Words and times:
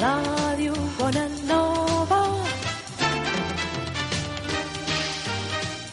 Radio 0.00 0.72
Bonanova. 0.96 2.22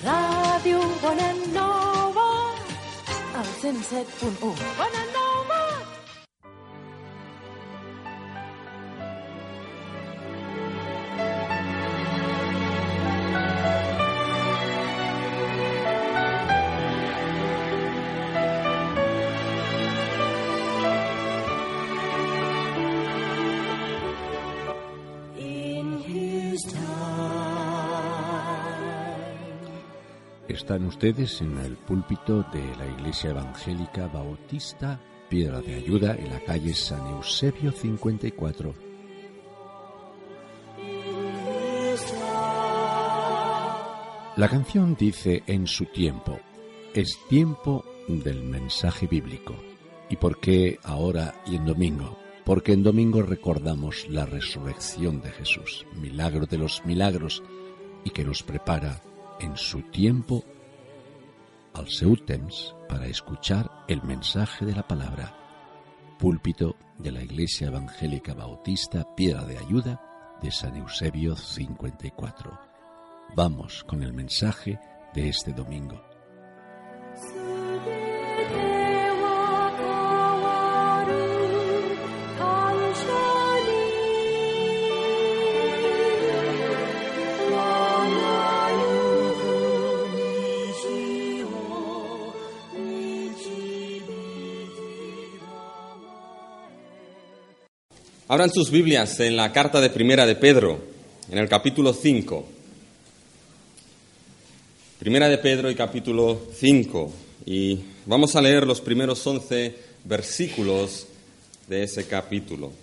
Radio 0.01 0.79
Bonanova. 1.01 2.53
El 3.35 3.73
107.1. 3.75 4.39
Bonanova. 4.39 5.26
Están 30.67 30.85
ustedes 30.85 31.39
en 31.39 31.57
el 31.59 31.77
púlpito 31.77 32.43
de 32.51 32.75
la 32.75 32.85
Iglesia 32.85 33.29
Evangélica 33.29 34.07
Bautista 34.07 34.99
Piedra 35.29 35.61
de 35.61 35.75
Ayuda 35.75 36.13
en 36.13 36.29
la 36.29 36.41
calle 36.41 36.73
San 36.73 37.07
Eusebio 37.07 37.71
54. 37.71 38.73
La 44.35 44.49
canción 44.49 44.97
dice 44.99 45.41
en 45.47 45.67
su 45.67 45.85
tiempo, 45.85 46.37
es 46.93 47.17
tiempo 47.29 47.85
del 48.09 48.43
mensaje 48.43 49.07
bíblico. 49.07 49.55
¿Y 50.09 50.17
por 50.17 50.41
qué 50.41 50.79
ahora 50.83 51.41
y 51.45 51.55
en 51.55 51.63
domingo? 51.63 52.19
Porque 52.43 52.73
en 52.73 52.83
domingo 52.83 53.21
recordamos 53.21 54.05
la 54.09 54.25
resurrección 54.25 55.21
de 55.21 55.31
Jesús, 55.31 55.85
milagro 55.95 56.45
de 56.45 56.57
los 56.57 56.83
milagros, 56.83 57.41
y 58.03 58.09
que 58.09 58.25
nos 58.25 58.43
prepara 58.43 59.01
en 59.39 59.55
su 59.55 59.81
tiempo 59.83 60.43
al 61.77 61.87
para 62.89 63.05
escuchar 63.05 63.69
el 63.87 64.01
mensaje 64.01 64.65
de 64.65 64.73
la 64.73 64.87
palabra. 64.87 65.35
Púlpito 66.17 66.75
de 66.97 67.11
la 67.11 67.21
Iglesia 67.21 67.67
Evangélica 67.67 68.33
Bautista 68.33 69.05
Piedra 69.15 69.45
de 69.45 69.59
Ayuda 69.59 70.01
de 70.41 70.51
San 70.51 70.75
Eusebio 70.75 71.35
54. 71.35 72.59
Vamos 73.35 73.83
con 73.83 74.01
el 74.01 74.13
mensaje 74.13 74.79
de 75.13 75.29
este 75.29 75.53
domingo. 75.53 76.01
Abran 98.29 98.51
sus 98.51 98.71
Biblias 98.71 99.21
en 99.21 99.37
la 99.37 99.53
carta 99.53 99.79
de 99.79 99.89
Primera 99.89 100.25
de 100.25 100.35
Pedro, 100.35 100.81
en 101.31 101.37
el 101.37 101.47
capítulo 101.47 101.93
5. 101.93 102.45
Primera 104.99 105.29
de 105.29 105.37
Pedro 105.37 105.71
y 105.71 105.75
capítulo 105.75 106.37
5. 106.53 107.13
Y 107.45 107.79
vamos 108.05 108.35
a 108.35 108.41
leer 108.41 108.67
los 108.67 108.81
primeros 108.81 109.25
11 109.25 109.73
versículos 110.03 111.07
de 111.69 111.83
ese 111.83 112.05
capítulo. 112.05 112.73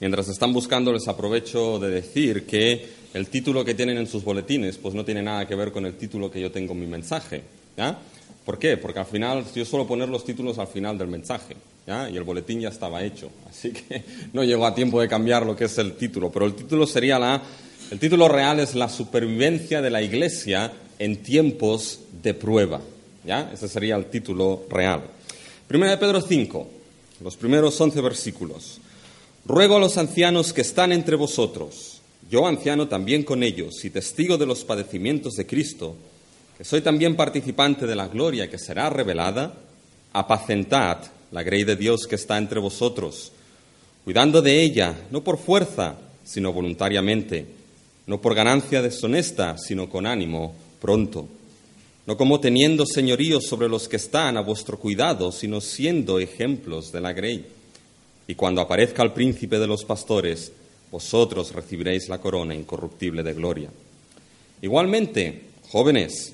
Mientras 0.00 0.26
están 0.26 0.52
buscando, 0.52 0.92
les 0.92 1.06
aprovecho 1.06 1.78
de 1.78 1.90
decir 1.90 2.46
que 2.46 2.88
el 3.14 3.28
título 3.28 3.64
que 3.64 3.74
tienen 3.74 3.96
en 3.96 4.08
sus 4.08 4.24
boletines 4.24 4.76
pues 4.76 4.92
no 4.92 5.04
tiene 5.04 5.22
nada 5.22 5.46
que 5.46 5.54
ver 5.54 5.70
con 5.70 5.86
el 5.86 5.94
título 5.94 6.32
que 6.32 6.40
yo 6.40 6.50
tengo 6.50 6.72
en 6.72 6.80
mi 6.80 6.86
mensaje. 6.88 7.42
¿Por 8.44 8.58
qué? 8.58 8.76
Porque 8.76 8.98
al 8.98 9.06
final, 9.06 9.44
yo 9.54 9.64
suelo 9.64 9.86
poner 9.86 10.08
los 10.08 10.24
títulos 10.24 10.58
al 10.58 10.66
final 10.66 10.98
del 10.98 11.06
mensaje. 11.06 11.54
¿Ya? 11.86 12.08
Y 12.10 12.16
el 12.16 12.24
boletín 12.24 12.60
ya 12.60 12.68
estaba 12.68 13.02
hecho. 13.02 13.30
Así 13.48 13.72
que 13.72 14.04
no 14.32 14.44
llegó 14.44 14.66
a 14.66 14.74
tiempo 14.74 15.00
de 15.00 15.08
cambiar 15.08 15.44
lo 15.44 15.56
que 15.56 15.64
es 15.64 15.78
el 15.78 15.94
título. 15.94 16.30
Pero 16.30 16.46
el 16.46 16.54
título 16.54 16.86
sería 16.86 17.18
la. 17.18 17.42
El 17.90 17.98
título 17.98 18.28
real 18.28 18.60
es 18.60 18.74
La 18.74 18.88
supervivencia 18.88 19.82
de 19.82 19.90
la 19.90 20.00
iglesia 20.00 20.72
en 20.98 21.22
tiempos 21.22 22.00
de 22.22 22.34
prueba. 22.34 22.80
¿ya? 23.24 23.50
Ese 23.52 23.68
sería 23.68 23.96
el 23.96 24.06
título 24.06 24.64
real. 24.70 25.02
Primera 25.66 25.92
de 25.92 25.98
Pedro 25.98 26.20
5, 26.20 26.68
los 27.22 27.36
primeros 27.36 27.80
11 27.80 28.00
versículos. 28.00 28.80
Ruego 29.44 29.76
a 29.76 29.80
los 29.80 29.96
ancianos 29.96 30.52
que 30.52 30.60
están 30.60 30.92
entre 30.92 31.16
vosotros, 31.16 32.00
yo 32.30 32.46
anciano 32.46 32.86
también 32.86 33.24
con 33.24 33.42
ellos 33.42 33.84
y 33.84 33.90
testigo 33.90 34.38
de 34.38 34.46
los 34.46 34.64
padecimientos 34.64 35.34
de 35.34 35.46
Cristo, 35.46 35.96
que 36.56 36.64
soy 36.64 36.80
también 36.80 37.16
participante 37.16 37.86
de 37.86 37.96
la 37.96 38.08
gloria 38.08 38.50
que 38.50 38.58
será 38.58 38.90
revelada, 38.90 39.54
apacentad 40.12 40.98
la 41.32 41.42
grey 41.42 41.64
de 41.64 41.76
Dios 41.76 42.06
que 42.06 42.16
está 42.16 42.38
entre 42.38 42.60
vosotros, 42.60 43.32
cuidando 44.04 44.42
de 44.42 44.62
ella, 44.62 44.96
no 45.10 45.22
por 45.22 45.38
fuerza, 45.38 45.96
sino 46.24 46.52
voluntariamente, 46.52 47.46
no 48.06 48.20
por 48.20 48.34
ganancia 48.34 48.82
deshonesta, 48.82 49.56
sino 49.58 49.88
con 49.88 50.06
ánimo 50.06 50.54
pronto, 50.80 51.28
no 52.06 52.16
como 52.16 52.40
teniendo 52.40 52.86
señorío 52.86 53.40
sobre 53.40 53.68
los 53.68 53.88
que 53.88 53.96
están 53.96 54.36
a 54.36 54.40
vuestro 54.40 54.78
cuidado, 54.78 55.30
sino 55.30 55.60
siendo 55.60 56.18
ejemplos 56.18 56.90
de 56.90 57.00
la 57.00 57.12
grey. 57.12 57.46
Y 58.26 58.34
cuando 58.34 58.60
aparezca 58.60 59.02
el 59.02 59.12
príncipe 59.12 59.58
de 59.58 59.66
los 59.66 59.84
pastores, 59.84 60.52
vosotros 60.90 61.52
recibiréis 61.52 62.08
la 62.08 62.18
corona 62.18 62.54
incorruptible 62.54 63.22
de 63.22 63.34
gloria. 63.34 63.70
Igualmente, 64.62 65.42
jóvenes, 65.68 66.32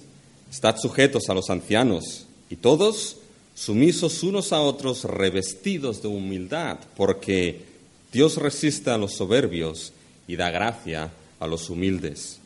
estad 0.50 0.76
sujetos 0.78 1.28
a 1.28 1.34
los 1.34 1.50
ancianos, 1.50 2.26
y 2.48 2.56
todos 2.56 3.18
sumisos 3.56 4.22
unos 4.22 4.52
a 4.52 4.60
otros, 4.60 5.04
revestidos 5.04 6.02
de 6.02 6.08
humildad, 6.08 6.78
porque 6.94 7.64
Dios 8.12 8.36
resiste 8.36 8.90
a 8.90 8.98
los 8.98 9.14
soberbios 9.14 9.92
y 10.28 10.36
da 10.36 10.50
gracia 10.50 11.10
a 11.40 11.46
los 11.46 11.70
humildes. 11.70 12.38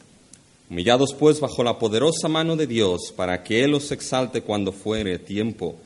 Humillados 0.70 1.12
pues 1.14 1.40
bajo 1.40 1.64
la 1.64 1.80
poderosa 1.80 2.28
mano 2.28 2.54
de 2.54 2.68
Dios, 2.68 3.12
para 3.14 3.42
que 3.42 3.64
Él 3.64 3.74
os 3.74 3.90
exalte 3.90 4.42
cuando 4.42 4.72
fuere 4.72 5.18
tiempo, 5.18 5.76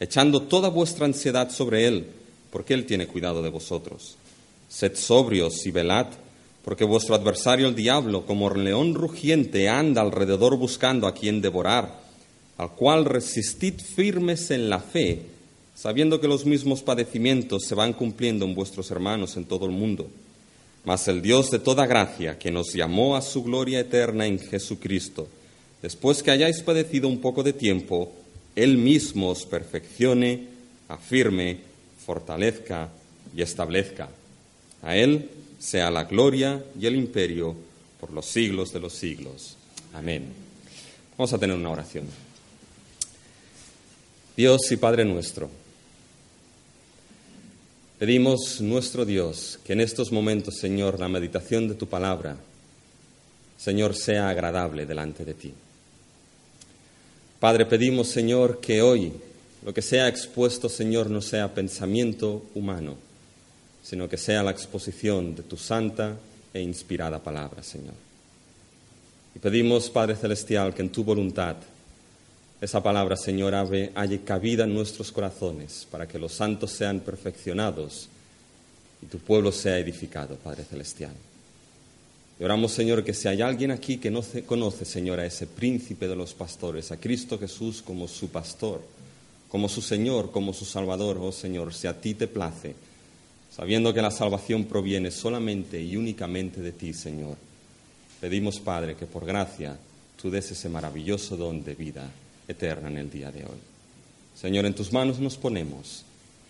echando 0.00 0.42
toda 0.42 0.68
vuestra 0.68 1.06
ansiedad 1.06 1.48
sobre 1.50 1.86
Él, 1.86 2.06
porque 2.50 2.74
Él 2.74 2.84
tiene 2.84 3.06
cuidado 3.06 3.40
de 3.40 3.50
vosotros. 3.50 4.16
Sed 4.68 4.96
sobrios 4.96 5.64
y 5.64 5.70
velad, 5.70 6.08
porque 6.64 6.84
vuestro 6.84 7.14
adversario 7.14 7.68
el 7.68 7.76
diablo, 7.76 8.26
como 8.26 8.50
león 8.50 8.94
rugiente, 8.94 9.68
anda 9.68 10.02
alrededor 10.02 10.56
buscando 10.56 11.06
a 11.06 11.14
quien 11.14 11.40
devorar, 11.40 12.01
al 12.62 12.70
cual 12.70 13.04
resistid 13.04 13.74
firmes 13.80 14.50
en 14.50 14.70
la 14.70 14.78
fe, 14.78 15.22
sabiendo 15.74 16.20
que 16.20 16.28
los 16.28 16.46
mismos 16.46 16.82
padecimientos 16.82 17.64
se 17.64 17.74
van 17.74 17.92
cumpliendo 17.92 18.44
en 18.44 18.54
vuestros 18.54 18.90
hermanos 18.90 19.36
en 19.36 19.44
todo 19.44 19.66
el 19.66 19.72
mundo. 19.72 20.08
Mas 20.84 21.06
el 21.08 21.22
Dios 21.22 21.50
de 21.50 21.58
toda 21.58 21.86
gracia, 21.86 22.38
que 22.38 22.50
nos 22.50 22.72
llamó 22.72 23.16
a 23.16 23.22
su 23.22 23.42
gloria 23.42 23.80
eterna 23.80 24.26
en 24.26 24.38
Jesucristo, 24.38 25.28
después 25.80 26.22
que 26.22 26.30
hayáis 26.30 26.60
padecido 26.60 27.08
un 27.08 27.20
poco 27.20 27.42
de 27.42 27.52
tiempo, 27.52 28.12
Él 28.54 28.78
mismo 28.78 29.30
os 29.30 29.44
perfeccione, 29.44 30.46
afirme, 30.88 31.58
fortalezca 32.04 32.90
y 33.36 33.42
establezca. 33.42 34.08
A 34.82 34.96
Él 34.96 35.30
sea 35.58 35.90
la 35.90 36.04
gloria 36.04 36.64
y 36.78 36.86
el 36.86 36.96
imperio 36.96 37.54
por 38.00 38.12
los 38.12 38.26
siglos 38.26 38.72
de 38.72 38.80
los 38.80 38.92
siglos. 38.92 39.56
Amén. 39.94 40.26
Vamos 41.16 41.32
a 41.32 41.38
tener 41.38 41.56
una 41.56 41.70
oración. 41.70 42.06
Dios 44.36 44.72
y 44.72 44.76
Padre 44.76 45.04
nuestro, 45.04 45.50
pedimos, 47.98 48.60
nuestro 48.62 49.04
Dios, 49.04 49.58
que 49.64 49.74
en 49.74 49.80
estos 49.82 50.10
momentos, 50.10 50.56
Señor, 50.58 50.98
la 50.98 51.08
meditación 51.08 51.68
de 51.68 51.74
tu 51.74 51.86
palabra, 51.86 52.36
Señor, 53.58 53.94
sea 53.94 54.30
agradable 54.30 54.86
delante 54.86 55.24
de 55.26 55.34
ti. 55.34 55.52
Padre, 57.38 57.66
pedimos, 57.66 58.08
Señor, 58.08 58.58
que 58.58 58.80
hoy 58.80 59.12
lo 59.64 59.74
que 59.74 59.82
sea 59.82 60.08
expuesto, 60.08 60.68
Señor, 60.68 61.10
no 61.10 61.20
sea 61.20 61.52
pensamiento 61.52 62.46
humano, 62.54 62.96
sino 63.82 64.08
que 64.08 64.16
sea 64.16 64.42
la 64.42 64.50
exposición 64.50 65.34
de 65.34 65.42
tu 65.42 65.58
santa 65.58 66.16
e 66.54 66.60
inspirada 66.60 67.22
palabra, 67.22 67.62
Señor. 67.62 67.94
Y 69.34 69.38
pedimos, 69.38 69.90
Padre 69.90 70.16
Celestial, 70.16 70.74
que 70.74 70.82
en 70.82 70.90
tu 70.90 71.04
voluntad 71.04 71.56
esa 72.62 72.80
palabra, 72.80 73.16
Señor, 73.16 73.56
haya 73.56 74.24
cabida 74.24 74.62
en 74.62 74.72
nuestros 74.72 75.10
corazones 75.10 75.84
para 75.90 76.06
que 76.06 76.16
los 76.16 76.32
santos 76.32 76.70
sean 76.70 77.00
perfeccionados 77.00 78.08
y 79.02 79.06
tu 79.06 79.18
pueblo 79.18 79.50
sea 79.50 79.80
edificado, 79.80 80.36
Padre 80.36 80.62
Celestial. 80.62 81.10
Y 82.38 82.44
oramos, 82.44 82.70
Señor, 82.70 83.02
que 83.02 83.14
si 83.14 83.26
hay 83.26 83.42
alguien 83.42 83.72
aquí 83.72 83.96
que 83.96 84.12
no 84.12 84.22
conoce, 84.46 84.84
Señor, 84.84 85.18
a 85.18 85.26
ese 85.26 85.48
príncipe 85.48 86.06
de 86.06 86.14
los 86.14 86.34
pastores, 86.34 86.92
a 86.92 86.98
Cristo 86.98 87.36
Jesús 87.36 87.82
como 87.82 88.06
su 88.06 88.28
pastor, 88.28 88.80
como 89.48 89.68
su 89.68 89.82
Señor, 89.82 90.30
como 90.30 90.52
su 90.52 90.64
Salvador, 90.64 91.18
oh 91.20 91.32
Señor, 91.32 91.74
si 91.74 91.88
a 91.88 92.00
ti 92.00 92.14
te 92.14 92.28
place, 92.28 92.76
sabiendo 93.50 93.92
que 93.92 94.02
la 94.02 94.12
salvación 94.12 94.66
proviene 94.66 95.10
solamente 95.10 95.82
y 95.82 95.96
únicamente 95.96 96.60
de 96.60 96.70
ti, 96.70 96.94
Señor. 96.94 97.36
Pedimos, 98.20 98.60
Padre, 98.60 98.94
que 98.94 99.06
por 99.06 99.26
gracia 99.26 99.76
tú 100.20 100.30
des 100.30 100.52
ese 100.52 100.68
maravilloso 100.68 101.36
don 101.36 101.64
de 101.64 101.74
vida 101.74 102.08
eterna 102.48 102.88
en 102.88 102.98
el 102.98 103.10
día 103.10 103.30
de 103.30 103.44
hoy. 103.44 103.58
Señor, 104.34 104.66
en 104.66 104.74
tus 104.74 104.92
manos 104.92 105.18
nos 105.18 105.36
ponemos 105.36 106.04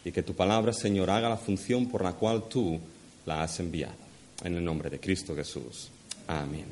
y 0.04 0.12
que 0.12 0.22
tu 0.22 0.34
palabra, 0.34 0.72
Señor, 0.72 1.10
haga 1.10 1.28
la 1.28 1.36
función 1.36 1.88
por 1.88 2.02
la 2.02 2.12
cual 2.12 2.44
tú 2.48 2.78
la 3.26 3.42
has 3.42 3.60
enviado. 3.60 3.94
En 4.44 4.56
el 4.56 4.64
nombre 4.64 4.90
de 4.90 4.98
Cristo 4.98 5.36
Jesús. 5.36 5.88
Amén. 6.26 6.64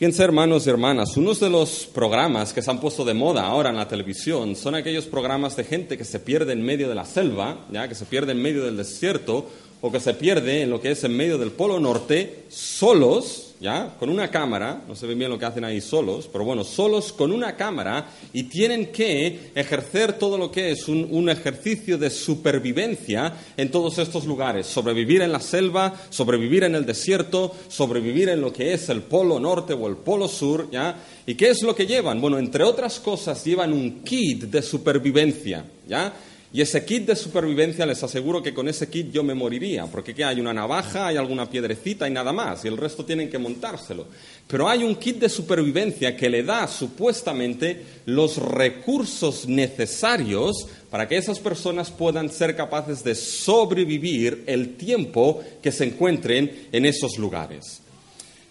Fíjense, 0.00 0.24
hermanos 0.24 0.66
y 0.66 0.70
hermanas, 0.70 1.14
unos 1.18 1.38
de 1.40 1.50
los 1.50 1.86
programas 1.92 2.54
que 2.54 2.62
se 2.62 2.70
han 2.70 2.80
puesto 2.80 3.04
de 3.04 3.12
moda 3.12 3.42
ahora 3.42 3.68
en 3.68 3.76
la 3.76 3.86
televisión 3.86 4.56
son 4.56 4.74
aquellos 4.74 5.04
programas 5.04 5.56
de 5.56 5.64
gente 5.64 5.98
que 5.98 6.06
se 6.06 6.20
pierde 6.20 6.54
en 6.54 6.62
medio 6.62 6.88
de 6.88 6.94
la 6.94 7.04
selva, 7.04 7.66
¿ya? 7.70 7.86
que 7.86 7.94
se 7.94 8.06
pierde 8.06 8.32
en 8.32 8.40
medio 8.40 8.64
del 8.64 8.78
desierto 8.78 9.50
o 9.82 9.92
que 9.92 10.00
se 10.00 10.14
pierde 10.14 10.62
en 10.62 10.70
lo 10.70 10.80
que 10.80 10.92
es 10.92 11.04
en 11.04 11.14
medio 11.14 11.36
del 11.36 11.50
Polo 11.50 11.78
Norte, 11.78 12.44
solos, 12.48 13.49
¿ya? 13.60 13.94
Con 13.98 14.08
una 14.08 14.30
cámara, 14.30 14.82
no 14.88 14.94
se 14.94 15.06
ve 15.06 15.14
bien 15.14 15.30
lo 15.30 15.38
que 15.38 15.44
hacen 15.44 15.64
ahí 15.64 15.80
solos, 15.80 16.28
pero 16.32 16.44
bueno, 16.44 16.64
solos 16.64 17.12
con 17.12 17.30
una 17.30 17.56
cámara 17.56 18.10
y 18.32 18.44
tienen 18.44 18.86
que 18.86 19.50
ejercer 19.54 20.14
todo 20.14 20.38
lo 20.38 20.50
que 20.50 20.70
es 20.70 20.88
un, 20.88 21.06
un, 21.10 21.28
ejercicio 21.28 21.98
de 21.98 22.08
supervivencia 22.08 23.34
en 23.56 23.70
todos 23.70 23.98
estos 23.98 24.24
lugares. 24.24 24.66
Sobrevivir 24.66 25.20
en 25.20 25.32
la 25.32 25.40
selva, 25.40 25.94
sobrevivir 26.08 26.64
en 26.64 26.74
el 26.74 26.86
desierto, 26.86 27.54
sobrevivir 27.68 28.30
en 28.30 28.40
lo 28.40 28.52
que 28.52 28.72
es 28.72 28.88
el 28.88 29.02
Polo 29.02 29.38
Norte 29.38 29.74
o 29.74 29.86
el 29.86 29.96
Polo 29.96 30.26
Sur, 30.26 30.70
¿ya? 30.70 30.96
¿Y 31.26 31.34
qué 31.34 31.50
es 31.50 31.62
lo 31.62 31.76
que 31.76 31.86
llevan? 31.86 32.20
Bueno, 32.20 32.38
entre 32.38 32.64
otras 32.64 32.98
cosas, 32.98 33.44
llevan 33.44 33.72
un 33.72 34.02
kit 34.02 34.44
de 34.44 34.62
supervivencia, 34.62 35.64
¿ya? 35.86 36.12
Y 36.52 36.60
ese 36.60 36.84
kit 36.84 37.06
de 37.06 37.14
supervivencia, 37.14 37.86
les 37.86 38.02
aseguro 38.02 38.42
que 38.42 38.52
con 38.52 38.66
ese 38.66 38.88
kit 38.88 39.12
yo 39.12 39.22
me 39.22 39.34
moriría, 39.34 39.86
porque 39.86 40.12
¿qué 40.12 40.24
hay? 40.24 40.40
Una 40.40 40.52
navaja, 40.52 41.06
hay 41.06 41.16
alguna 41.16 41.48
piedrecita 41.48 42.08
y 42.08 42.10
nada 42.10 42.32
más, 42.32 42.64
y 42.64 42.68
el 42.68 42.76
resto 42.76 43.04
tienen 43.04 43.30
que 43.30 43.38
montárselo. 43.38 44.08
Pero 44.48 44.68
hay 44.68 44.82
un 44.82 44.96
kit 44.96 45.18
de 45.18 45.28
supervivencia 45.28 46.16
que 46.16 46.28
le 46.28 46.42
da 46.42 46.66
supuestamente 46.66 47.84
los 48.06 48.36
recursos 48.38 49.46
necesarios 49.46 50.66
para 50.90 51.06
que 51.06 51.18
esas 51.18 51.38
personas 51.38 51.88
puedan 51.92 52.28
ser 52.28 52.56
capaces 52.56 53.04
de 53.04 53.14
sobrevivir 53.14 54.42
el 54.46 54.74
tiempo 54.74 55.40
que 55.62 55.70
se 55.70 55.84
encuentren 55.84 56.66
en 56.72 56.84
esos 56.84 57.16
lugares. 57.16 57.80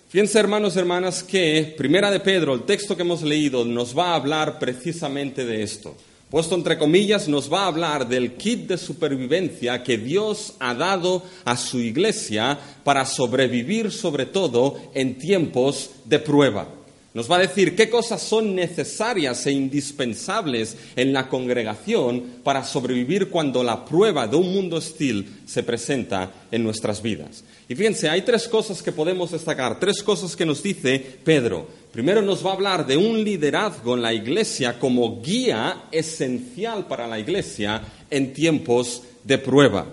Fíjense, 0.07 0.39
hermanos 0.39 0.77
y 0.77 0.79
hermanas, 0.79 1.21
que 1.21 1.75
Primera 1.77 2.09
de 2.09 2.21
Pedro, 2.21 2.53
el 2.53 2.63
texto 2.63 2.95
que 2.95 3.01
hemos 3.01 3.23
leído, 3.23 3.65
nos 3.65 3.95
va 3.95 4.11
a 4.11 4.15
hablar 4.15 4.57
precisamente 4.57 5.43
de 5.43 5.63
esto 5.63 5.97
puesto 6.29 6.55
entre 6.55 6.77
comillas, 6.77 7.27
nos 7.27 7.51
va 7.51 7.63
a 7.63 7.67
hablar 7.67 8.07
del 8.07 8.33
kit 8.33 8.67
de 8.67 8.77
supervivencia 8.77 9.83
que 9.83 9.97
Dios 9.97 10.53
ha 10.59 10.73
dado 10.73 11.23
a 11.45 11.57
su 11.57 11.79
iglesia 11.79 12.59
para 12.83 13.05
sobrevivir 13.05 13.91
sobre 13.91 14.25
todo 14.25 14.77
en 14.93 15.17
tiempos 15.17 15.91
de 16.05 16.19
prueba. 16.19 16.67
Nos 17.11 17.29
va 17.29 17.37
a 17.37 17.39
decir 17.39 17.75
qué 17.75 17.89
cosas 17.89 18.21
son 18.21 18.53
necesarias 18.53 19.47
e 19.47 19.51
indispensables 19.51 20.77
en 20.95 21.11
la 21.11 21.27
congregación 21.27 22.23
para 22.43 22.63
sobrevivir 22.63 23.29
cuando 23.29 23.63
la 23.63 23.83
prueba 23.83 24.27
de 24.27 24.35
un 24.35 24.53
mundo 24.53 24.75
hostil 24.75 25.41
se 25.47 25.63
presenta 25.63 26.31
en 26.51 26.63
nuestras 26.63 27.01
vidas. 27.01 27.43
Y 27.67 27.73
fíjense, 27.73 28.09
hay 28.09 28.21
tres 28.21 28.47
cosas 28.47 28.83
que 28.83 28.91
podemos 28.91 29.31
destacar, 29.31 29.79
tres 29.79 30.03
cosas 30.03 30.35
que 30.35 30.45
nos 30.45 30.61
dice 30.61 31.03
Pedro. 31.23 31.67
Primero 31.91 32.21
nos 32.21 32.45
va 32.45 32.51
a 32.51 32.53
hablar 32.53 32.85
de 32.85 32.95
un 32.97 33.23
liderazgo 33.23 33.95
en 33.95 34.03
la 34.03 34.13
iglesia 34.13 34.77
como 34.77 35.21
guía 35.21 35.85
esencial 35.91 36.85
para 36.85 37.07
la 37.07 37.17
iglesia 37.17 37.81
en 38.11 38.31
tiempos 38.31 39.01
de 39.23 39.39
prueba. 39.39 39.87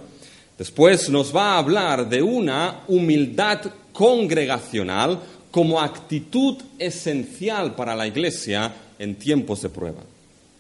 Después 0.59 1.09
nos 1.09 1.35
va 1.35 1.55
a 1.55 1.59
hablar 1.59 2.07
de 2.09 2.23
una 2.23 2.83
humildad 2.89 3.63
congregacional 3.93 5.19
como 5.51 5.81
actitud 5.81 6.57
esencial 6.79 7.75
para 7.75 7.97
la 7.97 8.07
iglesia 8.07 8.75
en 8.99 9.15
tiempos 9.15 9.63
de 9.63 9.71
prueba. 9.71 10.03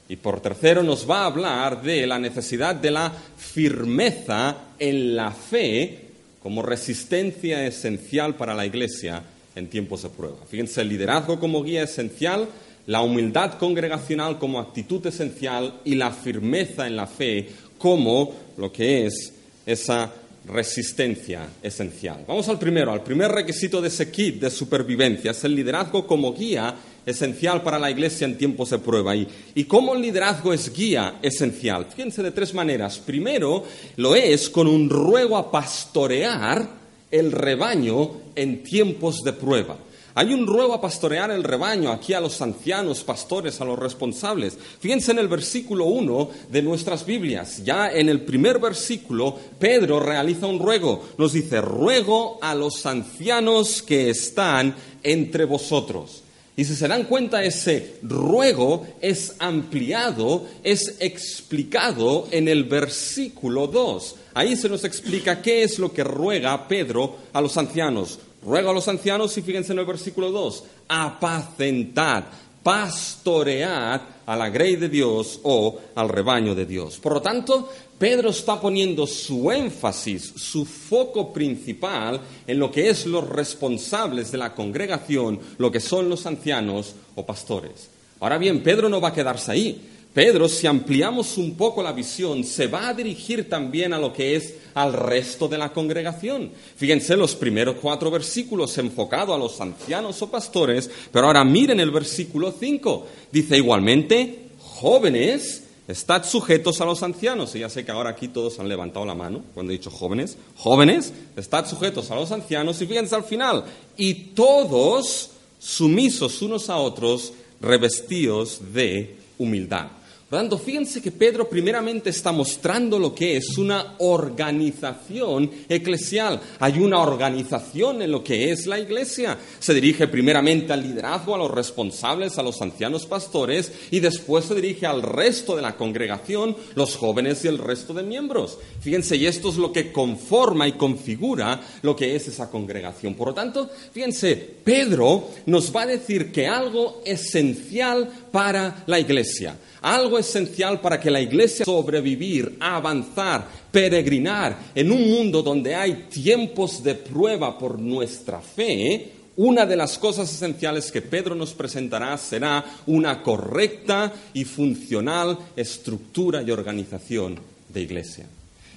Y 0.09 0.17
por 0.17 0.41
tercero 0.41 0.83
nos 0.83 1.09
va 1.09 1.23
a 1.23 1.27
hablar 1.27 1.83
de 1.83 2.07
la 2.07 2.19
necesidad 2.19 2.75
de 2.75 2.93
la 2.93 3.13
firmeza 3.37 4.57
en 4.79 5.15
la 5.15 5.33
fe 5.33 5.99
como 6.43 6.63
resistencia 6.63 7.67
esencial 7.67 8.37
para 8.37 8.55
la 8.55 8.65
iglesia 8.65 9.23
en 9.57 9.69
tiempos 9.69 10.03
de 10.03 10.11
prueba. 10.11 10.37
Fíjense, 10.49 10.83
el 10.83 10.91
liderazgo 10.91 11.41
como 11.41 11.65
guía 11.65 11.83
esencial, 11.83 12.47
la 12.87 13.01
humildad 13.01 13.55
congregacional 13.55 14.39
como 14.39 14.61
actitud 14.61 15.05
esencial 15.07 15.81
y 15.85 15.97
la 15.97 16.13
firmeza 16.13 16.87
en 16.87 16.95
la 16.95 17.07
fe 17.07 17.49
como 17.79 18.33
lo 18.57 18.71
que 18.71 19.07
es 19.07 19.33
esa 19.65 20.13
resistencia 20.47 21.49
esencial. 21.63 22.25
Vamos 22.29 22.49
al 22.49 22.59
primero, 22.59 22.93
al 22.93 23.03
primer 23.03 23.33
requisito 23.33 23.81
de 23.81 23.89
ese 23.89 24.11
kit 24.11 24.41
de 24.41 24.51
supervivencia, 24.51 25.33
es 25.33 25.43
el 25.43 25.57
liderazgo 25.57 26.07
como 26.07 26.33
guía 26.33 26.75
esencial 27.05 27.63
para 27.63 27.79
la 27.79 27.91
iglesia 27.91 28.27
en 28.27 28.39
tiempos 28.39 28.71
de 28.71 28.79
prueba. 28.79 29.17
¿Y, 29.17 29.27
y 29.55 29.65
cómo 29.65 29.95
el 29.95 30.03
liderazgo 30.03 30.53
es 30.53 30.73
guía 30.73 31.19
esencial? 31.23 31.87
Fíjense 31.87 32.23
de 32.23 32.31
tres 32.31 32.55
maneras. 32.55 32.99
Primero, 32.99 33.65
lo 33.97 34.15
es 34.15 34.49
con 34.49 34.69
un 34.69 34.89
ruego 34.89 35.37
a 35.37 35.51
pastorear 35.51 36.69
el 37.11 37.33
rebaño 37.33 38.26
en 38.37 38.63
tiempos 38.63 39.25
de 39.25 39.33
prueba. 39.33 39.77
Hay 40.19 40.33
un 40.33 40.47
ruego 40.47 40.73
a 40.73 40.81
pastorear 40.81 41.31
el 41.31 41.45
rebaño 41.45 41.93
aquí 41.93 42.15
a 42.15 42.21
los 42.23 42.41
ancianos, 42.41 43.05
pastores, 43.05 43.61
a 43.61 43.67
los 43.67 43.79
responsables. 43.79 44.57
Fíjense 44.81 45.13
en 45.13 45.19
el 45.19 45.29
versículo 45.29 45.85
1 45.85 46.31
de 46.51 46.63
nuestras 46.63 47.05
Biblias. 47.05 47.63
Ya 47.63 47.93
en 47.93 48.09
el 48.09 48.23
primer 48.23 48.59
versículo, 48.59 49.39
Pedro 49.59 50.01
realiza 50.01 50.47
un 50.47 50.59
ruego. 50.59 51.05
Nos 51.19 51.35
dice, 51.35 51.61
ruego 51.61 52.39
a 52.41 52.55
los 52.55 52.87
ancianos 52.87 53.83
que 53.83 54.09
están 54.09 54.75
entre 55.03 55.45
vosotros. 55.45 56.23
Y 56.57 56.65
si 56.65 56.75
se 56.75 56.89
dan 56.89 57.05
cuenta, 57.05 57.45
ese 57.45 57.97
ruego 58.01 58.87
es 59.03 59.35
ampliado, 59.39 60.47
es 60.63 60.97
explicado 61.01 62.27
en 62.31 62.49
el 62.49 62.65
versículo 62.65 63.67
2. 63.67 64.15
Ahí 64.33 64.57
se 64.57 64.71
nos 64.71 64.85
explica 64.85 65.43
qué 65.43 65.63
es 65.63 65.79
lo 65.79 65.93
que 65.93 66.03
ruega 66.03 66.67
Pedro 66.67 67.17
a 67.35 67.43
los 67.43 67.59
ancianos. 67.59 68.19
Ruega 68.47 68.71
a 68.71 68.73
los 68.73 68.87
ancianos 68.87 69.37
y 69.37 69.43
fíjense 69.43 69.73
en 69.73 69.81
el 69.81 69.87
versículo 69.87 70.31
2, 70.31 70.65
apacentad, 70.87 72.23
pastoread 72.63 74.01
a 74.25 74.37
la 74.37 74.49
grey 74.51 74.77
de 74.77 74.89
Dios 74.89 75.41
o 75.43 75.81
al 75.97 76.09
rebaño 76.09 76.55
de 76.55 76.65
Dios. 76.65 76.99
Por 76.99 77.15
lo 77.15 77.23
tanto, 77.23 77.69
Pedro 77.99 78.31
está 78.31 78.61
poniendo 78.61 79.05
su 79.05 79.51
énfasis, 79.51 80.33
su 80.37 80.65
foco 80.65 81.33
principal 81.33 82.21
en 82.47 82.61
lo 82.61 82.71
que 82.71 82.89
es 82.89 83.07
los 83.07 83.29
responsables 83.29 84.31
de 84.31 84.39
la 84.39 84.55
congregación, 84.55 85.41
lo 85.59 85.73
que 85.73 85.81
son 85.81 86.09
los 86.09 86.25
ancianos 86.25 86.95
o 87.17 87.27
pastores. 87.27 87.89
Ahora 88.21 88.39
bien, 88.39 88.63
Pedro 88.63 88.89
no 88.89 89.01
va 89.01 89.09
a 89.09 89.15
quedarse 89.15 89.51
ahí. 89.51 89.91
Pedro, 90.15 90.49
si 90.49 90.69
ampliamos 90.69 91.37
un 91.37 91.57
poco 91.57 91.83
la 91.83 91.93
visión, 91.93 92.45
se 92.45 92.69
va 92.69 92.89
a 92.89 92.95
dirigir 92.95 93.49
también 93.49 93.93
a 93.93 93.99
lo 93.99 94.13
que 94.13 94.37
es 94.37 94.55
al 94.77 94.93
resto 94.93 95.49
de 95.49 95.57
la 95.57 95.73
congregación. 95.73 96.51
Fíjense 96.77 97.17
los 97.17 97.35
primeros 97.35 97.77
cuatro 97.81 98.11
versículos 98.11 98.77
enfocados 98.77 99.35
a 99.35 99.39
los 99.39 99.59
ancianos 99.59 100.21
o 100.21 100.31
pastores, 100.31 100.91
pero 101.11 101.27
ahora 101.27 101.45
miren 101.45 101.81
el 101.81 101.91
versículo 101.91 102.53
5. 102.53 103.07
Dice 103.33 103.57
igualmente, 103.57 104.51
jóvenes, 104.61 105.63
Estad 105.89 106.25
sujetos 106.25 106.81
a 106.81 106.85
los 106.85 107.03
ancianos. 107.05 107.55
Y 107.55 107.61
ya 107.61 107.69
sé 107.69 107.85
que 107.85 107.93
ahora 107.93 108.11
aquí 108.11 108.27
todos 108.27 108.59
han 108.59 108.69
levantado 108.69 109.07
la 109.07 109.15
mano 109.15 109.45
cuando 109.55 109.73
he 109.73 109.77
dicho 109.79 109.89
jóvenes. 109.89 110.37
Jóvenes, 110.57 111.13
estad 111.37 111.65
sujetos 111.65 112.11
a 112.11 112.17
los 112.17 112.33
ancianos. 112.33 112.83
Y 112.83 112.87
fíjense 112.87 113.15
al 113.15 113.23
final. 113.23 113.65
Y 113.97 114.15
todos 114.35 115.31
sumisos 115.61 116.43
unos 116.43 116.69
a 116.71 116.77
otros, 116.79 117.33
revestidos 117.61 118.61
de 118.75 119.17
humildad. 119.39 119.87
Por 120.29 120.41
tanto, 120.41 120.59
fíjense 120.59 121.01
que 121.01 121.13
Pedro 121.13 121.49
primeramente 121.49 122.11
está 122.11 122.33
mostrando 122.33 122.99
lo 122.99 123.15
que 123.15 123.37
es 123.37 123.57
una 123.59 123.95
organización 123.99 125.49
eclesial. 125.69 126.41
Hay 126.59 126.81
una 126.81 126.99
organización 126.99 128.03
en 128.03 128.11
lo 128.11 128.25
que 128.25 128.51
es 128.51 128.67
la 128.67 128.81
iglesia. 128.81 129.39
Se 129.61 129.73
dirige 129.73 130.09
primeramente 130.09 130.73
al 130.73 130.83
liderazgo, 130.83 131.33
a 131.33 131.39
los 131.39 131.53
responsables, 131.53 132.39
a 132.39 132.43
los 132.43 132.61
ancianos 132.61 133.07
pastores 133.07 133.71
y 133.93 134.01
después 134.01 134.47
se 134.47 134.57
dirige 134.57 134.85
al 134.85 135.01
resto 135.01 135.55
de 135.55 135.63
la 135.63 135.77
congregación, 135.77 136.57
los 136.75 136.97
jóvenes 136.97 137.45
y 137.45 137.49
el 137.49 137.59
resto 137.59 137.95
de 137.95 138.03
miembros. 138.03 138.59
Fíjense, 138.81 139.15
y 139.15 139.27
esto 139.27 139.51
es 139.51 139.57
lo 139.59 139.73
que 139.73 139.93
conforma 139.93 140.67
y 140.67 140.73
configura 140.73 141.61
lo 141.83 141.95
que 141.95 142.17
es 142.17 142.27
esa 142.27 142.51
congregación. 142.51 143.15
Por 143.15 143.29
lo 143.29 143.35
tanto, 143.35 143.71
fíjense, 143.93 144.35
Pedro 144.35 145.29
nos 145.47 145.75
va 145.75 145.83
a 145.83 145.87
decir 145.87 146.33
que 146.33 146.49
algo 146.49 147.01
esencial 147.05 148.11
para 148.33 148.83
la 148.89 148.99
iglesia 148.99 149.57
algo 149.87 150.16
esencial 150.19 150.81
para 150.81 151.01
que 151.01 151.11
la 151.11 151.21
iglesia 151.21 151.65
sobrevivir, 151.65 152.57
avanzar, 152.61 153.47
peregrinar 153.71 154.57
en 154.75 154.93
un 154.93 155.11
mundo 155.11 155.43
donde 155.43 155.75
hay 155.75 156.07
tiempos 156.11 156.83
de 156.83 156.95
prueba 156.95 157.59
por 157.59 157.79
nuestra 157.79 158.41
fe, 158.41 159.13
una 159.37 159.67
de 159.67 159.77
las 159.77 159.99
cosas 159.99 160.33
esenciales 160.33 160.91
que 160.91 161.03
Pedro 161.03 161.35
nos 161.35 161.53
presentará 161.53 162.17
será 162.17 162.65
una 162.87 163.23
correcta 163.23 164.13
y 164.33 164.45
funcional 164.45 165.39
estructura 165.57 166.43
y 166.43 166.51
organización 166.51 167.39
de 167.69 167.81
iglesia. 167.83 168.27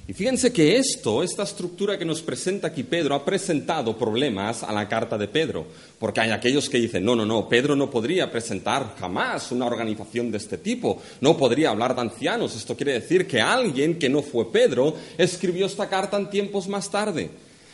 Y 0.09 0.13
fíjense 0.13 0.51
que 0.51 0.75
esto, 0.75 1.21
esta 1.21 1.43
estructura 1.43 1.95
que 1.95 2.03
nos 2.03 2.23
presenta 2.23 2.69
aquí 2.69 2.81
Pedro, 2.81 3.13
ha 3.13 3.23
presentado 3.23 3.95
problemas 3.95 4.63
a 4.63 4.73
la 4.73 4.89
carta 4.89 5.19
de 5.19 5.27
Pedro, 5.27 5.67
porque 5.99 6.19
hay 6.19 6.31
aquellos 6.31 6.67
que 6.67 6.79
dicen, 6.79 7.05
no, 7.05 7.15
no, 7.15 7.27
no, 7.27 7.47
Pedro 7.47 7.75
no 7.75 7.91
podría 7.91 8.31
presentar 8.31 8.95
jamás 8.99 9.51
una 9.51 9.67
organización 9.67 10.31
de 10.31 10.39
este 10.39 10.57
tipo, 10.57 10.99
no 11.21 11.37
podría 11.37 11.69
hablar 11.69 11.93
de 11.93 12.01
ancianos, 12.01 12.55
esto 12.55 12.75
quiere 12.75 12.93
decir 12.93 13.27
que 13.27 13.39
alguien 13.39 13.99
que 13.99 14.09
no 14.09 14.23
fue 14.23 14.51
Pedro 14.51 14.95
escribió 15.15 15.67
esta 15.67 15.87
carta 15.87 16.17
en 16.17 16.31
tiempos 16.31 16.67
más 16.67 16.89
tarde. 16.89 17.29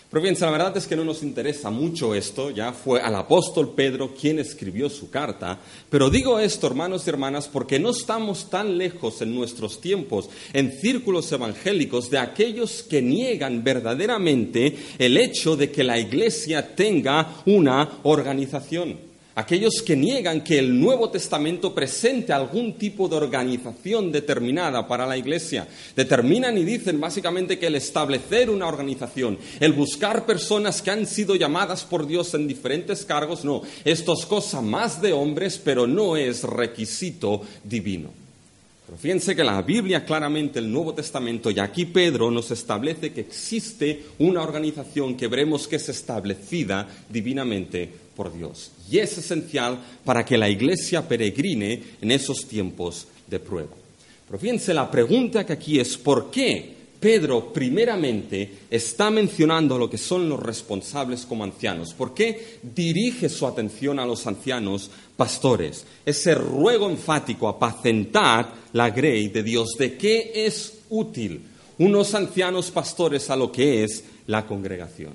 Pero 0.09 0.21
bien, 0.21 0.37
la 0.39 0.51
verdad 0.51 0.77
es 0.77 0.87
que 0.87 0.95
no 0.95 1.03
nos 1.03 1.23
interesa 1.23 1.69
mucho 1.69 2.13
esto, 2.13 2.51
ya 2.51 2.71
fue 2.71 3.01
al 3.01 3.15
apóstol 3.15 3.73
Pedro 3.75 4.13
quien 4.13 4.39
escribió 4.39 4.89
su 4.89 5.09
carta, 5.09 5.59
pero 5.89 6.09
digo 6.09 6.39
esto, 6.39 6.67
hermanos 6.67 7.05
y 7.05 7.09
hermanas, 7.09 7.47
porque 7.47 7.79
no 7.79 7.89
estamos 7.89 8.49
tan 8.49 8.77
lejos 8.77 9.21
en 9.21 9.33
nuestros 9.33 9.81
tiempos, 9.81 10.29
en 10.53 10.71
círculos 10.71 11.31
evangélicos, 11.31 12.09
de 12.09 12.19
aquellos 12.19 12.83
que 12.83 13.01
niegan 13.01 13.63
verdaderamente 13.63 14.77
el 14.99 15.17
hecho 15.17 15.55
de 15.55 15.71
que 15.71 15.83
la 15.83 15.99
iglesia 15.99 16.75
tenga 16.75 17.41
una 17.45 17.99
organización 18.03 19.04
aquellos 19.35 19.81
que 19.81 19.95
niegan 19.95 20.41
que 20.41 20.57
el 20.57 20.79
Nuevo 20.79 21.09
Testamento 21.09 21.75
presente 21.75 22.31
algún 22.33 22.73
tipo 22.73 23.07
de 23.07 23.17
organización 23.17 24.11
determinada 24.11 24.87
para 24.87 25.05
la 25.05 25.17
Iglesia. 25.17 25.67
Determinan 25.95 26.57
y 26.57 26.63
dicen 26.63 26.99
básicamente 26.99 27.59
que 27.59 27.67
el 27.67 27.75
establecer 27.75 28.49
una 28.49 28.67
organización, 28.67 29.37
el 29.59 29.73
buscar 29.73 30.25
personas 30.25 30.81
que 30.81 30.91
han 30.91 31.05
sido 31.05 31.35
llamadas 31.35 31.83
por 31.83 32.07
Dios 32.07 32.33
en 32.33 32.47
diferentes 32.47 33.05
cargos, 33.05 33.43
no, 33.43 33.61
esto 33.83 34.13
es 34.13 34.25
cosa 34.25 34.61
más 34.61 35.01
de 35.01 35.13
hombres, 35.13 35.59
pero 35.63 35.85
no 35.85 36.15
es 36.15 36.43
requisito 36.43 37.41
divino. 37.63 38.25
Pero 38.85 38.97
fíjense 38.99 39.35
que 39.35 39.43
la 39.43 39.61
Biblia 39.63 40.05
claramente, 40.05 40.59
el 40.59 40.71
Nuevo 40.71 40.93
Testamento, 40.93 41.49
y 41.49 41.59
aquí 41.59 41.85
Pedro 41.85 42.29
nos 42.29 42.51
establece 42.51 43.11
que 43.11 43.21
existe 43.21 44.03
una 44.19 44.43
organización 44.43 45.17
que 45.17 45.27
veremos 45.27 45.67
que 45.67 45.77
es 45.77 45.89
establecida 45.89 46.87
divinamente 47.09 48.04
por 48.15 48.35
Dios. 48.35 48.71
Y 48.89 48.99
es 48.99 49.17
esencial 49.17 49.79
para 50.03 50.25
que 50.25 50.37
la 50.37 50.49
iglesia 50.49 51.07
peregrine 51.07 51.83
en 52.01 52.11
esos 52.11 52.45
tiempos 52.45 53.07
de 53.27 53.39
prueba. 53.39 53.75
Pero 54.27 54.39
fíjense, 54.39 54.73
la 54.73 54.89
pregunta 54.89 55.45
que 55.45 55.53
aquí 55.53 55.79
es, 55.79 55.97
¿por 55.97 56.31
qué 56.31 56.75
Pedro 56.99 57.53
primeramente 57.53 58.51
está 58.71 59.11
mencionando 59.11 59.77
lo 59.77 59.89
que 59.89 59.97
son 59.97 60.27
los 60.27 60.41
responsables 60.41 61.25
como 61.25 61.43
ancianos? 61.43 61.93
¿Por 61.93 62.13
qué 62.13 62.57
dirige 62.63 63.29
su 63.29 63.45
atención 63.45 63.99
a 63.99 64.05
los 64.05 64.25
ancianos 64.25 64.89
pastores? 65.15 65.85
Ese 66.05 66.33
ruego 66.33 66.89
enfático, 66.89 67.47
apacentad 67.47 68.47
la 68.73 68.89
grey 68.89 69.27
de 69.27 69.43
Dios. 69.43 69.75
¿De 69.77 69.95
qué 69.95 70.31
es 70.33 70.79
útil 70.89 71.41
unos 71.77 72.15
ancianos 72.15 72.71
pastores 72.71 73.29
a 73.29 73.35
lo 73.35 73.51
que 73.51 73.83
es 73.83 74.03
la 74.25 74.47
congregación? 74.47 75.13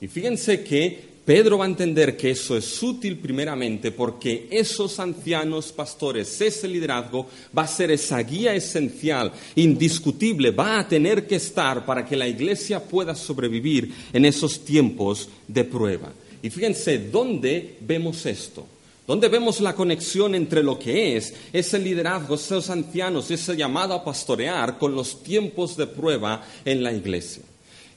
Y 0.00 0.08
fíjense 0.08 0.64
que 0.64 1.09
Pedro 1.24 1.58
va 1.58 1.66
a 1.66 1.68
entender 1.68 2.16
que 2.16 2.30
eso 2.30 2.56
es 2.56 2.82
útil 2.82 3.18
primeramente 3.18 3.92
porque 3.92 4.48
esos 4.50 4.98
ancianos 4.98 5.70
pastores, 5.70 6.40
ese 6.40 6.66
liderazgo 6.66 7.28
va 7.56 7.62
a 7.62 7.68
ser 7.68 7.90
esa 7.90 8.18
guía 8.22 8.54
esencial, 8.54 9.30
indiscutible, 9.54 10.50
va 10.50 10.80
a 10.80 10.88
tener 10.88 11.26
que 11.26 11.36
estar 11.36 11.84
para 11.84 12.04
que 12.04 12.16
la 12.16 12.26
iglesia 12.26 12.82
pueda 12.82 13.14
sobrevivir 13.14 13.92
en 14.12 14.24
esos 14.24 14.64
tiempos 14.64 15.28
de 15.46 15.64
prueba. 15.64 16.10
Y 16.42 16.48
fíjense, 16.48 16.98
¿dónde 16.98 17.76
vemos 17.80 18.24
esto? 18.24 18.66
¿Dónde 19.06 19.28
vemos 19.28 19.60
la 19.60 19.74
conexión 19.74 20.34
entre 20.34 20.62
lo 20.62 20.78
que 20.78 21.16
es 21.16 21.34
ese 21.52 21.78
liderazgo, 21.78 22.36
esos 22.36 22.70
ancianos, 22.70 23.30
ese 23.30 23.56
llamado 23.56 23.92
a 23.92 24.04
pastorear 24.04 24.78
con 24.78 24.94
los 24.94 25.22
tiempos 25.22 25.76
de 25.76 25.86
prueba 25.86 26.46
en 26.64 26.82
la 26.82 26.92
iglesia? 26.92 27.42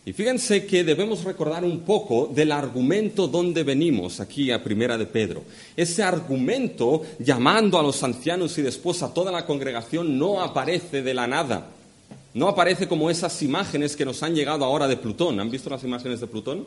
Y 0.05 0.11
fíjense 0.11 0.65
que 0.65 0.83
debemos 0.83 1.23
recordar 1.23 1.63
un 1.63 1.79
poco 1.81 2.27
del 2.27 2.51
argumento 2.51 3.27
donde 3.27 3.63
venimos 3.63 4.19
aquí 4.19 4.51
a 4.51 4.61
Primera 4.61 4.97
de 4.97 5.05
Pedro. 5.05 5.43
Ese 5.77 6.03
argumento 6.03 7.03
llamando 7.19 7.79
a 7.79 7.83
los 7.83 8.03
ancianos 8.03 8.57
y 8.57 8.61
después 8.61 9.01
a 9.01 9.13
toda 9.13 9.31
la 9.31 9.45
congregación 9.45 10.19
no 10.19 10.41
aparece 10.41 11.03
de 11.03 11.13
la 11.13 11.25
nada. 11.25 11.69
No 12.33 12.47
aparece 12.47 12.87
como 12.87 13.11
esas 13.11 13.41
imágenes 13.43 13.95
que 13.95 14.05
nos 14.05 14.23
han 14.23 14.33
llegado 14.33 14.65
ahora 14.65 14.87
de 14.87 14.97
Plutón. 14.97 15.39
¿Han 15.39 15.51
visto 15.51 15.69
las 15.69 15.83
imágenes 15.83 16.19
de 16.19 16.27
Plutón? 16.27 16.65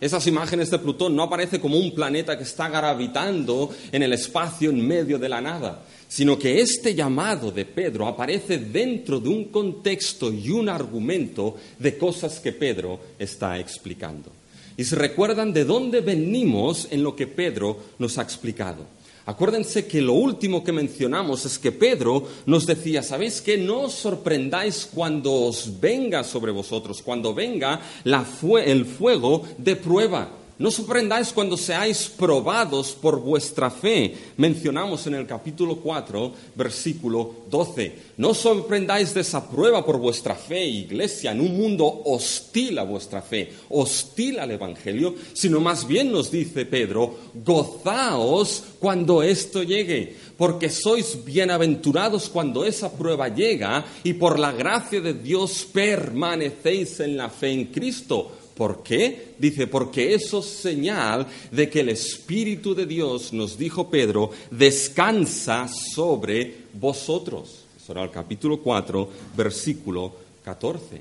Esas 0.00 0.26
imágenes 0.26 0.70
de 0.70 0.78
Plutón 0.78 1.14
no 1.14 1.22
aparece 1.22 1.60
como 1.60 1.76
un 1.76 1.94
planeta 1.94 2.36
que 2.36 2.42
está 2.42 2.68
gravitando 2.68 3.70
en 3.92 4.02
el 4.02 4.12
espacio 4.12 4.70
en 4.70 4.86
medio 4.86 5.18
de 5.18 5.28
la 5.28 5.40
nada 5.40 5.82
sino 6.08 6.38
que 6.38 6.60
este 6.60 6.94
llamado 6.94 7.52
de 7.52 7.66
Pedro 7.66 8.06
aparece 8.06 8.58
dentro 8.58 9.20
de 9.20 9.28
un 9.28 9.44
contexto 9.46 10.32
y 10.32 10.50
un 10.50 10.70
argumento 10.70 11.56
de 11.78 11.98
cosas 11.98 12.40
que 12.40 12.52
Pedro 12.52 12.98
está 13.18 13.58
explicando. 13.58 14.32
Y 14.76 14.84
se 14.84 14.96
recuerdan 14.96 15.52
de 15.52 15.64
dónde 15.64 16.00
venimos 16.00 16.88
en 16.90 17.02
lo 17.02 17.14
que 17.14 17.26
Pedro 17.26 17.78
nos 17.98 18.16
ha 18.16 18.22
explicado. 18.22 18.86
Acuérdense 19.28 19.86
que 19.86 20.00
lo 20.00 20.14
último 20.14 20.64
que 20.64 20.72
mencionamos 20.72 21.44
es 21.44 21.58
que 21.58 21.70
Pedro 21.70 22.26
nos 22.46 22.64
decía, 22.64 23.02
¿sabéis 23.02 23.42
qué? 23.42 23.58
No 23.58 23.82
os 23.82 23.92
sorprendáis 23.92 24.88
cuando 24.90 25.30
os 25.30 25.78
venga 25.78 26.24
sobre 26.24 26.50
vosotros, 26.50 27.02
cuando 27.02 27.34
venga 27.34 27.78
el 28.06 28.86
fuego 28.86 29.42
de 29.58 29.76
prueba. 29.76 30.30
No 30.58 30.72
sorprendáis 30.72 31.32
cuando 31.32 31.56
seáis 31.56 32.08
probados 32.08 32.90
por 32.90 33.20
vuestra 33.20 33.70
fe. 33.70 34.12
Mencionamos 34.36 35.06
en 35.06 35.14
el 35.14 35.24
capítulo 35.24 35.76
4, 35.76 36.32
versículo 36.56 37.32
12. 37.48 37.94
No 38.16 38.34
sorprendáis 38.34 39.14
de 39.14 39.20
esa 39.20 39.48
prueba 39.48 39.86
por 39.86 39.98
vuestra 39.98 40.34
fe, 40.34 40.66
iglesia, 40.66 41.30
en 41.30 41.42
un 41.42 41.56
mundo 41.56 42.02
hostil 42.06 42.76
a 42.80 42.82
vuestra 42.82 43.22
fe, 43.22 43.52
hostil 43.68 44.40
al 44.40 44.50
Evangelio, 44.50 45.14
sino 45.32 45.60
más 45.60 45.86
bien 45.86 46.10
nos 46.10 46.28
dice 46.32 46.66
Pedro, 46.66 47.16
gozaos 47.34 48.64
cuando 48.80 49.22
esto 49.22 49.62
llegue, 49.62 50.16
porque 50.36 50.70
sois 50.70 51.24
bienaventurados 51.24 52.28
cuando 52.28 52.64
esa 52.64 52.90
prueba 52.90 53.28
llega 53.28 53.84
y 54.02 54.14
por 54.14 54.40
la 54.40 54.50
gracia 54.50 55.00
de 55.00 55.14
Dios 55.14 55.68
permanecéis 55.72 56.98
en 56.98 57.16
la 57.16 57.30
fe 57.30 57.52
en 57.52 57.66
Cristo 57.66 58.37
¿Por 58.58 58.82
qué? 58.82 59.36
Dice, 59.38 59.68
porque 59.68 60.14
eso 60.14 60.40
es 60.40 60.46
señal 60.46 61.28
de 61.52 61.70
que 61.70 61.78
el 61.78 61.90
Espíritu 61.90 62.74
de 62.74 62.86
Dios, 62.86 63.32
nos 63.32 63.56
dijo 63.56 63.88
Pedro, 63.88 64.32
descansa 64.50 65.68
sobre 65.68 66.64
vosotros. 66.74 67.60
Eso 67.80 67.92
era 67.92 68.02
el 68.02 68.10
capítulo 68.10 68.58
4, 68.60 69.08
versículo 69.36 70.12
14. 70.44 71.00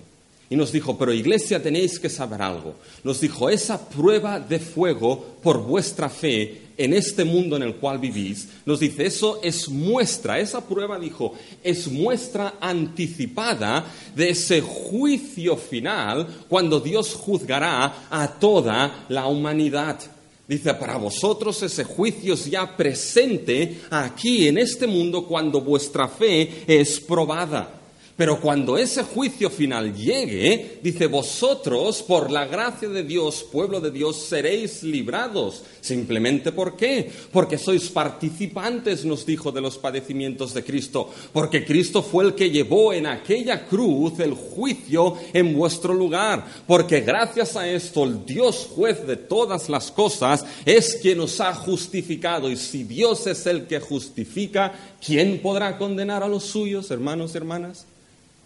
Y 0.51 0.55
nos 0.55 0.71
dijo, 0.71 0.99
pero 0.99 1.11
iglesia 1.11 1.61
tenéis 1.61 1.97
que 1.97 2.09
saber 2.09 2.43
algo. 2.43 2.75
Nos 3.03 3.19
dijo, 3.21 3.49
esa 3.49 3.89
prueba 3.89 4.39
de 4.39 4.59
fuego 4.59 5.37
por 5.41 5.59
vuestra 5.59 6.09
fe 6.09 6.61
en 6.77 6.93
este 6.93 7.25
mundo 7.25 7.55
en 7.55 7.63
el 7.63 7.75
cual 7.75 7.97
vivís, 7.97 8.49
nos 8.65 8.79
dice, 8.79 9.05
eso 9.05 9.39
es 9.43 9.67
muestra, 9.67 10.39
esa 10.39 10.65
prueba 10.65 10.99
dijo, 10.99 11.33
es 11.63 11.87
muestra 11.87 12.55
anticipada 12.61 13.85
de 14.15 14.29
ese 14.29 14.61
juicio 14.61 15.57
final 15.57 16.27
cuando 16.47 16.79
Dios 16.79 17.13
juzgará 17.13 18.07
a 18.09 18.27
toda 18.39 19.05
la 19.09 19.27
humanidad. 19.27 19.99
Dice, 20.47 20.73
para 20.75 20.95
vosotros 20.95 21.61
ese 21.63 21.83
juicio 21.83 22.35
es 22.35 22.45
ya 22.45 22.77
presente 22.77 23.81
aquí 23.89 24.47
en 24.47 24.57
este 24.57 24.87
mundo 24.87 25.25
cuando 25.25 25.59
vuestra 25.59 26.07
fe 26.07 26.63
es 26.67 27.01
probada. 27.01 27.76
Pero 28.17 28.41
cuando 28.41 28.79
ese 28.79 29.03
juicio 29.03 29.47
final 29.51 29.93
llegue, 29.93 30.79
dice, 30.81 31.05
vosotros, 31.05 32.01
por 32.01 32.31
la 32.31 32.47
gracia 32.47 32.89
de 32.89 33.03
Dios, 33.03 33.45
pueblo 33.51 33.79
de 33.79 33.91
Dios, 33.91 34.17
seréis 34.17 34.81
librados. 34.81 35.61
Simplemente 35.81 36.51
¿por 36.51 36.75
qué? 36.75 37.11
Porque 37.31 37.59
sois 37.59 37.89
participantes, 37.89 39.05
nos 39.05 39.23
dijo, 39.23 39.51
de 39.51 39.61
los 39.61 39.77
padecimientos 39.77 40.55
de 40.55 40.63
Cristo. 40.63 41.11
Porque 41.31 41.63
Cristo 41.63 42.01
fue 42.01 42.23
el 42.23 42.33
que 42.33 42.49
llevó 42.49 42.91
en 42.91 43.05
aquella 43.05 43.67
cruz 43.67 44.19
el 44.19 44.33
juicio 44.33 45.15
en 45.31 45.55
vuestro 45.55 45.93
lugar. 45.93 46.43
Porque 46.65 47.01
gracias 47.01 47.55
a 47.55 47.69
esto, 47.69 48.03
el 48.03 48.25
Dios 48.25 48.67
juez 48.75 49.05
de 49.05 49.17
todas 49.17 49.69
las 49.69 49.91
cosas 49.91 50.43
es 50.65 50.97
quien 51.03 51.19
nos 51.19 51.39
ha 51.39 51.53
justificado. 51.53 52.49
Y 52.49 52.57
si 52.57 52.83
Dios 52.83 53.27
es 53.27 53.45
el 53.45 53.67
que 53.67 53.79
justifica, 53.79 54.73
¿quién 55.05 55.39
podrá 55.39 55.77
condenar 55.77 56.23
a 56.23 56.27
los 56.27 56.45
suyos, 56.45 56.89
hermanos 56.89 57.35
y 57.35 57.37
hermanas? 57.37 57.85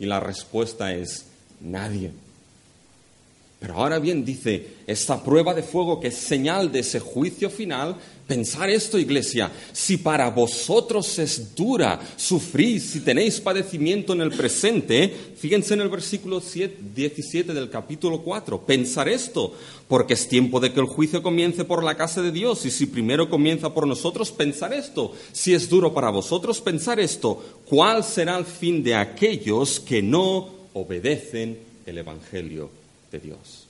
Y 0.01 0.07
la 0.07 0.19
respuesta 0.19 0.95
es 0.95 1.25
nadie. 1.59 2.11
Pero 3.59 3.75
ahora 3.75 3.99
bien, 3.99 4.25
dice, 4.25 4.65
esta 4.87 5.23
prueba 5.23 5.53
de 5.53 5.61
fuego 5.61 5.99
que 5.99 6.07
es 6.07 6.15
señal 6.15 6.71
de 6.71 6.79
ese 6.79 6.99
juicio 6.99 7.51
final, 7.51 7.95
pensar 8.31 8.69
esto, 8.69 8.97
iglesia, 8.97 9.51
si 9.73 9.97
para 9.97 10.29
vosotros 10.29 11.19
es 11.19 11.53
dura 11.53 11.99
sufrir, 12.15 12.79
si 12.79 13.01
tenéis 13.01 13.41
padecimiento 13.41 14.13
en 14.13 14.21
el 14.21 14.31
presente, 14.31 15.13
fíjense 15.35 15.73
en 15.73 15.81
el 15.81 15.89
versículo 15.89 16.39
17 16.39 17.53
del 17.53 17.69
capítulo 17.69 18.21
4, 18.21 18.61
pensar 18.61 19.09
esto, 19.09 19.53
porque 19.89 20.13
es 20.13 20.29
tiempo 20.29 20.61
de 20.61 20.71
que 20.71 20.79
el 20.79 20.85
juicio 20.85 21.21
comience 21.21 21.65
por 21.65 21.83
la 21.83 21.97
casa 21.97 22.21
de 22.21 22.31
Dios, 22.31 22.65
y 22.65 22.71
si 22.71 22.85
primero 22.85 23.29
comienza 23.29 23.73
por 23.73 23.85
nosotros, 23.85 24.31
pensar 24.31 24.73
esto, 24.73 25.13
si 25.33 25.53
es 25.53 25.67
duro 25.67 25.93
para 25.93 26.09
vosotros, 26.09 26.61
pensar 26.61 27.01
esto, 27.01 27.43
¿cuál 27.65 28.01
será 28.01 28.37
el 28.37 28.45
fin 28.45 28.81
de 28.81 28.95
aquellos 28.95 29.81
que 29.81 30.01
no 30.01 30.61
obedecen 30.73 31.57
el 31.85 31.97
Evangelio 31.97 32.69
de 33.11 33.19
Dios. 33.19 33.60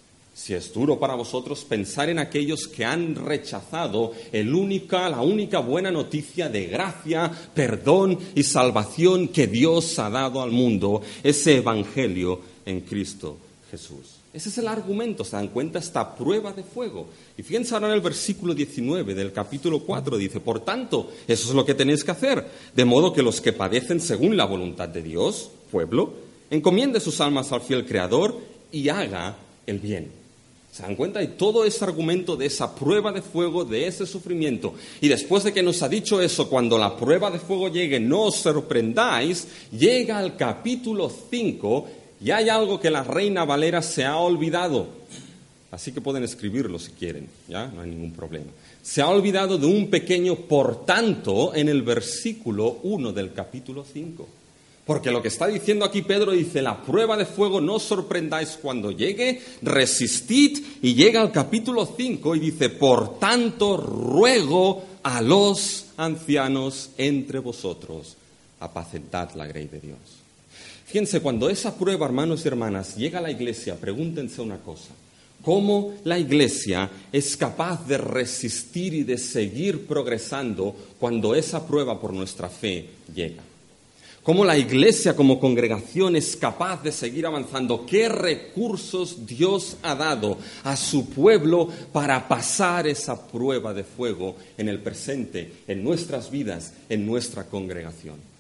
Si 0.42 0.56
es 0.56 0.74
duro 0.74 0.98
para 0.98 1.14
vosotros 1.14 1.64
pensar 1.66 2.10
en 2.10 2.18
aquellos 2.18 2.68
que 2.68 2.84
han 2.84 3.14
rechazado 3.14 4.14
el 4.32 4.56
única, 4.56 5.08
la 5.08 5.22
única 5.22 5.60
buena 5.60 5.92
noticia 5.92 6.50
de 6.50 6.66
gracia, 6.66 7.32
perdón 7.54 8.18
y 8.34 8.42
salvación 8.42 9.28
que 9.28 9.46
Dios 9.46 10.00
ha 10.00 10.10
dado 10.10 10.42
al 10.42 10.50
mundo, 10.50 11.04
ese 11.22 11.58
Evangelio 11.58 12.42
en 12.66 12.82
Cristo 12.82 13.38
Jesús. 13.70 14.16
Ese 14.34 14.50
es 14.50 14.58
el 14.58 14.68
argumento, 14.68 15.24
se 15.24 15.36
dan 15.36 15.50
cuenta, 15.50 15.78
esta 15.78 16.16
prueba 16.16 16.52
de 16.54 16.64
fuego. 16.64 17.06
Y 17.38 17.44
fíjense 17.44 17.76
ahora 17.76 17.90
en 17.90 17.94
el 17.94 18.02
versículo 18.02 18.56
19 18.56 19.14
del 19.14 19.32
capítulo 19.32 19.82
4, 19.82 20.18
dice, 20.18 20.40
por 20.40 20.62
tanto, 20.62 21.12
eso 21.28 21.50
es 21.50 21.54
lo 21.54 21.64
que 21.64 21.76
tenéis 21.76 22.04
que 22.04 22.12
hacer, 22.12 22.50
de 22.76 22.86
modo 22.86 23.14
que 23.14 23.22
los 23.22 23.42
que 23.42 23.54
padecen 23.54 24.02
según 24.02 24.36
la 24.36 24.46
voluntad 24.46 24.90
de 24.90 25.04
Dios, 25.04 25.52
pueblo, 25.72 26.14
encomiende 26.50 27.00
sus 27.00 27.22
almas 27.22 27.52
al 27.52 27.62
fiel 27.62 27.86
Creador 27.86 28.40
y 28.72 28.90
haga 28.90 29.38
el 29.68 29.78
bien. 29.78 30.21
¿Se 30.72 30.84
dan 30.84 30.96
cuenta? 30.96 31.22
Y 31.22 31.28
todo 31.28 31.66
ese 31.66 31.84
argumento 31.84 32.38
de 32.38 32.46
esa 32.46 32.74
prueba 32.74 33.12
de 33.12 33.22
fuego, 33.22 33.66
de 33.66 33.88
ese 33.88 34.06
sufrimiento. 34.06 34.74
Y 35.02 35.10
después 35.10 35.44
de 35.44 35.52
que 35.52 35.62
nos 35.62 35.84
ha 35.84 35.90
dicho 35.90 36.22
eso, 36.22 36.50
cuando 36.50 36.78
la 36.78 36.96
prueba 36.96 37.30
de 37.30 37.40
fuego 37.40 37.68
llegue, 37.68 38.00
no 38.00 38.24
os 38.24 38.38
sorprendáis, 38.38 39.48
llega 39.78 40.18
al 40.18 40.38
capítulo 40.38 41.12
5 41.30 41.88
y 42.24 42.32
hay 42.32 42.48
algo 42.48 42.80
que 42.80 42.90
la 42.90 43.04
reina 43.04 43.44
Valera 43.44 43.82
se 43.82 44.06
ha 44.06 44.16
olvidado. 44.16 44.88
Así 45.72 45.92
que 45.92 46.00
pueden 46.00 46.24
escribirlo 46.24 46.80
si 46.80 46.92
quieren, 46.92 47.28
¿ya? 47.50 47.68
No 47.68 47.82
hay 47.82 47.90
ningún 47.90 48.14
problema. 48.14 48.52
Se 48.82 49.02
ha 49.02 49.10
olvidado 49.10 49.58
de 49.58 49.66
un 49.66 49.90
pequeño 49.90 50.36
por 50.36 50.86
tanto 50.86 51.54
en 51.54 51.68
el 51.68 51.82
versículo 51.82 52.80
1 52.84 53.12
del 53.12 53.34
capítulo 53.34 53.84
5. 53.84 54.28
Porque 54.86 55.12
lo 55.12 55.22
que 55.22 55.28
está 55.28 55.48
diciendo 55.48 55.86
aquí 55.86 56.02
Pedro 56.02 56.32
dice, 56.32 56.62
la 56.62 56.82
prueba 56.82 57.16
de 57.16 57.26
fuego 57.26 57.62
no 57.62 57.76
os 57.76 57.84
sorprendáis 57.84 58.58
cuando 58.62 58.92
llegue, 58.92 59.42
resistid 59.62 60.64
y 60.82 60.96
llega 60.96 61.22
al 61.22 61.32
capítulo 61.32 61.86
5 61.86 62.36
y 62.36 62.40
dice, 62.40 62.70
por 62.70 63.20
tanto 63.20 63.78
ruego 63.78 64.84
a 65.04 65.22
los 65.22 65.86
ancianos 65.98 66.92
entre 66.98 67.40
vosotros, 67.40 68.16
apacentad 68.60 69.34
la 69.36 69.46
grey 69.46 69.68
de 69.68 69.80
Dios. 69.80 70.00
Fíjense, 70.86 71.22
cuando 71.22 71.50
esa 71.50 71.76
prueba, 71.78 72.06
hermanos 72.06 72.44
y 72.44 72.48
hermanas, 72.48 72.98
llega 72.98 73.20
a 73.20 73.22
la 73.22 73.32
iglesia, 73.32 73.76
pregúntense 73.76 74.42
una 74.42 74.58
cosa. 74.58 74.90
¿Cómo 75.44 75.96
la 76.04 76.20
iglesia 76.20 76.90
es 77.12 77.38
capaz 77.38 77.88
de 77.88 77.98
resistir 77.98 78.94
y 78.94 79.04
de 79.04 79.18
seguir 79.18 79.88
progresando 79.88 80.76
cuando 81.00 81.34
esa 81.34 81.66
prueba 81.66 82.00
por 82.00 82.14
nuestra 82.14 82.50
fe 82.50 82.90
llega? 83.14 83.42
Cómo 84.24 84.46
la 84.46 84.58
iglesia 84.58 85.16
como 85.16 85.40
congregación 85.40 86.16
es 86.16 86.36
capaz 86.36 86.84
de 86.84 86.92
seguir 86.92 87.26
avanzando, 87.26 87.86
qué 87.86 88.10
recursos 88.10 89.26
Dios 89.26 89.78
ha 89.82 89.96
dado 89.96 90.38
a 90.64 90.76
su 90.76 91.10
pueblo 91.10 91.70
para 91.92 92.28
pasar 92.28 92.88
esa 92.88 93.28
prueba 93.28 93.74
de 93.74 93.84
fuego 93.84 94.36
en 94.58 94.70
el 94.70 94.80
presente, 94.80 95.64
en 95.68 95.84
nuestras 95.84 96.30
vidas, 96.30 96.74
en 96.90 97.06
nuestra 97.06 97.46
congregación. 97.46 98.32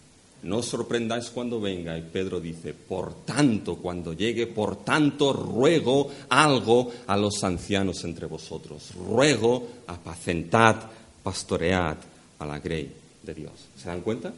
No 0.43 0.57
os 0.57 0.65
sorprendáis 0.65 1.29
cuando 1.29 1.61
venga 1.61 1.95
y 1.97 2.01
Pedro 2.01 2.39
dice, 2.39 2.73
por 2.73 3.25
tanto, 3.25 3.75
cuando 3.75 4.13
llegue, 4.13 4.47
por 4.47 4.83
tanto, 4.83 5.33
ruego 5.33 6.09
algo 6.29 6.91
a 7.05 7.15
los 7.15 7.43
ancianos 7.43 8.03
entre 8.05 8.25
vosotros. 8.25 8.91
Ruego, 8.95 9.67
apacentad, 9.85 10.77
pastoread 11.21 11.97
a 12.39 12.45
la 12.45 12.57
grey 12.57 12.91
de 13.21 13.33
Dios. 13.35 13.53
¿Se 13.77 13.87
dan 13.87 14.01
cuenta? 14.01 14.33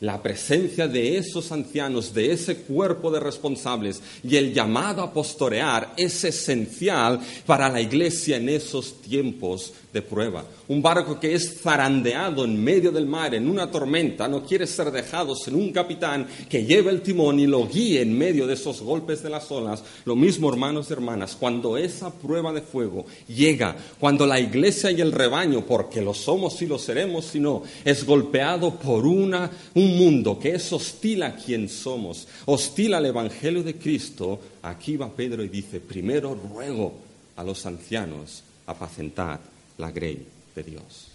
La 0.00 0.22
presencia 0.22 0.86
de 0.86 1.16
esos 1.16 1.50
ancianos, 1.50 2.14
de 2.14 2.32
ese 2.32 2.58
cuerpo 2.58 3.10
de 3.10 3.18
responsables 3.18 4.00
y 4.22 4.36
el 4.36 4.54
llamado 4.54 5.02
a 5.02 5.12
pastorear 5.12 5.92
es 5.96 6.22
esencial 6.22 7.20
para 7.44 7.68
la 7.68 7.80
iglesia 7.80 8.36
en 8.36 8.48
esos 8.48 9.02
tiempos 9.02 9.72
de 9.92 10.02
prueba. 10.02 10.44
Un 10.68 10.82
barco 10.82 11.18
que 11.18 11.34
es 11.34 11.62
zarandeado 11.62 12.44
en 12.44 12.62
medio 12.62 12.92
del 12.92 13.06
mar 13.06 13.34
en 13.34 13.48
una 13.48 13.70
tormenta 13.70 14.28
no 14.28 14.44
quiere 14.44 14.66
ser 14.66 14.90
dejado 14.90 15.34
sin 15.34 15.54
un 15.54 15.72
capitán 15.72 16.26
que 16.46 16.66
lleve 16.66 16.90
el 16.90 17.00
timón 17.00 17.40
y 17.40 17.46
lo 17.46 17.66
guíe 17.66 18.02
en 18.02 18.16
medio 18.16 18.46
de 18.46 18.52
esos 18.52 18.82
golpes 18.82 19.22
de 19.22 19.30
las 19.30 19.50
olas. 19.50 19.82
Lo 20.04 20.14
mismo, 20.14 20.50
hermanos 20.50 20.90
y 20.90 20.92
hermanas, 20.92 21.36
cuando 21.40 21.78
esa 21.78 22.12
prueba 22.12 22.52
de 22.52 22.60
fuego 22.60 23.06
llega, 23.26 23.76
cuando 23.98 24.26
la 24.26 24.38
iglesia 24.38 24.90
y 24.90 25.00
el 25.00 25.12
rebaño, 25.12 25.64
porque 25.64 26.02
lo 26.02 26.12
somos 26.12 26.60
y 26.60 26.66
lo 26.66 26.78
seremos, 26.78 27.24
si 27.24 27.40
no, 27.40 27.62
es 27.82 28.04
golpeado 28.04 28.74
por 28.74 29.06
una, 29.06 29.50
un 29.74 29.96
mundo 29.96 30.38
que 30.38 30.50
es 30.50 30.70
hostil 30.70 31.22
a 31.22 31.34
quien 31.34 31.70
somos, 31.70 32.28
hostil 32.44 32.92
al 32.92 33.06
Evangelio 33.06 33.62
de 33.62 33.76
Cristo, 33.76 34.38
aquí 34.60 34.98
va 34.98 35.08
Pedro 35.08 35.42
y 35.42 35.48
dice, 35.48 35.80
primero 35.80 36.38
ruego 36.52 36.92
a 37.36 37.42
los 37.42 37.64
ancianos 37.64 38.42
apacentar 38.66 39.40
la 39.78 39.90
grey 39.90 40.37
Dios. 40.62 41.08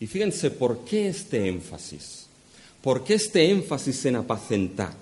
Y 0.00 0.06
fíjense, 0.06 0.50
¿por 0.50 0.84
qué 0.84 1.08
este 1.08 1.48
énfasis? 1.48 2.26
¿Por 2.82 3.04
qué 3.04 3.14
este 3.14 3.50
énfasis 3.50 4.04
en 4.06 4.16
apacentar? 4.16 4.94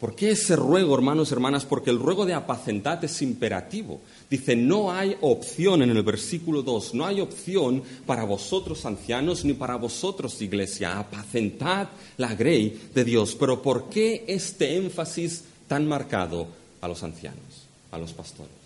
¿Por 0.00 0.16
qué 0.16 0.32
ese 0.32 0.56
ruego, 0.56 0.94
hermanos 0.94 1.30
y 1.30 1.34
hermanas? 1.34 1.64
Porque 1.64 1.90
el 1.90 2.00
ruego 2.00 2.26
de 2.26 2.34
apacentar 2.34 3.02
es 3.04 3.22
imperativo. 3.22 4.00
Dice, 4.28 4.56
no 4.56 4.92
hay 4.92 5.16
opción 5.20 5.82
en 5.82 5.90
el 5.90 6.02
versículo 6.02 6.62
2, 6.62 6.94
no 6.94 7.06
hay 7.06 7.20
opción 7.20 7.82
para 8.04 8.24
vosotros 8.24 8.84
ancianos 8.84 9.44
ni 9.44 9.54
para 9.54 9.76
vosotros 9.76 10.42
iglesia, 10.42 10.98
apacentad 10.98 11.88
la 12.16 12.34
grey 12.34 12.88
de 12.92 13.04
Dios. 13.04 13.36
Pero 13.38 13.62
¿por 13.62 13.88
qué 13.88 14.24
este 14.26 14.76
énfasis 14.76 15.44
tan 15.68 15.86
marcado 15.86 16.48
a 16.80 16.88
los 16.88 17.02
ancianos, 17.02 17.68
a 17.92 17.98
los 17.98 18.12
pastores? 18.12 18.63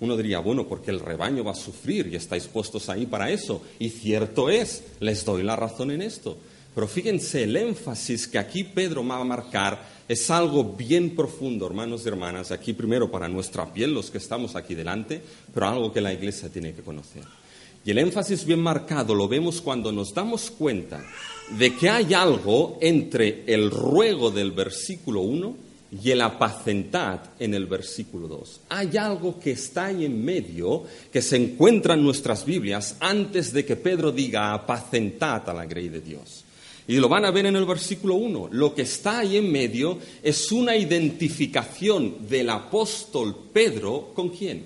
Uno 0.00 0.16
diría, 0.16 0.40
bueno, 0.40 0.66
porque 0.66 0.90
el 0.90 1.00
rebaño 1.00 1.44
va 1.44 1.52
a 1.52 1.56
sufrir 1.56 2.08
y 2.08 2.16
estáis 2.16 2.46
puestos 2.46 2.88
ahí 2.88 3.06
para 3.06 3.30
eso. 3.30 3.62
Y 3.78 3.90
cierto 3.90 4.50
es, 4.50 4.84
les 5.00 5.24
doy 5.24 5.42
la 5.42 5.56
razón 5.56 5.90
en 5.90 6.02
esto. 6.02 6.36
Pero 6.74 6.88
fíjense, 6.88 7.44
el 7.44 7.56
énfasis 7.56 8.26
que 8.26 8.38
aquí 8.38 8.64
Pedro 8.64 9.06
va 9.06 9.18
a 9.18 9.24
marcar 9.24 9.94
es 10.08 10.28
algo 10.30 10.64
bien 10.64 11.14
profundo, 11.14 11.66
hermanos 11.66 12.02
y 12.04 12.08
hermanas, 12.08 12.50
aquí 12.50 12.72
primero 12.72 13.10
para 13.10 13.28
nuestra 13.28 13.72
piel, 13.72 13.94
los 13.94 14.10
que 14.10 14.18
estamos 14.18 14.56
aquí 14.56 14.74
delante, 14.74 15.22
pero 15.52 15.68
algo 15.68 15.92
que 15.92 16.00
la 16.00 16.12
iglesia 16.12 16.48
tiene 16.48 16.74
que 16.74 16.82
conocer. 16.82 17.22
Y 17.86 17.90
el 17.90 17.98
énfasis 17.98 18.44
bien 18.44 18.60
marcado 18.60 19.14
lo 19.14 19.28
vemos 19.28 19.60
cuando 19.60 19.92
nos 19.92 20.12
damos 20.12 20.50
cuenta 20.50 21.04
de 21.58 21.76
que 21.76 21.90
hay 21.90 22.14
algo 22.14 22.78
entre 22.80 23.44
el 23.46 23.70
ruego 23.70 24.30
del 24.30 24.52
versículo 24.52 25.20
1 25.20 25.56
y 26.02 26.10
el 26.10 26.20
apacentad 26.22 27.20
en 27.38 27.54
el 27.54 27.66
versículo 27.66 28.26
2. 28.26 28.60
Hay 28.70 28.96
algo 28.96 29.38
que 29.38 29.52
está 29.52 29.86
ahí 29.86 30.04
en 30.04 30.24
medio, 30.24 30.84
que 31.12 31.22
se 31.22 31.36
encuentra 31.36 31.94
en 31.94 32.02
nuestras 32.02 32.44
Biblias 32.44 32.96
antes 33.00 33.52
de 33.52 33.64
que 33.64 33.76
Pedro 33.76 34.10
diga 34.10 34.52
apacentad 34.52 35.48
a 35.48 35.54
la 35.54 35.66
grey 35.66 35.88
de 35.88 36.00
Dios. 36.00 36.44
Y 36.86 36.96
lo 36.96 37.08
van 37.08 37.24
a 37.24 37.30
ver 37.30 37.46
en 37.46 37.56
el 37.56 37.64
versículo 37.64 38.14
1. 38.14 38.48
Lo 38.52 38.74
que 38.74 38.82
está 38.82 39.20
ahí 39.20 39.36
en 39.36 39.50
medio 39.50 39.98
es 40.22 40.52
una 40.52 40.76
identificación 40.76 42.28
del 42.28 42.50
apóstol 42.50 43.34
Pedro 43.52 44.12
con 44.14 44.28
quién? 44.30 44.64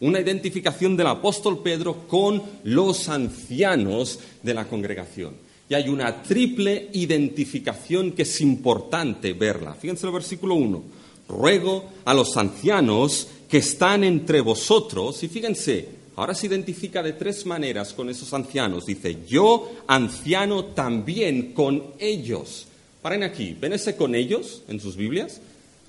Una 0.00 0.20
identificación 0.20 0.96
del 0.96 1.08
apóstol 1.08 1.62
Pedro 1.62 2.08
con 2.08 2.42
los 2.64 3.08
ancianos 3.08 4.18
de 4.42 4.54
la 4.54 4.66
congregación 4.66 5.49
y 5.70 5.74
hay 5.74 5.88
una 5.88 6.20
triple 6.20 6.88
identificación 6.94 8.10
que 8.10 8.22
es 8.22 8.40
importante 8.40 9.34
verla. 9.34 9.72
Fíjense 9.72 10.04
el 10.04 10.12
versículo 10.12 10.56
1. 10.56 10.82
Ruego 11.28 11.88
a 12.04 12.12
los 12.12 12.36
ancianos 12.36 13.28
que 13.48 13.58
están 13.58 14.02
entre 14.02 14.40
vosotros, 14.40 15.22
y 15.22 15.28
fíjense, 15.28 15.88
ahora 16.16 16.34
se 16.34 16.48
identifica 16.48 17.04
de 17.04 17.12
tres 17.12 17.46
maneras 17.46 17.92
con 17.92 18.10
esos 18.10 18.34
ancianos. 18.34 18.84
Dice, 18.84 19.18
yo 19.28 19.70
anciano 19.86 20.64
también 20.64 21.52
con 21.52 21.84
ellos. 22.00 22.66
Paren 23.00 23.22
aquí, 23.22 23.56
¿ven 23.58 23.72
ese 23.72 23.94
con 23.94 24.16
ellos 24.16 24.62
en 24.66 24.80
sus 24.80 24.96
Biblias? 24.96 25.40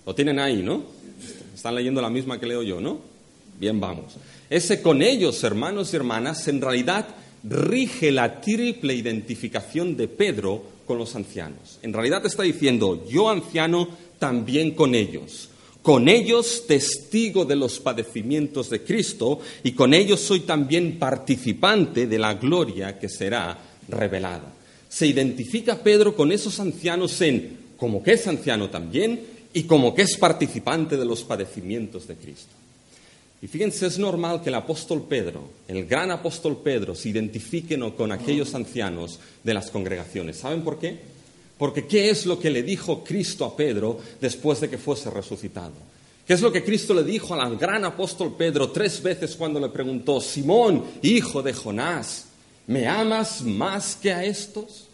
Lo 0.06 0.14
tienen 0.14 0.38
ahí, 0.38 0.62
¿no? 0.62 0.84
Están 1.56 1.74
leyendo 1.74 2.04
la 2.04 2.12
misma 2.12 2.40
que 2.40 2.46
leo 2.46 2.62
yo, 2.62 2.80
¿no? 2.80 3.00
Bien, 3.60 3.80
vamos. 3.80 4.14
Ese 4.48 4.80
con 4.84 5.02
ellos, 5.02 5.44
hermanos 5.44 5.92
y 5.92 5.96
hermanas, 5.96 6.48
en 6.48 6.62
realidad 6.62 7.08
rige 7.44 8.12
la 8.12 8.40
triple 8.42 8.94
identificación 8.94 9.96
de 9.98 10.08
Pedro 10.08 10.64
con 10.86 10.98
los 10.98 11.16
ancianos. 11.16 11.80
En 11.82 11.94
realidad 11.94 12.26
está 12.26 12.44
diciendo, 12.44 13.06
yo 13.10 13.30
anciano 13.30 13.88
también 14.20 14.72
con 14.72 14.94
ellos. 14.96 15.50
Con 15.82 16.08
ellos 16.08 16.66
testigo 16.68 17.44
de 17.44 17.56
los 17.56 17.80
padecimientos 17.80 18.70
de 18.70 18.84
Cristo 18.84 19.40
y 19.64 19.72
con 19.72 19.96
ellos 19.96 20.20
soy 20.20 20.42
también 20.42 21.00
participante 21.00 22.06
de 22.06 22.20
la 22.20 22.36
gloria 22.36 23.00
que 23.00 23.10
será 23.10 23.58
revelada. 23.88 24.54
Se 24.88 25.08
identifica 25.08 25.82
Pedro 25.82 26.16
con 26.16 26.32
esos 26.32 26.60
ancianos 26.60 27.20
en 27.22 27.58
como 27.78 28.04
que 28.04 28.14
es 28.14 28.28
anciano 28.28 28.70
también 28.70 29.22
y 29.54 29.64
como 29.64 29.96
que 29.96 30.04
es 30.04 30.18
participante 30.18 30.98
de 30.98 31.06
los 31.06 31.24
padecimientos 31.24 32.08
de 32.08 32.16
Cristo. 32.16 32.61
Y 33.42 33.48
fíjense, 33.48 33.88
es 33.88 33.98
normal 33.98 34.44
que 34.44 34.50
el 34.50 34.56
apóstol 34.56 35.04
Pedro, 35.10 35.42
el 35.68 35.88
gran 35.88 36.12
apóstol 36.12 36.58
Pedro, 36.64 36.94
se 36.94 37.10
identifique 37.10 37.80
con 37.98 38.12
aquellos 38.12 38.54
ancianos 38.54 39.20
de 39.44 39.54
las 39.54 39.72
congregaciones. 39.72 40.38
¿Saben 40.38 40.62
por 40.62 40.78
qué? 40.78 41.00
Porque 41.58 41.88
¿qué 41.88 42.12
es 42.12 42.28
lo 42.28 42.40
que 42.40 42.52
le 42.52 42.62
dijo 42.62 43.04
Cristo 43.04 43.46
a 43.46 43.56
Pedro 43.56 44.00
después 44.20 44.62
de 44.62 44.70
que 44.70 44.78
fuese 44.78 45.10
resucitado? 45.10 45.74
¿Qué 46.26 46.34
es 46.34 46.42
lo 46.42 46.52
que 46.52 46.64
Cristo 46.64 46.94
le 46.94 47.04
dijo 47.04 47.34
al 47.34 47.58
gran 47.58 47.84
apóstol 47.84 48.36
Pedro 48.38 48.70
tres 48.70 49.02
veces 49.02 49.36
cuando 49.36 49.60
le 49.60 49.70
preguntó, 49.70 50.22
Simón, 50.22 50.84
hijo 51.02 51.42
de 51.42 51.54
Jonás, 51.54 52.26
¿me 52.68 52.88
amas 52.88 53.42
más 53.42 53.96
que 53.96 54.14
a 54.14 54.24
estos? 54.24 54.88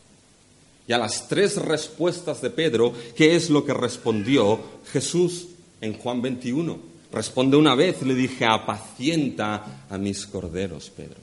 Y 0.87 0.93
a 0.93 0.97
las 0.97 1.27
tres 1.27 1.57
respuestas 1.57 2.41
de 2.41 2.49
Pedro, 2.49 2.93
¿qué 3.13 3.35
es 3.35 3.49
lo 3.49 3.65
que 3.65 3.73
respondió 3.73 4.59
Jesús 4.91 5.47
en 5.81 5.93
Juan 5.97 6.21
21? 6.21 6.96
Responde 7.11 7.57
una 7.57 7.75
vez, 7.75 8.01
le 8.01 8.13
dije, 8.13 8.45
apacienta 8.45 9.85
a 9.89 9.97
mis 9.97 10.25
corderos, 10.25 10.89
Pedro. 10.89 11.17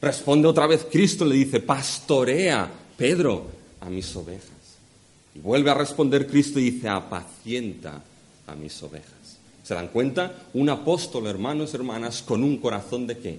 Responde 0.00 0.46
otra 0.46 0.66
vez 0.66 0.86
Cristo, 0.90 1.24
le 1.24 1.34
dice, 1.34 1.60
pastorea, 1.60 2.70
Pedro, 2.96 3.46
a 3.80 3.88
mis 3.88 4.14
ovejas. 4.16 4.50
Y 5.34 5.40
vuelve 5.40 5.70
a 5.70 5.74
responder 5.74 6.26
Cristo 6.26 6.60
y 6.60 6.70
dice, 6.70 6.88
apacienta 6.88 8.02
a 8.46 8.54
mis 8.54 8.82
ovejas. 8.82 9.38
¿Se 9.62 9.74
dan 9.74 9.88
cuenta? 9.88 10.46
Un 10.54 10.70
apóstol, 10.70 11.26
hermanos, 11.26 11.74
hermanas, 11.74 12.22
con 12.22 12.42
un 12.42 12.58
corazón 12.58 13.06
de 13.06 13.18
qué? 13.18 13.38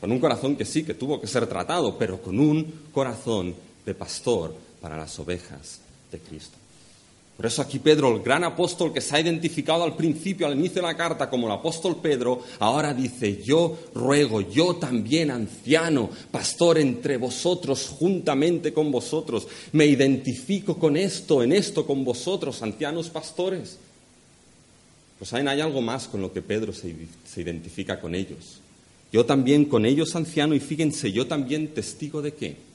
Con 0.00 0.12
un 0.12 0.20
corazón 0.20 0.56
que 0.56 0.64
sí, 0.64 0.84
que 0.84 0.94
tuvo 0.94 1.20
que 1.20 1.26
ser 1.26 1.46
tratado, 1.46 1.98
pero 1.98 2.20
con 2.20 2.38
un 2.38 2.64
corazón 2.92 3.54
de 3.84 3.94
pastor 3.94 4.54
para 4.80 4.96
las 4.96 5.18
ovejas 5.18 5.80
de 6.10 6.18
Cristo. 6.18 6.59
Por 7.40 7.46
eso 7.46 7.62
aquí 7.62 7.78
Pedro, 7.78 8.14
el 8.14 8.22
gran 8.22 8.44
apóstol 8.44 8.92
que 8.92 9.00
se 9.00 9.16
ha 9.16 9.20
identificado 9.20 9.82
al 9.82 9.96
principio, 9.96 10.46
al 10.46 10.58
inicio 10.58 10.82
de 10.82 10.88
la 10.88 10.94
carta 10.94 11.30
como 11.30 11.46
el 11.46 11.54
apóstol 11.54 11.96
Pedro, 11.96 12.42
ahora 12.58 12.92
dice, 12.92 13.42
yo 13.42 13.78
ruego, 13.94 14.42
yo 14.42 14.76
también 14.76 15.30
anciano, 15.30 16.10
pastor 16.30 16.76
entre 16.76 17.16
vosotros, 17.16 17.88
juntamente 17.98 18.74
con 18.74 18.92
vosotros, 18.92 19.48
me 19.72 19.86
identifico 19.86 20.76
con 20.76 20.98
esto, 20.98 21.42
en 21.42 21.52
esto, 21.52 21.86
con 21.86 22.04
vosotros, 22.04 22.60
ancianos 22.60 23.08
pastores. 23.08 23.78
Pues 25.18 25.30
saben, 25.30 25.48
hay 25.48 25.62
algo 25.62 25.80
más 25.80 26.08
con 26.08 26.20
lo 26.20 26.34
que 26.34 26.42
Pedro 26.42 26.74
se, 26.74 26.94
se 27.26 27.40
identifica 27.40 28.02
con 28.02 28.14
ellos. 28.14 28.60
Yo 29.14 29.24
también 29.24 29.64
con 29.64 29.86
ellos 29.86 30.14
anciano 30.14 30.54
y 30.54 30.60
fíjense, 30.60 31.10
yo 31.10 31.26
también 31.26 31.68
testigo 31.68 32.20
de 32.20 32.34
qué? 32.34 32.69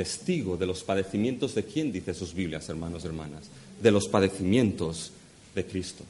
Testigo 0.00 0.56
de 0.56 0.64
los 0.64 0.82
padecimientos 0.82 1.54
de 1.54 1.62
quién, 1.62 1.92
dice 1.92 2.14
sus 2.14 2.32
Biblias, 2.32 2.66
hermanos 2.70 3.04
y 3.04 3.08
hermanas, 3.08 3.50
de 3.82 3.90
los 3.90 4.08
padecimientos 4.08 5.10
de 5.54 5.66
Cristo. 5.66 6.04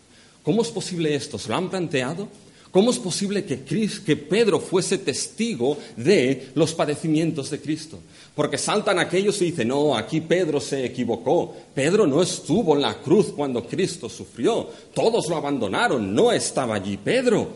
¿Cómo 0.45 0.63
es 0.63 0.69
posible 0.69 1.13
esto? 1.13 1.39
¿Se 1.39 1.49
lo 1.49 1.57
han 1.57 1.69
planteado? 1.69 2.29
¿Cómo 2.71 2.93
es 2.93 3.01
posible 3.01 3.45
que, 3.45 3.65
que, 3.65 4.17
Pedro 4.17 4.61
fuese 4.61 4.97
testigo 4.99 5.77
de 5.97 6.51
los 6.55 6.73
padecimientos 6.73 7.51
de 7.51 7.61
Cristo? 7.61 7.99
Porque 8.37 8.59
saltan 8.59 9.01
aquellos 9.01 9.43
y 9.43 9.47
dicen, 9.47 9.67
no, 9.67 9.97
aquí 9.97 10.21
Pedro 10.21 10.61
se 10.61 10.85
equivocó. 10.85 11.53
Pedro 11.75 12.07
no 12.07 12.23
estuvo 12.23 12.77
en 12.77 12.83
la 12.83 12.95
cruz 12.95 13.33
cuando 13.35 13.67
Cristo 13.67 14.09
sufrió. 14.09 14.71
Todos 14.95 15.29
lo 15.29 15.35
abandonaron. 15.35 16.15
No 16.15 16.31
estaba 16.31 16.77
allí 16.77 16.97
Pedro. 16.97 17.49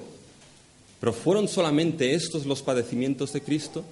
Pero 0.99 1.13
¿fueron 1.13 1.47
solamente 1.47 2.13
estos 2.13 2.45
los 2.45 2.61
padecimientos 2.61 3.33
de 3.33 3.41
Cristo? 3.41 3.85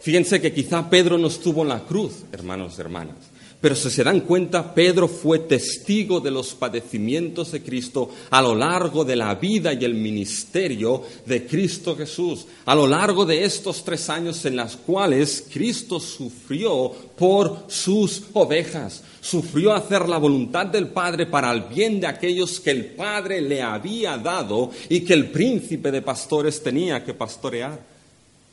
Fíjense 0.00 0.40
que 0.40 0.52
quizá 0.52 0.88
Pedro 0.88 1.18
no 1.18 1.28
estuvo 1.28 1.62
en 1.62 1.68
la 1.68 1.80
cruz, 1.80 2.24
hermanos 2.32 2.74
y 2.76 2.80
hermanas. 2.80 3.16
Pero 3.60 3.74
si 3.74 3.90
se 3.90 4.02
dan 4.02 4.20
cuenta, 4.20 4.74
Pedro 4.74 5.06
fue 5.06 5.40
testigo 5.40 6.18
de 6.20 6.30
los 6.30 6.54
padecimientos 6.54 7.52
de 7.52 7.62
Cristo 7.62 8.08
a 8.30 8.40
lo 8.40 8.54
largo 8.54 9.04
de 9.04 9.16
la 9.16 9.34
vida 9.34 9.74
y 9.74 9.84
el 9.84 9.94
ministerio 9.94 11.02
de 11.26 11.46
Cristo 11.46 11.94
Jesús, 11.94 12.46
a 12.64 12.74
lo 12.74 12.86
largo 12.86 13.26
de 13.26 13.44
estos 13.44 13.84
tres 13.84 14.08
años 14.08 14.42
en 14.46 14.56
los 14.56 14.76
cuales 14.76 15.44
Cristo 15.52 16.00
sufrió 16.00 16.90
por 17.18 17.66
sus 17.68 18.22
ovejas, 18.32 19.02
sufrió 19.20 19.74
hacer 19.74 20.08
la 20.08 20.16
voluntad 20.16 20.64
del 20.64 20.88
Padre 20.88 21.26
para 21.26 21.52
el 21.52 21.64
bien 21.64 22.00
de 22.00 22.06
aquellos 22.06 22.60
que 22.60 22.70
el 22.70 22.86
Padre 22.86 23.42
le 23.42 23.60
había 23.60 24.16
dado 24.16 24.70
y 24.88 25.00
que 25.00 25.12
el 25.12 25.30
príncipe 25.30 25.90
de 25.90 26.00
pastores 26.00 26.62
tenía 26.62 27.04
que 27.04 27.12
pastorear. 27.12 27.99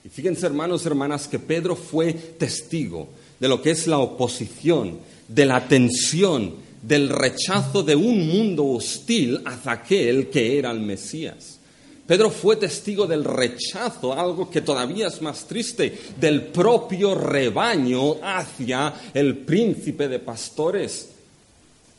Y 0.07 0.09
fíjense, 0.09 0.45
hermanos 0.45 0.85
hermanas, 0.85 1.27
que 1.27 1.37
Pedro 1.37 1.75
fue 1.75 2.13
testigo 2.13 3.09
de 3.41 3.49
lo 3.49 3.61
que 3.61 3.71
es 3.71 3.87
la 3.87 3.97
oposición, 3.97 4.99
de 5.27 5.45
la 5.45 5.67
tensión, 5.67 6.55
del 6.81 7.09
rechazo 7.09 7.83
de 7.83 7.97
un 7.97 8.25
mundo 8.25 8.65
hostil 8.67 9.41
hacia 9.43 9.73
aquel 9.73 10.29
que 10.29 10.57
era 10.57 10.71
el 10.71 10.79
Mesías. 10.79 11.59
Pedro 12.07 12.29
fue 12.29 12.55
testigo 12.55 13.05
del 13.05 13.25
rechazo, 13.25 14.13
algo 14.13 14.49
que 14.49 14.61
todavía 14.61 15.07
es 15.07 15.21
más 15.21 15.45
triste, 15.45 15.99
del 16.17 16.43
propio 16.43 17.13
rebaño 17.13 18.15
hacia 18.23 18.93
el 19.13 19.39
príncipe 19.39 20.07
de 20.07 20.19
pastores 20.19 21.16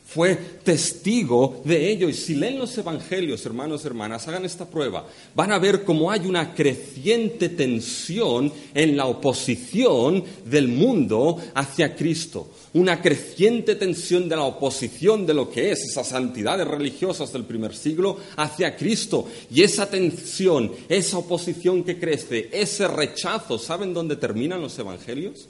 fue 0.09 0.35
testigo 0.63 1.61
de 1.63 1.91
ello. 1.91 2.09
Y 2.09 2.13
si 2.13 2.33
leen 2.33 2.57
los 2.57 2.75
evangelios, 2.77 3.45
hermanos 3.45 3.83
y 3.83 3.87
hermanas, 3.87 4.27
hagan 4.27 4.43
esta 4.43 4.67
prueba, 4.67 5.05
van 5.35 5.51
a 5.51 5.59
ver 5.59 5.83
cómo 5.83 6.09
hay 6.09 6.21
una 6.25 6.55
creciente 6.55 7.49
tensión 7.49 8.51
en 8.73 8.97
la 8.97 9.05
oposición 9.05 10.23
del 10.45 10.67
mundo 10.67 11.37
hacia 11.53 11.95
Cristo. 11.95 12.49
Una 12.73 13.01
creciente 13.01 13.75
tensión 13.75 14.27
de 14.27 14.35
la 14.35 14.43
oposición 14.43 15.27
de 15.27 15.35
lo 15.35 15.49
que 15.49 15.71
es 15.71 15.83
esas 15.83 16.07
santidades 16.07 16.67
religiosas 16.67 17.31
del 17.31 17.43
primer 17.43 17.75
siglo 17.75 18.17
hacia 18.35 18.75
Cristo. 18.75 19.27
Y 19.51 19.61
esa 19.61 19.87
tensión, 19.87 20.71
esa 20.87 21.19
oposición 21.19 21.83
que 21.83 21.99
crece, 21.99 22.49
ese 22.51 22.87
rechazo, 22.87 23.59
¿saben 23.59 23.93
dónde 23.93 24.15
terminan 24.15 24.61
los 24.61 24.77
evangelios? 24.79 25.47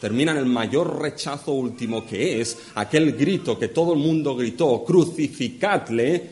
Termina 0.00 0.32
en 0.32 0.38
el 0.38 0.46
mayor 0.46 1.00
rechazo 1.00 1.52
último 1.52 2.06
que 2.06 2.40
es 2.40 2.56
aquel 2.74 3.12
grito 3.12 3.58
que 3.58 3.68
todo 3.68 3.94
el 3.94 3.98
mundo 3.98 4.36
gritó, 4.36 4.84
crucificadle, 4.84 6.30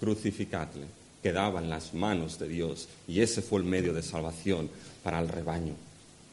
crucificadle, 0.00 0.86
quedaba 1.22 1.60
en 1.60 1.70
las 1.70 1.94
manos 1.94 2.38
de 2.38 2.48
Dios 2.48 2.88
y 3.08 3.20
ese 3.20 3.42
fue 3.42 3.60
el 3.60 3.66
medio 3.66 3.92
de 3.92 4.02
salvación 4.02 4.68
para 5.02 5.20
el 5.20 5.28
rebaño. 5.28 5.74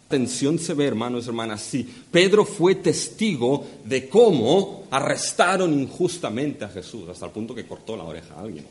Tensión 0.08 0.60
se 0.60 0.74
ve, 0.74 0.88
hermanos 0.88 1.26
y 1.26 1.30
hermanas, 1.30 1.62
sí. 1.62 1.88
Pedro 2.12 2.44
fue 2.44 2.76
testigo 2.76 3.66
de 3.86 4.10
cómo 4.10 4.88
arrestaron 4.92 5.74
injustamente 5.74 6.66
a 6.66 6.70
Jesús, 6.70 7.08
hasta 7.08 7.28
el 7.28 7.32
punto 7.32 7.56
que 7.56 7.66
cortó 7.66 7.96
la 7.96 8.04
oreja 8.04 8.36
a 8.36 8.42
alguien. 8.42 8.66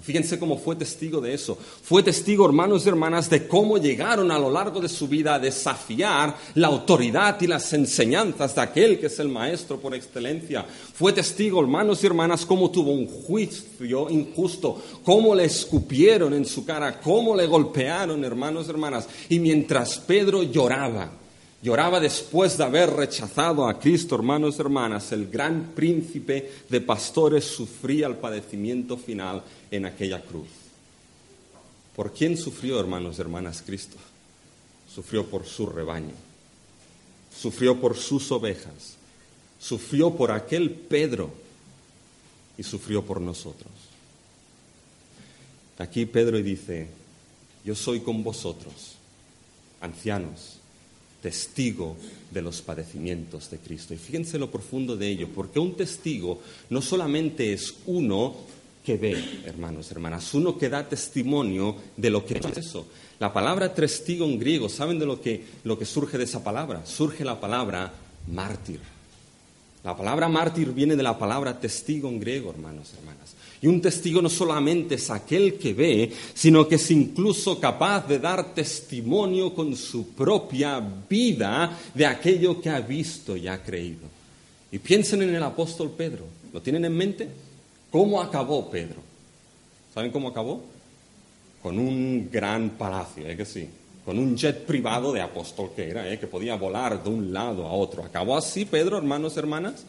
Fíjense 0.00 0.38
cómo 0.38 0.56
fue 0.56 0.74
testigo 0.74 1.20
de 1.20 1.34
eso. 1.34 1.54
Fue 1.54 2.02
testigo, 2.02 2.46
hermanos 2.46 2.86
y 2.86 2.88
hermanas, 2.88 3.28
de 3.28 3.46
cómo 3.46 3.76
llegaron 3.76 4.30
a 4.30 4.38
lo 4.38 4.50
largo 4.50 4.80
de 4.80 4.88
su 4.88 5.06
vida 5.06 5.34
a 5.34 5.38
desafiar 5.38 6.34
la 6.54 6.68
autoridad 6.68 7.38
y 7.42 7.46
las 7.46 7.70
enseñanzas 7.74 8.54
de 8.54 8.62
aquel 8.62 8.98
que 8.98 9.06
es 9.06 9.18
el 9.18 9.28
maestro 9.28 9.78
por 9.78 9.94
excelencia. 9.94 10.64
Fue 10.64 11.12
testigo, 11.12 11.60
hermanos 11.60 12.02
y 12.02 12.06
hermanas, 12.06 12.46
cómo 12.46 12.70
tuvo 12.70 12.90
un 12.90 13.06
juicio 13.06 14.08
injusto, 14.08 14.82
cómo 15.04 15.34
le 15.34 15.44
escupieron 15.44 16.32
en 16.32 16.46
su 16.46 16.64
cara, 16.64 16.98
cómo 16.98 17.36
le 17.36 17.46
golpearon, 17.46 18.24
hermanos 18.24 18.66
y 18.66 18.70
hermanas. 18.70 19.06
Y 19.28 19.38
mientras 19.40 19.98
Pedro 19.98 20.42
lloraba, 20.42 21.21
Lloraba 21.62 22.00
después 22.00 22.58
de 22.58 22.64
haber 22.64 22.90
rechazado 22.90 23.68
a 23.68 23.78
Cristo, 23.78 24.16
hermanos 24.16 24.56
y 24.58 24.60
hermanas. 24.60 25.12
El 25.12 25.30
gran 25.30 25.70
príncipe 25.76 26.50
de 26.68 26.80
pastores 26.80 27.44
sufría 27.44 28.08
el 28.08 28.16
padecimiento 28.16 28.96
final 28.96 29.44
en 29.70 29.86
aquella 29.86 30.20
cruz. 30.20 30.48
¿Por 31.94 32.12
quién 32.12 32.36
sufrió, 32.36 32.80
hermanos 32.80 33.16
y 33.16 33.20
hermanas, 33.20 33.62
Cristo? 33.64 33.96
Sufrió 34.92 35.24
por 35.24 35.46
su 35.46 35.66
rebaño, 35.66 36.14
sufrió 37.34 37.80
por 37.80 37.96
sus 37.96 38.32
ovejas, 38.32 38.96
sufrió 39.60 40.10
por 40.10 40.32
aquel 40.32 40.68
Pedro 40.68 41.30
y 42.58 42.64
sufrió 42.64 43.04
por 43.04 43.20
nosotros. 43.20 43.70
Aquí 45.78 46.06
Pedro 46.06 46.38
dice, 46.38 46.88
yo 47.64 47.76
soy 47.76 48.00
con 48.00 48.24
vosotros, 48.24 48.96
ancianos 49.80 50.58
testigo 51.22 51.96
de 52.30 52.42
los 52.42 52.60
padecimientos 52.60 53.50
de 53.50 53.58
Cristo. 53.58 53.94
Y 53.94 53.98
fíjense 53.98 54.38
lo 54.38 54.50
profundo 54.50 54.96
de 54.96 55.08
ello, 55.08 55.28
porque 55.34 55.60
un 55.60 55.76
testigo 55.76 56.40
no 56.68 56.82
solamente 56.82 57.52
es 57.52 57.74
uno 57.86 58.34
que 58.84 58.96
ve, 58.96 59.42
hermanos, 59.46 59.90
hermanas, 59.92 60.34
uno 60.34 60.58
que 60.58 60.68
da 60.68 60.88
testimonio 60.88 61.76
de 61.96 62.10
lo 62.10 62.26
que 62.26 62.38
es 62.38 62.56
eso. 62.56 62.86
La 63.20 63.32
palabra 63.32 63.72
testigo 63.72 64.26
en 64.26 64.40
griego, 64.40 64.68
¿saben 64.68 64.98
de 64.98 65.06
lo 65.06 65.20
que, 65.20 65.44
lo 65.62 65.78
que 65.78 65.86
surge 65.86 66.18
de 66.18 66.24
esa 66.24 66.42
palabra? 66.42 66.84
Surge 66.84 67.24
la 67.24 67.40
palabra 67.40 67.92
mártir. 68.26 68.80
La 69.84 69.96
palabra 69.96 70.28
mártir 70.28 70.72
viene 70.72 70.96
de 70.96 71.02
la 71.04 71.18
palabra 71.18 71.58
testigo 71.58 72.08
en 72.08 72.18
griego, 72.18 72.50
hermanos, 72.50 72.92
hermanas. 72.98 73.34
Y 73.62 73.68
un 73.68 73.80
testigo 73.80 74.20
no 74.20 74.28
solamente 74.28 74.96
es 74.96 75.08
aquel 75.08 75.54
que 75.54 75.72
ve, 75.72 76.12
sino 76.34 76.66
que 76.66 76.74
es 76.74 76.90
incluso 76.90 77.60
capaz 77.60 78.08
de 78.08 78.18
dar 78.18 78.52
testimonio 78.54 79.54
con 79.54 79.76
su 79.76 80.08
propia 80.08 80.82
vida 81.08 81.78
de 81.94 82.04
aquello 82.04 82.60
que 82.60 82.68
ha 82.68 82.80
visto 82.80 83.36
y 83.36 83.46
ha 83.46 83.62
creído. 83.62 84.10
Y 84.72 84.78
piensen 84.80 85.22
en 85.22 85.34
el 85.34 85.42
apóstol 85.42 85.92
Pedro. 85.96 86.24
¿Lo 86.52 86.60
tienen 86.60 86.84
en 86.84 86.96
mente? 86.96 87.28
¿Cómo 87.90 88.20
acabó 88.20 88.68
Pedro? 88.68 89.00
¿Saben 89.94 90.10
cómo 90.10 90.28
acabó? 90.28 90.62
Con 91.62 91.78
un 91.78 92.28
gran 92.32 92.70
palacio, 92.70 93.28
¿es 93.28 93.36
que 93.36 93.44
sí? 93.44 93.68
con 94.04 94.18
un 94.18 94.36
jet 94.36 94.66
privado 94.66 95.12
de 95.12 95.20
apóstol 95.20 95.70
que 95.74 95.88
era, 95.88 96.10
¿eh? 96.10 96.18
que 96.18 96.26
podía 96.26 96.56
volar 96.56 97.02
de 97.02 97.08
un 97.08 97.32
lado 97.32 97.66
a 97.66 97.72
otro. 97.72 98.02
¿Acabó 98.02 98.36
así, 98.36 98.64
Pedro, 98.64 98.98
hermanos, 98.98 99.36
hermanas? 99.36 99.84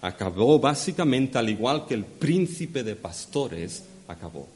Acabó 0.00 0.60
básicamente 0.60 1.38
al 1.38 1.48
igual 1.48 1.86
que 1.86 1.94
el 1.94 2.04
príncipe 2.04 2.84
de 2.84 2.94
pastores 2.94 3.82
acabó. 4.06 4.46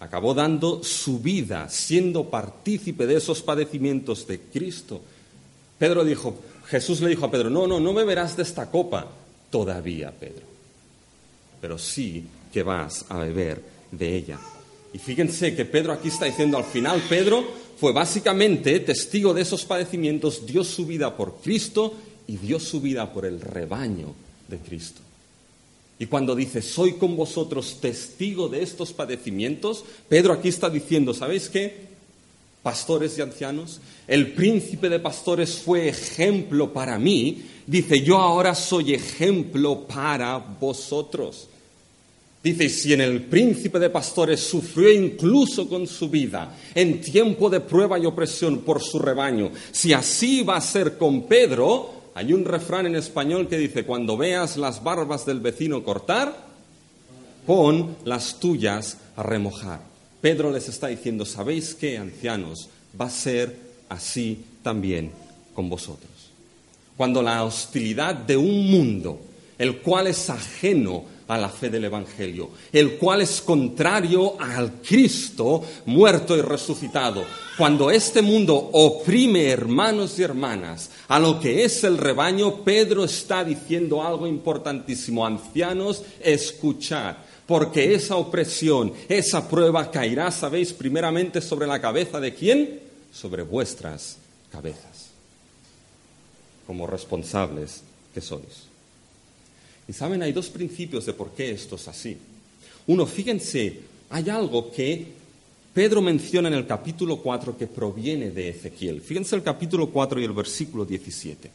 Acabó 0.00 0.34
dando 0.34 0.82
su 0.82 1.20
vida, 1.20 1.68
siendo 1.68 2.28
partícipe 2.28 3.06
de 3.06 3.16
esos 3.16 3.42
padecimientos 3.42 4.26
de 4.26 4.40
Cristo. 4.40 5.00
Pedro 5.78 6.04
dijo, 6.04 6.36
Jesús 6.66 7.00
le 7.00 7.10
dijo 7.10 7.24
a 7.24 7.30
Pedro, 7.30 7.48
no, 7.48 7.66
no, 7.66 7.78
no 7.78 7.94
beberás 7.94 8.36
de 8.36 8.42
esta 8.42 8.70
copa 8.70 9.06
todavía, 9.50 10.10
Pedro, 10.10 10.42
pero 11.60 11.78
sí 11.78 12.26
que 12.52 12.62
vas 12.62 13.04
a 13.08 13.18
beber 13.18 13.62
de 13.92 14.16
ella. 14.16 14.38
Y 14.92 14.98
fíjense 14.98 15.54
que 15.54 15.64
Pedro 15.64 15.92
aquí 15.92 16.08
está 16.08 16.24
diciendo 16.24 16.58
al 16.58 16.64
final, 16.64 17.02
Pedro 17.08 17.44
fue 17.78 17.92
básicamente 17.92 18.80
testigo 18.80 19.32
de 19.32 19.42
esos 19.42 19.64
padecimientos, 19.64 20.44
dio 20.44 20.64
su 20.64 20.86
vida 20.86 21.16
por 21.16 21.36
Cristo 21.36 21.94
y 22.26 22.36
dio 22.36 22.58
su 22.58 22.80
vida 22.80 23.12
por 23.12 23.26
el 23.26 23.40
rebaño 23.40 24.25
de 24.48 24.58
Cristo. 24.58 25.00
Y 25.98 26.06
cuando 26.06 26.34
dice, 26.34 26.60
soy 26.60 26.94
con 26.94 27.16
vosotros 27.16 27.78
testigo 27.80 28.48
de 28.48 28.62
estos 28.62 28.92
padecimientos, 28.92 29.84
Pedro 30.08 30.34
aquí 30.34 30.48
está 30.48 30.68
diciendo, 30.68 31.14
¿sabéis 31.14 31.48
qué? 31.48 31.86
Pastores 32.62 33.16
y 33.16 33.22
ancianos, 33.22 33.80
el 34.06 34.32
príncipe 34.32 34.88
de 34.88 35.00
pastores 35.00 35.54
fue 35.54 35.88
ejemplo 35.88 36.72
para 36.72 36.98
mí, 36.98 37.42
dice, 37.66 38.02
yo 38.02 38.18
ahora 38.18 38.54
soy 38.54 38.92
ejemplo 38.92 39.86
para 39.86 40.36
vosotros. 40.36 41.48
Dice, 42.42 42.68
si 42.68 42.92
en 42.92 43.00
el 43.00 43.22
príncipe 43.22 43.78
de 43.78 43.90
pastores 43.90 44.40
sufrió 44.40 44.92
incluso 44.92 45.68
con 45.68 45.86
su 45.86 46.08
vida, 46.08 46.56
en 46.74 47.00
tiempo 47.00 47.48
de 47.48 47.60
prueba 47.60 47.98
y 47.98 48.06
opresión 48.06 48.58
por 48.58 48.82
su 48.82 48.98
rebaño, 48.98 49.50
si 49.72 49.92
así 49.92 50.42
va 50.42 50.56
a 50.56 50.60
ser 50.60 50.98
con 50.98 51.22
Pedro, 51.22 51.95
hay 52.16 52.32
un 52.32 52.46
refrán 52.46 52.86
en 52.86 52.96
español 52.96 53.46
que 53.46 53.58
dice, 53.58 53.84
cuando 53.84 54.16
veas 54.16 54.56
las 54.56 54.82
barbas 54.82 55.26
del 55.26 55.40
vecino 55.40 55.84
cortar, 55.84 56.34
pon 57.46 57.94
las 58.06 58.40
tuyas 58.40 58.96
a 59.16 59.22
remojar. 59.22 59.80
Pedro 60.22 60.50
les 60.50 60.66
está 60.66 60.86
diciendo, 60.86 61.26
¿sabéis 61.26 61.74
qué, 61.74 61.98
ancianos? 61.98 62.70
Va 62.98 63.04
a 63.04 63.10
ser 63.10 63.54
así 63.90 64.42
también 64.62 65.10
con 65.52 65.68
vosotros. 65.68 66.30
Cuando 66.96 67.20
la 67.20 67.44
hostilidad 67.44 68.14
de 68.14 68.38
un 68.38 68.70
mundo, 68.70 69.20
el 69.58 69.82
cual 69.82 70.06
es 70.06 70.30
ajeno 70.30 71.04
a 71.28 71.36
la 71.36 71.48
fe 71.48 71.70
del 71.70 71.84
Evangelio, 71.84 72.50
el 72.72 72.96
cual 72.98 73.22
es 73.22 73.40
contrario 73.40 74.40
al 74.40 74.80
Cristo 74.80 75.62
muerto 75.86 76.36
y 76.36 76.40
resucitado. 76.40 77.24
Cuando 77.56 77.90
este 77.90 78.22
mundo 78.22 78.54
oprime, 78.72 79.48
hermanos 79.48 80.18
y 80.18 80.22
hermanas, 80.22 80.90
a 81.08 81.18
lo 81.18 81.40
que 81.40 81.64
es 81.64 81.82
el 81.84 81.98
rebaño, 81.98 82.62
Pedro 82.62 83.04
está 83.04 83.44
diciendo 83.44 84.02
algo 84.02 84.26
importantísimo. 84.26 85.26
Ancianos, 85.26 86.02
escuchad, 86.20 87.16
porque 87.46 87.94
esa 87.94 88.16
opresión, 88.16 88.92
esa 89.08 89.48
prueba 89.48 89.90
caerá, 89.90 90.30
sabéis, 90.30 90.72
primeramente 90.72 91.40
sobre 91.40 91.66
la 91.66 91.80
cabeza 91.80 92.20
de 92.20 92.34
quién? 92.34 92.80
Sobre 93.12 93.42
vuestras 93.42 94.18
cabezas, 94.52 95.08
como 96.66 96.86
responsables 96.86 97.82
que 98.12 98.20
sois. 98.20 98.65
Y 99.88 99.92
saben, 99.92 100.22
hay 100.22 100.32
dos 100.32 100.48
principios 100.48 101.06
de 101.06 101.12
por 101.12 101.30
qué 101.30 101.50
esto 101.50 101.76
es 101.76 101.86
así. 101.88 102.16
Uno, 102.86 103.06
fíjense, 103.06 103.80
hay 104.10 104.28
algo 104.30 104.70
que 104.70 105.06
Pedro 105.72 106.00
menciona 106.00 106.48
en 106.48 106.54
el 106.54 106.66
capítulo 106.66 107.18
4 107.22 107.56
que 107.58 107.66
proviene 107.66 108.30
de 108.30 108.48
Ezequiel. 108.48 109.00
Fíjense 109.00 109.36
el 109.36 109.42
capítulo 109.42 109.90
4 109.90 110.20
y 110.20 110.24
el 110.24 110.32
versículo 110.32 110.84
17. 110.84 111.50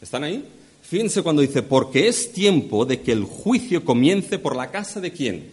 ¿Están 0.00 0.24
ahí? 0.24 0.44
Fíjense 0.82 1.22
cuando 1.22 1.42
dice, 1.42 1.62
porque 1.62 2.08
es 2.08 2.32
tiempo 2.32 2.84
de 2.86 3.00
que 3.00 3.12
el 3.12 3.24
juicio 3.24 3.84
comience 3.84 4.38
por 4.38 4.56
la 4.56 4.70
casa 4.70 5.00
de 5.00 5.12
quién? 5.12 5.50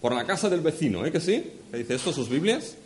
Por 0.00 0.14
la 0.14 0.26
casa 0.26 0.48
del 0.48 0.60
vecino, 0.60 1.06
¿eh 1.06 1.10
que 1.10 1.20
sí? 1.20 1.42
¿Qué 1.70 1.78
dice 1.78 1.94
esto 1.94 2.12
sus 2.12 2.28
Biblias? 2.28 2.76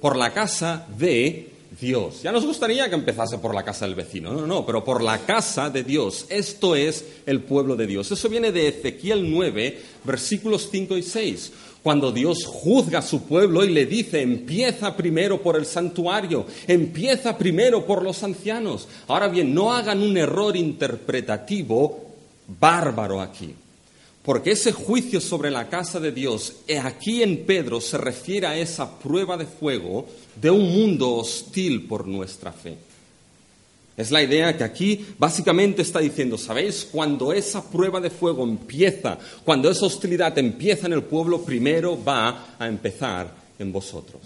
Por 0.00 0.16
la 0.16 0.34
casa 0.34 0.86
de 0.98 1.55
Dios. 1.80 2.22
Ya 2.22 2.32
nos 2.32 2.46
gustaría 2.46 2.88
que 2.88 2.94
empezase 2.94 3.38
por 3.38 3.54
la 3.54 3.64
casa 3.64 3.86
del 3.86 3.94
vecino, 3.94 4.32
no, 4.32 4.46
no, 4.46 4.64
pero 4.64 4.84
por 4.84 5.02
la 5.02 5.18
casa 5.18 5.70
de 5.70 5.82
Dios. 5.82 6.26
Esto 6.28 6.76
es 6.76 7.04
el 7.26 7.40
pueblo 7.42 7.76
de 7.76 7.86
Dios. 7.86 8.10
Eso 8.10 8.28
viene 8.28 8.52
de 8.52 8.68
Ezequiel 8.68 9.30
9, 9.30 9.80
versículos 10.04 10.68
5 10.70 10.96
y 10.96 11.02
6, 11.02 11.52
cuando 11.82 12.12
Dios 12.12 12.44
juzga 12.46 13.00
a 13.00 13.02
su 13.02 13.24
pueblo 13.24 13.64
y 13.64 13.70
le 13.70 13.86
dice, 13.86 14.22
empieza 14.22 14.96
primero 14.96 15.42
por 15.42 15.56
el 15.56 15.66
santuario, 15.66 16.46
empieza 16.66 17.36
primero 17.36 17.84
por 17.84 18.02
los 18.02 18.22
ancianos. 18.22 18.88
Ahora 19.08 19.28
bien, 19.28 19.54
no 19.54 19.72
hagan 19.72 20.02
un 20.02 20.16
error 20.16 20.56
interpretativo 20.56 22.06
bárbaro 22.58 23.20
aquí. 23.20 23.54
Porque 24.26 24.50
ese 24.50 24.72
juicio 24.72 25.20
sobre 25.20 25.52
la 25.52 25.68
casa 25.68 26.00
de 26.00 26.10
Dios, 26.10 26.56
aquí 26.82 27.22
en 27.22 27.46
Pedro, 27.46 27.80
se 27.80 27.96
refiere 27.96 28.48
a 28.48 28.58
esa 28.58 28.98
prueba 28.98 29.36
de 29.36 29.46
fuego 29.46 30.04
de 30.34 30.50
un 30.50 30.68
mundo 30.74 31.14
hostil 31.14 31.86
por 31.86 32.08
nuestra 32.08 32.50
fe. 32.50 32.76
Es 33.96 34.10
la 34.10 34.20
idea 34.20 34.56
que 34.56 34.64
aquí 34.64 35.06
básicamente 35.16 35.82
está 35.82 36.00
diciendo, 36.00 36.36
¿sabéis? 36.36 36.88
Cuando 36.90 37.32
esa 37.32 37.70
prueba 37.70 38.00
de 38.00 38.10
fuego 38.10 38.42
empieza, 38.42 39.16
cuando 39.44 39.70
esa 39.70 39.86
hostilidad 39.86 40.36
empieza 40.36 40.88
en 40.88 40.94
el 40.94 41.04
pueblo, 41.04 41.42
primero 41.42 41.96
va 42.02 42.56
a 42.58 42.66
empezar 42.66 43.32
en 43.60 43.70
vosotros, 43.70 44.22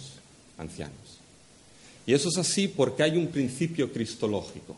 ancianos. 0.57 0.95
Y 2.07 2.15
eso 2.15 2.31
es 2.31 2.39
así 2.39 2.69
porque 2.69 3.03
hay 3.03 3.19
un 3.19 3.27
principio 3.27 3.93
cristológico. 3.93 4.77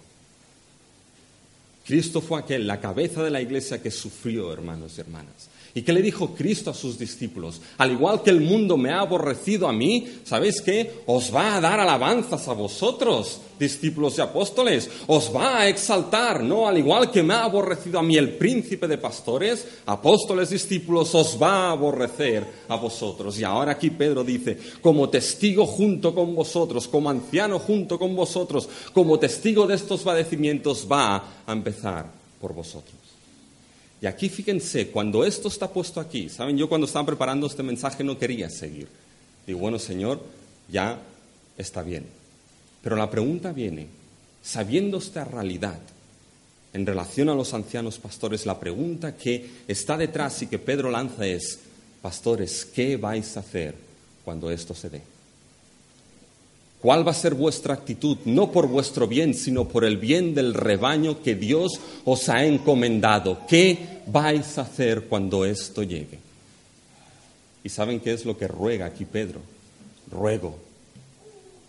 Cristo 1.85 2.21
fue 2.21 2.40
aquel, 2.40 2.66
la 2.66 2.81
cabeza 2.81 3.23
de 3.23 3.31
la 3.31 3.40
iglesia 3.40 3.83
que 3.83 3.90
sufrió, 3.90 4.53
hermanos 4.53 4.97
y 4.97 5.01
hermanas. 5.01 5.49
¿Y 5.74 5.82
qué 5.82 5.92
le 5.94 6.02
dijo 6.02 6.35
Cristo 6.35 6.70
a 6.70 6.74
sus 6.74 6.98
discípulos? 6.98 7.61
Al 7.78 7.92
igual 7.92 8.22
que 8.22 8.28
el 8.28 8.42
mundo 8.42 8.76
me 8.76 8.90
ha 8.90 9.00
aborrecido 9.00 9.66
a 9.66 9.72
mí, 9.72 10.06
¿sabéis 10.22 10.61
qué? 10.61 11.02
Os 11.06 11.35
va 11.35 11.56
a 11.56 11.61
dar 11.62 11.80
alabanzas 11.80 12.46
a 12.48 12.52
vosotros, 12.52 13.40
discípulos 13.58 14.18
y 14.18 14.20
apóstoles. 14.20 14.90
Os 15.06 15.35
va 15.35 15.61
a 15.61 15.68
exaltar, 15.68 16.42
¿no? 16.42 16.68
Al 16.68 16.76
igual 16.76 17.11
que 17.11 17.22
me 17.22 17.32
ha 17.32 17.44
aborrecido 17.44 17.98
a 17.98 18.02
mí 18.02 18.18
el 18.18 18.37
príncipe 18.37 18.87
de 18.87 18.98
pastores, 18.98 19.66
apóstoles, 19.87 20.50
discípulos, 20.50 21.14
os 21.14 21.40
va 21.40 21.68
a 21.68 21.70
aborrecer 21.70 22.46
a 22.68 22.76
vosotros. 22.76 23.40
Y 23.40 23.44
ahora 23.44 23.72
aquí 23.72 23.88
Pedro 23.88 24.22
dice, 24.22 24.58
como 24.82 25.08
testigo 25.08 25.64
junto 25.64 26.14
con 26.14 26.35
vosotros, 26.35 26.87
como 26.87 27.08
anciano 27.08 27.58
junto 27.58 27.98
con 27.98 28.14
vosotros, 28.14 28.68
como 28.92 29.18
testigo 29.18 29.66
de 29.66 29.76
estos 29.76 30.02
padecimientos, 30.02 30.87
va 30.90 31.42
a 31.46 31.52
empezar 31.52 32.12
por 32.38 32.52
vosotros. 32.52 33.01
Y 34.02 34.06
aquí 34.06 34.28
fíjense, 34.28 34.88
cuando 34.88 35.24
esto 35.24 35.46
está 35.46 35.68
puesto 35.68 36.00
aquí, 36.00 36.28
saben, 36.28 36.58
yo 36.58 36.68
cuando 36.68 36.88
estaba 36.88 37.06
preparando 37.06 37.46
este 37.46 37.62
mensaje 37.62 38.02
no 38.02 38.18
quería 38.18 38.50
seguir. 38.50 38.88
Digo, 39.46 39.60
bueno, 39.60 39.78
Señor, 39.78 40.20
ya 40.68 41.00
está 41.56 41.84
bien. 41.84 42.04
Pero 42.82 42.96
la 42.96 43.08
pregunta 43.08 43.52
viene, 43.52 43.86
sabiendo 44.42 44.98
esta 44.98 45.24
realidad 45.24 45.78
en 46.72 46.84
relación 46.84 47.28
a 47.28 47.34
los 47.36 47.54
ancianos 47.54 48.00
pastores, 48.00 48.44
la 48.44 48.58
pregunta 48.58 49.16
que 49.16 49.48
está 49.68 49.96
detrás 49.96 50.42
y 50.42 50.48
que 50.48 50.58
Pedro 50.58 50.90
lanza 50.90 51.24
es, 51.24 51.60
pastores, 52.00 52.64
¿qué 52.64 52.96
vais 52.96 53.36
a 53.36 53.40
hacer 53.40 53.76
cuando 54.24 54.50
esto 54.50 54.74
se 54.74 54.90
dé? 54.90 55.12
¿Cuál 56.83 57.07
va 57.07 57.12
a 57.12 57.14
ser 57.14 57.35
vuestra 57.35 57.75
actitud? 57.75 58.18
No 58.25 58.51
por 58.51 58.66
vuestro 58.66 59.07
bien, 59.07 59.35
sino 59.35 59.68
por 59.68 59.85
el 59.85 59.99
bien 59.99 60.35
del 60.35 60.53
rebaño 60.53 61.23
que 61.23 61.37
Dios 61.37 61.81
os 62.05 62.29
ha 62.29 62.45
encomendado. 62.45 63.38
¿Qué 63.47 64.01
vais 64.09 64.59
a 64.59 64.62
hacer 64.62 65.03
cuando 65.05 65.45
esto 65.45 65.85
llegue? 65.85 66.18
¿Y 67.62 67.68
saben 67.68 68.01
qué 68.01 68.12
es 68.12 68.25
lo 68.25 68.37
que 68.37 68.49
ruega 68.49 68.87
aquí 68.87 69.05
Pedro? 69.05 69.40
Ruego 70.11 70.59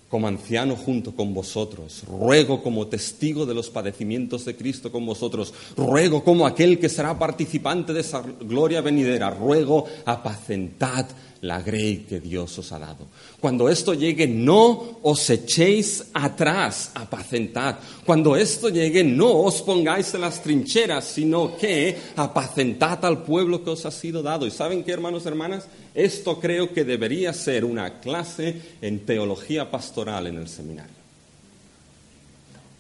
como 0.10 0.28
anciano 0.28 0.76
junto 0.76 1.16
con 1.16 1.34
vosotros, 1.34 2.04
ruego 2.08 2.62
como 2.62 2.86
testigo 2.86 3.48
de 3.48 3.56
los 3.56 3.72
padecimientos 3.72 4.46
de 4.46 4.56
Cristo 4.56 4.92
con 4.92 5.08
vosotros, 5.08 5.52
ruego 5.76 6.24
como 6.24 6.46
aquel 6.46 6.78
que 6.78 6.88
será 6.88 7.18
participante 7.18 7.94
de 7.94 8.02
esa 8.02 8.22
gloria 8.22 8.82
venidera, 8.82 9.32
ruego 9.32 9.86
apacentad 10.06 11.08
la 11.44 11.62
grey 11.62 12.06
que 12.08 12.22
Dios 12.22 12.58
os 12.58 12.72
ha 12.72 12.80
dado. 12.80 13.08
Cuando 13.40 13.68
esto 13.68 13.94
llegue, 13.94 14.28
no 14.28 15.00
os 15.02 15.30
echéis 15.30 16.06
atrás, 16.14 16.92
apacentad. 16.96 17.80
Cuando 18.06 18.38
esto 18.38 18.70
llegue, 18.70 19.04
no 19.04 19.30
os 19.42 19.62
pongáis 19.62 20.14
en 20.14 20.22
las 20.22 20.42
trincheras, 20.42 21.04
sino 21.04 21.58
que 21.58 21.98
apacentad 22.16 23.04
al 23.04 23.24
pueblo 23.24 23.62
que 23.62 23.72
os 23.72 23.86
ha 23.86 23.92
sido 23.92 24.24
dado. 24.24 24.48
¿Y 24.48 24.52
saben 24.52 24.86
qué, 24.86 24.94
hermanos, 24.94 25.26
hermanas? 25.26 25.68
Esto 25.94 26.40
creo 26.40 26.74
que 26.74 26.86
debería 26.86 27.34
ser 27.34 27.66
una 27.66 28.00
clase 28.00 28.62
en 28.82 29.06
teología 29.06 29.70
pastoral 29.70 30.28
en 30.28 30.38
el 30.38 30.48
seminario. 30.48 30.96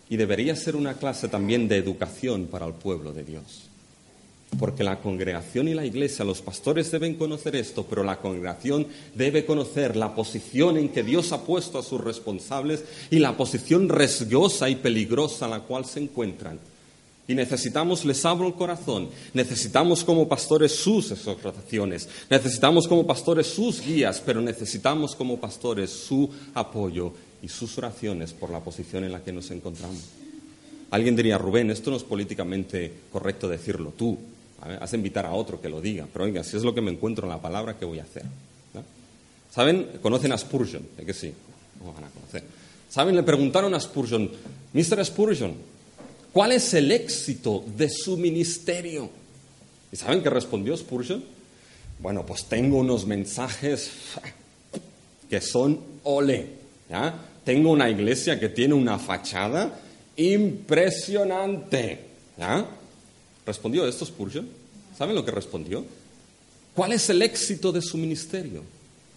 Y 0.10 0.16
debería 0.16 0.56
ser 0.56 0.78
una 0.78 0.94
clase 0.94 1.28
también 1.28 1.68
de 1.68 1.78
educación 1.78 2.48
para 2.48 2.66
el 2.66 2.74
pueblo 2.74 3.12
de 3.12 3.24
Dios. 3.26 3.73
Porque 4.60 4.84
la 4.84 5.00
congregación 5.00 5.68
y 5.68 5.74
la 5.74 5.86
iglesia, 5.86 6.24
los 6.24 6.42
pastores 6.42 6.92
deben 6.92 7.16
conocer 7.16 7.56
esto, 7.56 7.86
pero 7.90 8.04
la 8.04 8.20
congregación 8.20 8.88
debe 9.16 9.46
conocer 9.46 9.96
la 9.96 10.14
posición 10.14 10.78
en 10.78 10.90
que 10.90 11.04
Dios 11.04 11.32
ha 11.32 11.44
puesto 11.44 11.80
a 11.80 11.84
sus 11.84 12.02
responsables 12.02 12.84
y 13.10 13.20
la 13.20 13.36
posición 13.36 13.90
riesgosa 13.90 14.70
y 14.70 14.76
peligrosa 14.76 15.46
en 15.46 15.52
la 15.52 15.60
cual 15.62 15.86
se 15.86 16.02
encuentran. 16.02 16.60
Y 17.28 17.36
necesitamos, 17.36 18.04
les 18.04 18.26
abro 18.26 18.48
el 18.48 18.54
corazón, 18.54 19.10
necesitamos 19.34 20.04
como 20.04 20.28
pastores 20.28 20.74
sus 20.76 21.10
exhortaciones, 21.12 22.10
necesitamos 22.30 22.86
como 22.86 23.08
pastores 23.08 23.48
sus 23.48 23.82
guías, 23.82 24.22
pero 24.26 24.42
necesitamos 24.42 25.16
como 25.16 25.40
pastores 25.40 25.90
su 25.90 26.30
apoyo 26.54 27.14
y 27.42 27.48
sus 27.48 27.78
oraciones 27.78 28.34
por 28.34 28.50
la 28.50 28.60
posición 28.60 29.06
en 29.06 29.14
la 29.14 29.24
que 29.24 29.32
nos 29.32 29.50
encontramos. 29.52 30.02
Alguien 30.92 31.16
diría, 31.16 31.38
Rubén, 31.38 31.72
esto 31.72 31.92
no 31.92 31.98
es 31.98 32.04
políticamente 32.04 32.92
correcto 33.12 33.48
decirlo 33.48 33.94
tú, 33.98 34.18
has 34.80 34.92
de 34.92 34.98
invitar 34.98 35.26
a 35.26 35.34
otro 35.34 35.60
que 35.62 35.70
lo 35.70 35.82
diga, 35.82 36.08
pero 36.12 36.26
oiga, 36.26 36.44
si 36.44 36.58
es 36.58 36.64
lo 36.64 36.74
que 36.74 36.82
me 36.82 36.92
encuentro 36.92 37.26
en 37.26 37.32
la 37.32 37.42
palabra, 37.42 37.78
¿qué 37.78 37.86
voy 37.86 38.00
a 38.00 38.04
hacer? 38.04 38.24
¿Saben? 39.52 40.00
Conocen 40.02 40.32
a 40.32 40.38
Spurgeon, 40.38 40.84
¿es 40.98 41.06
que 41.06 41.14
sí? 41.14 41.34
No 41.80 41.94
van 41.94 42.06
a 42.06 42.10
conocer. 42.10 42.44
¿Saben? 42.90 43.16
Le 43.16 43.24
preguntaron 43.24 43.74
a 43.74 43.80
Spurgeon, 43.80 44.30
Mr. 44.74 45.06
Spurgeon, 45.06 45.54
¿Cuál 46.34 46.52
es 46.54 46.74
el 46.74 46.92
éxito 46.92 47.64
de 47.78 47.88
su 47.90 48.18
ministerio? 48.18 49.08
¿Y 49.92 49.96
saben 49.96 50.24
qué 50.24 50.32
respondió 50.32 50.76
Spurgeon? 50.76 51.24
Bueno, 52.00 52.26
pues 52.26 52.46
tengo 52.46 52.80
unos 52.80 53.06
mensajes 53.06 53.92
que 55.30 55.40
son 55.40 55.80
ole. 56.02 56.48
Tengo 57.44 57.70
una 57.70 57.88
iglesia 57.88 58.40
que 58.40 58.50
tiene 58.50 58.74
una 58.74 58.98
fachada 58.98 59.80
impresionante. 60.18 62.00
¿ya? 62.36 62.66
¿Respondió 63.46 63.88
esto 63.88 64.06
Spurgeon? 64.06 64.48
¿Saben 64.98 65.16
lo 65.16 65.26
que 65.26 65.32
respondió? 65.32 65.86
¿Cuál 66.74 66.94
es 66.94 67.10
el 67.10 67.22
éxito 67.22 67.72
de 67.72 67.82
su 67.82 67.98
ministerio? 67.98 68.64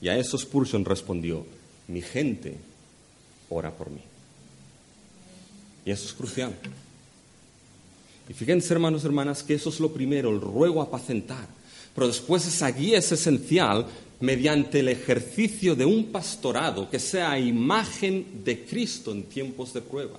Y 0.01 0.09
a 0.09 0.19
eso 0.19 0.37
Spurgeon 0.37 0.85
respondió, 0.85 1.47
mi 1.89 2.03
gente 2.03 2.57
ora 3.49 3.71
por 3.71 3.91
mí. 3.91 4.01
Y 5.85 5.91
eso 5.91 6.07
es 6.07 6.13
crucial. 6.13 6.53
Y 8.29 8.35
fíjense, 8.35 8.75
hermanos 8.75 9.03
y 9.03 9.07
hermanas, 9.07 9.43
que 9.43 9.55
eso 9.55 9.71
es 9.71 9.79
lo 9.79 9.93
primero, 9.93 10.31
el 10.31 10.41
ruego 10.41 10.83
apacentar. 10.83 11.47
Pero 11.95 12.09
después 12.09 12.47
esa 12.47 12.71
guía 12.71 12.99
es 12.99 13.11
esencial 13.13 13.87
mediante 14.21 14.81
el 14.81 14.89
ejercicio 14.89 15.75
de 15.75 15.85
un 15.85 16.07
pastorado 16.07 16.91
que 16.91 16.99
sea 16.99 17.39
imagen 17.39 18.43
de 18.45 18.65
Cristo 18.65 19.13
en 19.13 19.23
tiempos 19.25 19.73
de 19.73 19.81
prueba. 19.81 20.19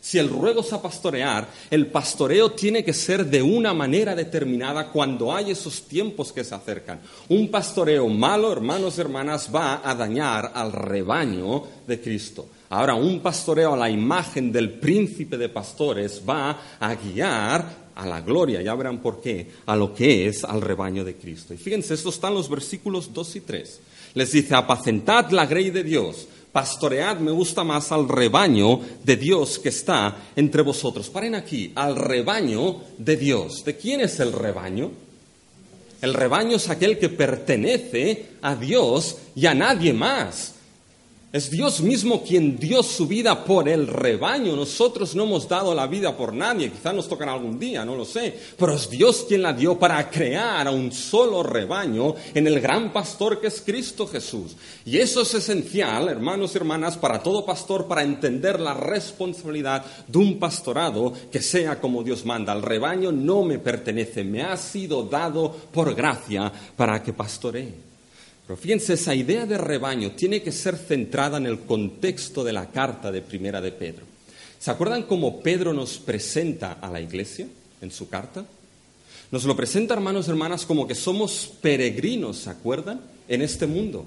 Si 0.00 0.18
el 0.18 0.28
ruego 0.28 0.60
es 0.60 0.72
a 0.72 0.80
pastorear, 0.80 1.48
el 1.70 1.88
pastoreo 1.88 2.52
tiene 2.52 2.84
que 2.84 2.92
ser 2.92 3.26
de 3.26 3.42
una 3.42 3.74
manera 3.74 4.14
determinada 4.14 4.90
cuando 4.90 5.34
hay 5.34 5.50
esos 5.50 5.82
tiempos 5.82 6.32
que 6.32 6.44
se 6.44 6.54
acercan. 6.54 7.00
Un 7.28 7.50
pastoreo 7.50 8.08
malo, 8.08 8.52
hermanos 8.52 8.96
y 8.96 9.00
hermanas, 9.00 9.50
va 9.54 9.82
a 9.84 9.94
dañar 9.94 10.52
al 10.54 10.72
rebaño 10.72 11.64
de 11.86 12.00
Cristo. 12.00 12.48
Ahora, 12.70 12.94
un 12.94 13.20
pastoreo 13.20 13.74
a 13.74 13.78
la 13.78 13.90
imagen 13.90 14.52
del 14.52 14.78
príncipe 14.78 15.36
de 15.36 15.48
pastores 15.48 16.22
va 16.28 16.76
a 16.78 16.94
guiar 16.94 17.88
a 17.94 18.06
la 18.06 18.20
gloria, 18.20 18.62
ya 18.62 18.74
verán 18.76 18.98
por 18.98 19.20
qué, 19.20 19.50
a 19.66 19.74
lo 19.74 19.92
que 19.92 20.28
es 20.28 20.44
al 20.44 20.60
rebaño 20.60 21.04
de 21.04 21.16
Cristo. 21.16 21.52
Y 21.52 21.56
fíjense, 21.56 21.94
estos 21.94 22.14
están 22.14 22.34
los 22.34 22.48
versículos 22.48 23.12
2 23.12 23.36
y 23.36 23.40
3. 23.40 23.80
Les 24.14 24.32
dice, 24.32 24.54
apacentad 24.54 25.30
la 25.30 25.46
grey 25.46 25.70
de 25.70 25.82
Dios, 25.82 26.28
pastoread, 26.52 27.18
me 27.18 27.30
gusta 27.30 27.64
más 27.64 27.92
al 27.92 28.08
rebaño 28.08 28.80
de 29.04 29.16
Dios 29.16 29.58
que 29.58 29.68
está 29.68 30.16
entre 30.36 30.62
vosotros. 30.62 31.08
Paren 31.08 31.34
aquí, 31.34 31.72
al 31.74 31.96
rebaño 31.96 32.76
de 32.98 33.16
Dios. 33.16 33.64
¿De 33.64 33.76
quién 33.76 34.00
es 34.00 34.20
el 34.20 34.32
rebaño? 34.32 34.90
El 36.00 36.14
rebaño 36.14 36.56
es 36.56 36.68
aquel 36.68 36.98
que 36.98 37.08
pertenece 37.08 38.26
a 38.42 38.54
Dios 38.54 39.18
y 39.34 39.46
a 39.46 39.54
nadie 39.54 39.92
más. 39.92 40.54
Es 41.30 41.50
Dios 41.50 41.82
mismo 41.82 42.24
quien 42.24 42.56
dio 42.56 42.82
su 42.82 43.06
vida 43.06 43.44
por 43.44 43.68
el 43.68 43.86
rebaño. 43.86 44.56
Nosotros 44.56 45.14
no 45.14 45.24
hemos 45.24 45.46
dado 45.46 45.74
la 45.74 45.86
vida 45.86 46.16
por 46.16 46.32
nadie. 46.32 46.70
Quizás 46.70 46.94
nos 46.94 47.06
tocará 47.06 47.34
algún 47.34 47.58
día, 47.58 47.84
no 47.84 47.94
lo 47.94 48.06
sé. 48.06 48.34
Pero 48.56 48.72
es 48.72 48.88
Dios 48.88 49.26
quien 49.28 49.42
la 49.42 49.52
dio 49.52 49.78
para 49.78 50.08
crear 50.08 50.66
a 50.66 50.70
un 50.70 50.90
solo 50.90 51.42
rebaño 51.42 52.14
en 52.32 52.46
el 52.46 52.60
gran 52.60 52.94
pastor 52.94 53.42
que 53.42 53.48
es 53.48 53.60
Cristo 53.60 54.06
Jesús. 54.06 54.56
Y 54.86 54.96
eso 54.96 55.20
es 55.20 55.34
esencial, 55.34 56.08
hermanos 56.08 56.54
y 56.54 56.56
hermanas, 56.56 56.96
para 56.96 57.22
todo 57.22 57.44
pastor, 57.44 57.86
para 57.86 58.02
entender 58.02 58.58
la 58.58 58.72
responsabilidad 58.72 59.84
de 60.06 60.16
un 60.16 60.38
pastorado 60.38 61.12
que 61.30 61.42
sea 61.42 61.78
como 61.78 62.02
Dios 62.02 62.24
manda. 62.24 62.54
El 62.54 62.62
rebaño 62.62 63.12
no 63.12 63.42
me 63.42 63.58
pertenece, 63.58 64.24
me 64.24 64.44
ha 64.44 64.56
sido 64.56 65.02
dado 65.02 65.54
por 65.72 65.94
gracia 65.94 66.50
para 66.74 67.02
que 67.02 67.12
pastoree. 67.12 67.87
Pero 68.48 68.56
fíjense, 68.56 68.94
esa 68.94 69.14
idea 69.14 69.44
de 69.44 69.58
rebaño 69.58 70.12
tiene 70.12 70.40
que 70.40 70.52
ser 70.52 70.74
centrada 70.74 71.36
en 71.36 71.44
el 71.44 71.60
contexto 71.60 72.42
de 72.42 72.54
la 72.54 72.70
carta 72.70 73.12
de 73.12 73.20
Primera 73.20 73.60
de 73.60 73.72
Pedro. 73.72 74.06
¿Se 74.58 74.70
acuerdan 74.70 75.02
cómo 75.02 75.42
Pedro 75.42 75.74
nos 75.74 75.98
presenta 75.98 76.72
a 76.80 76.90
la 76.90 76.98
iglesia 76.98 77.46
en 77.82 77.90
su 77.90 78.08
carta? 78.08 78.46
Nos 79.30 79.44
lo 79.44 79.54
presenta, 79.54 79.92
hermanos 79.92 80.26
y 80.26 80.30
hermanas, 80.30 80.64
como 80.64 80.88
que 80.88 80.94
somos 80.94 81.52
peregrinos, 81.60 82.38
¿se 82.38 82.48
acuerdan? 82.48 83.02
En 83.28 83.42
este 83.42 83.66
mundo. 83.66 84.06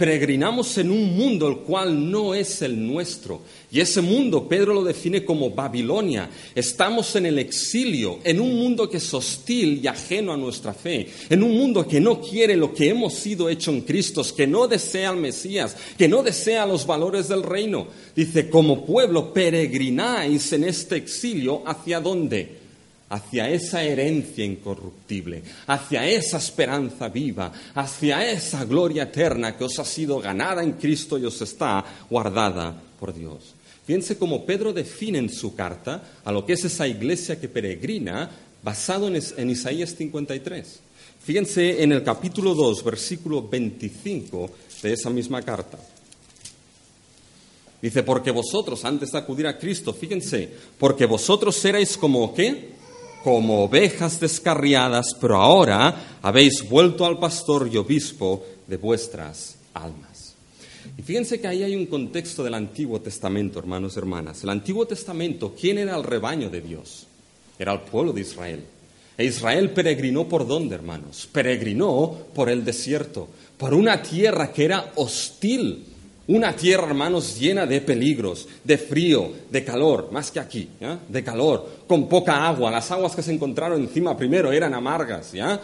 Peregrinamos 0.00 0.78
en 0.78 0.90
un 0.90 1.14
mundo 1.14 1.46
el 1.46 1.58
cual 1.58 2.10
no 2.10 2.34
es 2.34 2.62
el 2.62 2.86
nuestro. 2.86 3.42
Y 3.70 3.80
ese 3.80 4.00
mundo 4.00 4.48
Pedro 4.48 4.72
lo 4.72 4.82
define 4.82 5.26
como 5.26 5.50
Babilonia. 5.50 6.30
Estamos 6.54 7.14
en 7.16 7.26
el 7.26 7.38
exilio, 7.38 8.18
en 8.24 8.40
un 8.40 8.54
mundo 8.54 8.88
que 8.88 8.96
es 8.96 9.12
hostil 9.12 9.78
y 9.84 9.86
ajeno 9.86 10.32
a 10.32 10.38
nuestra 10.38 10.72
fe, 10.72 11.06
en 11.28 11.42
un 11.42 11.54
mundo 11.54 11.86
que 11.86 12.00
no 12.00 12.18
quiere 12.18 12.56
lo 12.56 12.72
que 12.72 12.88
hemos 12.88 13.12
sido 13.12 13.50
hecho 13.50 13.72
en 13.72 13.82
Cristo, 13.82 14.24
que 14.34 14.46
no 14.46 14.66
desea 14.66 15.10
al 15.10 15.18
Mesías, 15.18 15.76
que 15.98 16.08
no 16.08 16.22
desea 16.22 16.64
los 16.64 16.86
valores 16.86 17.28
del 17.28 17.42
reino. 17.42 17.86
Dice, 18.16 18.48
como 18.48 18.86
pueblo 18.86 19.34
peregrináis 19.34 20.50
en 20.54 20.64
este 20.64 20.96
exilio, 20.96 21.62
¿hacia 21.66 22.00
dónde? 22.00 22.59
Hacia 23.10 23.50
esa 23.50 23.82
herencia 23.82 24.44
incorruptible, 24.44 25.42
hacia 25.66 26.08
esa 26.08 26.38
esperanza 26.38 27.08
viva, 27.08 27.52
hacia 27.74 28.30
esa 28.30 28.64
gloria 28.64 29.04
eterna 29.04 29.56
que 29.56 29.64
os 29.64 29.78
ha 29.78 29.84
sido 29.84 30.20
ganada 30.20 30.62
en 30.62 30.72
Cristo 30.72 31.18
y 31.18 31.24
os 31.24 31.40
está 31.42 31.84
guardada 32.08 32.74
por 32.98 33.12
Dios. 33.12 33.54
Fíjense 33.84 34.16
cómo 34.16 34.46
Pedro 34.46 34.72
define 34.72 35.18
en 35.18 35.28
su 35.28 35.54
carta 35.56 36.20
a 36.24 36.30
lo 36.30 36.46
que 36.46 36.52
es 36.52 36.64
esa 36.64 36.86
iglesia 36.86 37.40
que 37.40 37.48
peregrina 37.48 38.30
basado 38.62 39.08
en, 39.08 39.50
Isaías 39.50 39.96
53. 39.96 40.80
Fíjense 41.22 41.82
en 41.82 41.92
el 41.92 42.04
capítulo 42.04 42.54
2, 42.54 42.84
versículo 42.84 43.48
25 43.48 44.50
de 44.82 44.92
esa 44.92 45.10
misma 45.10 45.42
carta. 45.42 45.78
Dice, 47.82 48.02
porque 48.02 48.30
vosotros, 48.30 48.84
antes 48.84 49.10
de 49.10 49.18
acudir 49.18 49.46
a 49.46 49.58
Cristo, 49.58 49.92
fíjense, 49.92 50.48
porque 50.78 51.06
vosotros 51.06 51.64
erais 51.64 51.96
como 51.96 52.32
qué? 52.34 52.79
Como 53.22 53.64
ovejas 53.64 54.18
descarriadas, 54.18 55.14
pero 55.20 55.36
ahora 55.36 56.18
habéis 56.22 56.68
vuelto 56.68 57.04
al 57.04 57.18
pastor 57.18 57.68
y 57.72 57.76
obispo 57.76 58.44
de 58.66 58.76
vuestras 58.76 59.56
almas. 59.74 60.34
Y 60.96 61.02
fíjense 61.02 61.40
que 61.40 61.48
ahí 61.48 61.62
hay 61.62 61.76
un 61.76 61.86
contexto 61.86 62.42
del 62.42 62.54
Antiguo 62.54 63.00
Testamento, 63.00 63.58
hermanos 63.58 63.96
y 63.96 63.98
hermanas. 63.98 64.42
El 64.42 64.50
Antiguo 64.50 64.86
Testamento, 64.86 65.54
¿quién 65.58 65.78
era 65.78 65.96
el 65.96 66.02
rebaño 66.02 66.50
de 66.50 66.60
Dios? 66.60 67.06
Era 67.58 67.72
el 67.72 67.80
pueblo 67.80 68.12
de 68.12 68.22
Israel. 68.22 68.64
E 69.16 69.24
Israel 69.24 69.70
peregrinó 69.70 70.26
por 70.26 70.46
dónde, 70.46 70.74
hermanos? 70.74 71.28
Peregrinó 71.30 72.26
por 72.34 72.48
el 72.48 72.64
desierto, 72.64 73.28
por 73.58 73.74
una 73.74 74.02
tierra 74.02 74.50
que 74.52 74.64
era 74.64 74.92
hostil 74.96 75.84
una 76.30 76.54
tierra, 76.54 76.86
hermanos, 76.86 77.40
llena 77.40 77.66
de 77.66 77.80
peligros, 77.80 78.46
de 78.62 78.78
frío, 78.78 79.32
de 79.50 79.64
calor, 79.64 80.10
más 80.12 80.30
que 80.30 80.38
aquí, 80.38 80.68
de 81.08 81.24
calor, 81.24 81.82
con 81.88 82.08
poca 82.08 82.46
agua. 82.46 82.70
Las 82.70 82.88
aguas 82.92 83.16
que 83.16 83.22
se 83.22 83.32
encontraron 83.32 83.80
encima 83.80 84.16
primero 84.16 84.52
eran 84.52 84.72
amargas, 84.72 85.32
¿ya? 85.32 85.60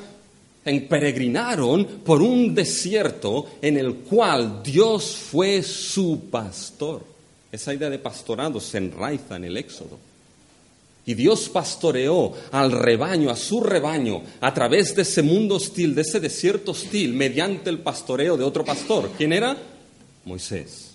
peregrinaron 0.89 1.85
por 2.05 2.21
un 2.21 2.53
desierto 2.53 3.47
en 3.63 3.77
el 3.77 3.95
cual 3.95 4.61
Dios 4.65 5.15
fue 5.15 5.63
su 5.63 6.23
pastor. 6.29 7.05
Esa 7.53 7.73
idea 7.73 7.89
de 7.89 8.01
pastorado 8.01 8.59
se 8.59 8.79
enraiza 8.79 9.37
en 9.37 9.45
el 9.45 9.57
Éxodo. 9.57 9.97
Y 11.07 11.15
Dios 11.15 11.49
pastoreó 11.49 12.33
al 12.51 12.73
rebaño, 12.73 13.31
a 13.31 13.37
su 13.37 13.61
rebaño, 13.61 14.23
a 14.41 14.53
través 14.53 14.97
de 14.97 15.03
ese 15.03 15.23
mundo 15.23 15.55
hostil, 15.55 15.95
de 15.95 16.03
ese 16.03 16.19
desierto 16.19 16.73
hostil, 16.73 17.13
mediante 17.13 17.71
el 17.71 17.79
pastoreo 17.79 18.37
de 18.37 18.43
otro 18.43 18.65
pastor. 18.65 19.11
¿Quién 19.17 19.33
era? 19.33 19.57
Moisés. 20.27 20.91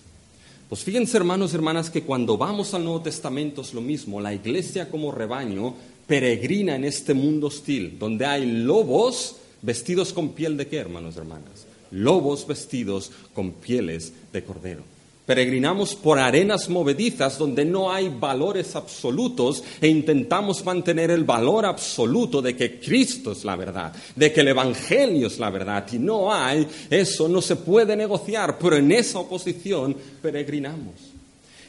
Pues 0.68 0.84
fíjense 0.84 1.16
hermanos 1.16 1.52
y 1.52 1.56
hermanas 1.56 1.90
que 1.90 2.02
cuando 2.02 2.38
vamos 2.38 2.72
al 2.72 2.84
Nuevo 2.84 3.02
Testamento 3.02 3.62
es 3.62 3.74
lo 3.74 3.80
mismo, 3.80 4.20
la 4.20 4.32
iglesia 4.32 4.88
como 4.88 5.10
rebaño 5.10 5.74
peregrina 6.06 6.76
en 6.76 6.84
este 6.84 7.14
mundo 7.14 7.48
hostil, 7.48 7.98
donde 7.98 8.24
hay 8.26 8.46
lobos 8.46 9.36
vestidos 9.60 10.12
con 10.12 10.30
piel 10.30 10.56
de 10.56 10.66
qué, 10.68 10.76
hermanos 10.76 11.16
y 11.16 11.18
hermanas? 11.18 11.66
Lobos 11.90 12.46
vestidos 12.46 13.10
con 13.34 13.52
pieles 13.52 14.12
de 14.32 14.44
cordero. 14.44 14.91
Peregrinamos 15.26 15.94
por 15.94 16.18
arenas 16.18 16.68
movedizas 16.68 17.38
donde 17.38 17.64
no 17.64 17.92
hay 17.92 18.08
valores 18.08 18.74
absolutos 18.74 19.62
e 19.80 19.86
intentamos 19.86 20.64
mantener 20.64 21.12
el 21.12 21.22
valor 21.22 21.64
absoluto 21.64 22.42
de 22.42 22.56
que 22.56 22.80
Cristo 22.80 23.30
es 23.30 23.44
la 23.44 23.54
verdad, 23.54 23.92
de 24.16 24.32
que 24.32 24.40
el 24.40 24.48
Evangelio 24.48 25.28
es 25.28 25.38
la 25.38 25.50
verdad. 25.50 25.86
Y 25.92 26.00
no 26.00 26.34
hay, 26.34 26.66
eso 26.90 27.28
no 27.28 27.40
se 27.40 27.54
puede 27.54 27.94
negociar, 27.94 28.58
pero 28.58 28.76
en 28.76 28.90
esa 28.90 29.20
oposición 29.20 29.96
peregrinamos. 30.20 31.12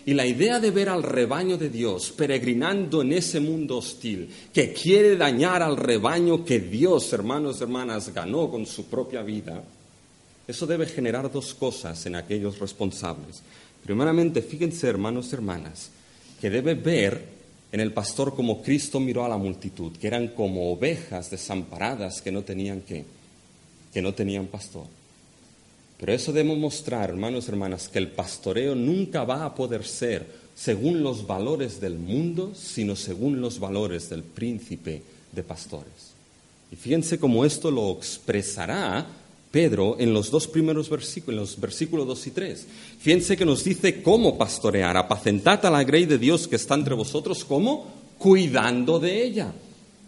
Y 0.05 0.15
la 0.15 0.25
idea 0.25 0.59
de 0.59 0.71
ver 0.71 0.89
al 0.89 1.03
rebaño 1.03 1.55
de 1.55 1.69
Dios 1.69 2.11
peregrinando 2.11 3.03
en 3.03 3.13
ese 3.13 3.39
mundo 3.39 3.77
hostil, 3.77 4.29
que 4.51 4.73
quiere 4.73 5.15
dañar 5.15 5.61
al 5.61 5.77
rebaño 5.77 6.43
que 6.43 6.59
Dios, 6.59 7.13
hermanos 7.13 7.59
y 7.59 7.63
hermanas, 7.63 8.11
ganó 8.13 8.49
con 8.49 8.65
su 8.65 8.85
propia 8.87 9.21
vida, 9.21 9.63
eso 10.47 10.65
debe 10.67 10.85
generar 10.85 11.31
dos 11.31 11.53
cosas 11.53 12.05
en 12.05 12.15
aquellos 12.15 12.59
responsables. 12.59 13.41
Primeramente, 13.83 14.41
fíjense, 14.41 14.87
hermanos 14.87 15.29
y 15.31 15.35
hermanas, 15.35 15.89
que 16.41 16.49
debe 16.49 16.73
ver 16.73 17.25
en 17.71 17.79
el 17.79 17.91
pastor 17.91 18.35
como 18.35 18.61
Cristo 18.61 18.99
miró 18.99 19.25
a 19.25 19.29
la 19.29 19.37
multitud, 19.37 19.93
que 19.97 20.07
eran 20.07 20.29
como 20.29 20.71
ovejas 20.71 21.31
desamparadas 21.31 22.21
que 22.21 22.31
no 22.31 22.43
tenían 22.43 22.81
qué, 22.81 23.05
que 23.93 24.01
no 24.01 24.13
tenían 24.13 24.47
pastor. 24.47 24.85
Pero 25.97 26.13
eso 26.13 26.33
debe 26.33 26.55
mostrar, 26.55 27.09
hermanos 27.09 27.45
y 27.47 27.51
hermanas, 27.51 27.87
que 27.87 27.99
el 27.99 28.09
pastoreo 28.09 28.75
nunca 28.75 29.23
va 29.23 29.45
a 29.45 29.55
poder 29.55 29.85
ser 29.85 30.27
según 30.55 31.01
los 31.01 31.25
valores 31.25 31.79
del 31.79 31.97
mundo, 31.97 32.53
sino 32.55 32.95
según 32.95 33.41
los 33.41 33.59
valores 33.59 34.09
del 34.09 34.23
príncipe 34.23 35.01
de 35.31 35.43
pastores. 35.43 36.13
Y 36.71 36.75
fíjense 36.75 37.19
cómo 37.19 37.45
esto 37.45 37.71
lo 37.71 37.91
expresará 37.91 39.07
Pedro 39.53 39.97
en 39.99 40.15
los 40.15 40.31
dos 40.31 40.47
primeros 40.47 40.89
versículos, 40.89 41.29
en 41.29 41.39
los 41.41 41.61
versículos 41.61 42.07
2 42.07 42.27
y 42.27 42.31
3. 42.31 42.67
Fíjense 42.97 43.37
que 43.37 43.45
nos 43.45 43.63
dice 43.63 44.01
cómo 44.01 44.35
pastorear, 44.35 44.97
apacentad 44.97 45.63
a 45.63 45.69
la 45.69 45.83
grey 45.83 46.07
de 46.07 46.17
Dios 46.17 46.47
que 46.47 46.55
está 46.55 46.73
entre 46.73 46.95
vosotros, 46.95 47.45
¿cómo? 47.45 47.85
Cuidando 48.17 48.99
de 48.99 49.23
ella. 49.23 49.53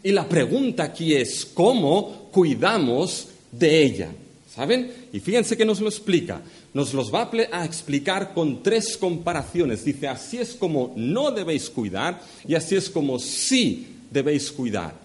Y 0.02 0.12
la 0.14 0.28
pregunta 0.28 0.86
aquí 0.86 1.14
es, 1.14 1.46
¿cómo 1.46 2.28
cuidamos 2.32 3.28
de 3.52 3.84
ella? 3.84 4.12
¿Saben? 4.52 4.92
Y 5.14 5.20
fíjense 5.20 5.56
que 5.56 5.64
nos 5.64 5.80
lo 5.80 5.90
explica. 5.90 6.42
Nos 6.74 6.96
los 6.96 7.14
va 7.14 7.30
a 7.52 7.66
explicar 7.66 8.34
con 8.34 8.64
tres 8.64 8.98
comparaciones. 8.98 9.86
Dice, 9.86 10.08
así 10.08 10.40
es 10.40 10.56
como 10.56 10.92
no 10.96 11.30
debéis 11.30 11.70
cuidar 11.70 12.20
y 12.48 12.56
así 12.56 12.76
es 12.76 12.90
como 12.90 13.20
sí 13.20 13.86
debéis 14.10 14.52
cuidar. 14.52 15.05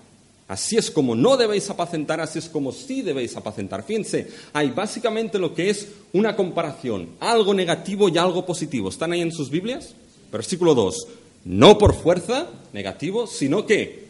Así 0.50 0.76
es 0.76 0.90
como 0.90 1.14
no 1.14 1.36
debéis 1.36 1.70
apacentar, 1.70 2.20
así 2.20 2.40
es 2.40 2.48
como 2.48 2.72
sí 2.72 3.02
debéis 3.02 3.36
apacentar. 3.36 3.84
Fíjense, 3.84 4.26
hay 4.52 4.70
básicamente 4.70 5.38
lo 5.38 5.54
que 5.54 5.70
es 5.70 5.86
una 6.12 6.34
comparación, 6.34 7.10
algo 7.20 7.54
negativo 7.54 8.08
y 8.08 8.18
algo 8.18 8.44
positivo. 8.44 8.88
¿Están 8.88 9.12
ahí 9.12 9.20
en 9.20 9.30
sus 9.30 9.48
Biblias? 9.48 9.94
Versículo 10.32 10.74
2. 10.74 11.06
No 11.44 11.78
por 11.78 11.94
fuerza, 11.94 12.48
negativo, 12.72 13.28
sino 13.28 13.64
que 13.64 14.08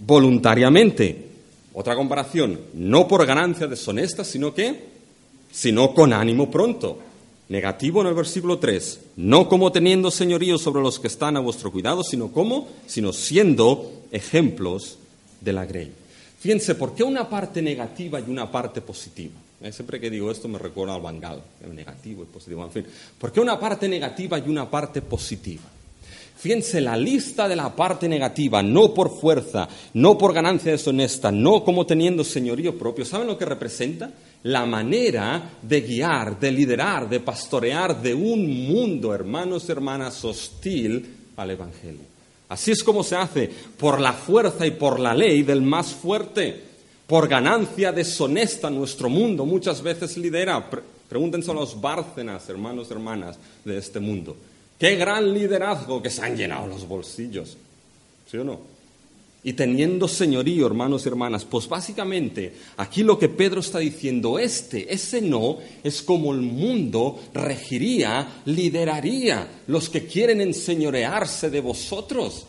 voluntariamente. 0.00 1.28
Otra 1.74 1.94
comparación, 1.96 2.60
no 2.72 3.06
por 3.06 3.26
ganancia 3.26 3.66
deshonesta, 3.66 4.24
sino 4.24 4.54
que, 4.54 4.86
sino 5.52 5.92
con 5.92 6.14
ánimo 6.14 6.50
pronto. 6.50 6.98
Negativo 7.50 8.00
en 8.00 8.06
el 8.06 8.14
versículo 8.14 8.58
3, 8.58 9.00
no 9.16 9.50
como 9.50 9.70
teniendo 9.70 10.10
señorío 10.10 10.56
sobre 10.56 10.80
los 10.80 10.98
que 10.98 11.08
están 11.08 11.36
a 11.36 11.40
vuestro 11.40 11.70
cuidado, 11.70 12.02
sino 12.02 12.32
como, 12.32 12.68
sino 12.86 13.12
siendo 13.12 13.92
ejemplos 14.12 14.96
de 15.44 15.52
la 15.52 15.66
Grey. 15.66 15.92
Fíjense, 16.40 16.74
¿por 16.74 16.94
qué 16.94 17.02
una 17.02 17.28
parte 17.28 17.62
negativa 17.62 18.20
y 18.20 18.30
una 18.30 18.50
parte 18.50 18.80
positiva? 18.80 19.34
Eh, 19.60 19.72
siempre 19.72 19.98
que 20.00 20.10
digo 20.10 20.30
esto 20.30 20.48
me 20.48 20.58
recuerda 20.58 20.94
al 20.94 21.00
Bangal, 21.00 21.42
el 21.64 21.74
negativo 21.74 22.22
y 22.22 22.26
positivo. 22.26 22.64
En 22.64 22.70
fin, 22.70 22.86
¿por 23.18 23.32
qué 23.32 23.40
una 23.40 23.58
parte 23.58 23.88
negativa 23.88 24.38
y 24.38 24.48
una 24.48 24.70
parte 24.70 25.00
positiva? 25.00 25.62
Fíjense, 26.36 26.82
la 26.82 26.96
lista 26.96 27.48
de 27.48 27.56
la 27.56 27.74
parte 27.74 28.06
negativa, 28.06 28.62
no 28.62 28.92
por 28.92 29.18
fuerza, 29.18 29.66
no 29.94 30.18
por 30.18 30.34
ganancia 30.34 30.72
deshonesta, 30.72 31.32
no 31.32 31.64
como 31.64 31.86
teniendo 31.86 32.22
señorío 32.22 32.76
propio, 32.78 33.06
¿saben 33.06 33.28
lo 33.28 33.38
que 33.38 33.46
representa? 33.46 34.10
La 34.42 34.66
manera 34.66 35.52
de 35.62 35.80
guiar, 35.80 36.38
de 36.38 36.52
liderar, 36.52 37.08
de 37.08 37.20
pastorear 37.20 38.02
de 38.02 38.12
un 38.12 38.66
mundo, 38.66 39.14
hermanos 39.14 39.64
y 39.68 39.72
hermanas, 39.72 40.22
hostil 40.22 41.06
al 41.36 41.52
Evangelio. 41.52 42.13
Así 42.54 42.70
es 42.70 42.84
como 42.84 43.02
se 43.02 43.16
hace, 43.16 43.50
por 43.76 44.00
la 44.00 44.12
fuerza 44.12 44.64
y 44.64 44.70
por 44.70 45.00
la 45.00 45.12
ley 45.12 45.42
del 45.42 45.60
más 45.60 45.88
fuerte, 45.88 46.62
por 47.04 47.26
ganancia 47.26 47.90
deshonesta 47.90 48.70
nuestro 48.70 49.08
mundo 49.08 49.44
muchas 49.44 49.82
veces 49.82 50.16
lidera. 50.16 50.70
Pregúntense 51.08 51.50
a 51.50 51.54
los 51.54 51.80
Bárcenas, 51.80 52.48
hermanos 52.48 52.86
y 52.88 52.92
hermanas 52.92 53.36
de 53.64 53.76
este 53.76 53.98
mundo. 53.98 54.36
Qué 54.78 54.94
gran 54.94 55.34
liderazgo 55.34 56.00
que 56.00 56.10
se 56.10 56.22
han 56.22 56.36
llenado 56.36 56.68
los 56.68 56.86
bolsillos. 56.86 57.56
¿Sí 58.30 58.36
o 58.36 58.44
no? 58.44 58.73
Y 59.44 59.52
teniendo 59.52 60.08
señorío, 60.08 60.66
hermanos 60.66 61.04
y 61.04 61.08
hermanas. 61.10 61.44
Pues 61.44 61.68
básicamente 61.68 62.54
aquí 62.78 63.02
lo 63.02 63.18
que 63.18 63.28
Pedro 63.28 63.60
está 63.60 63.78
diciendo, 63.78 64.38
este, 64.38 64.92
ese 64.92 65.20
no, 65.20 65.58
es 65.84 66.00
como 66.02 66.32
el 66.32 66.40
mundo 66.40 67.20
regiría, 67.34 68.42
lideraría 68.46 69.46
los 69.66 69.90
que 69.90 70.06
quieren 70.06 70.40
enseñorearse 70.40 71.50
de 71.50 71.60
vosotros. 71.60 72.46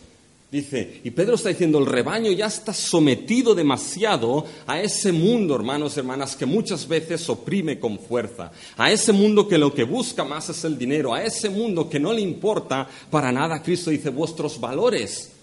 Dice, 0.50 1.00
y 1.04 1.10
Pedro 1.10 1.34
está 1.34 1.50
diciendo, 1.50 1.78
el 1.78 1.86
rebaño 1.86 2.30
ya 2.30 2.46
está 2.46 2.72
sometido 2.72 3.54
demasiado 3.54 4.46
a 4.66 4.80
ese 4.80 5.12
mundo, 5.12 5.54
hermanos 5.54 5.96
y 5.96 6.00
hermanas, 6.00 6.34
que 6.34 6.46
muchas 6.46 6.88
veces 6.88 7.28
oprime 7.28 7.78
con 7.78 7.98
fuerza, 7.98 8.52
a 8.76 8.90
ese 8.90 9.12
mundo 9.12 9.48
que 9.48 9.58
lo 9.58 9.74
que 9.74 9.82
busca 9.82 10.24
más 10.24 10.48
es 10.48 10.64
el 10.64 10.78
dinero, 10.78 11.12
a 11.12 11.24
ese 11.24 11.50
mundo 11.50 11.90
que 11.90 11.98
no 11.98 12.12
le 12.12 12.20
importa 12.20 12.88
para 13.10 13.32
nada, 13.32 13.60
Cristo 13.60 13.90
dice, 13.90 14.08
vuestros 14.08 14.58
valores 14.58 15.35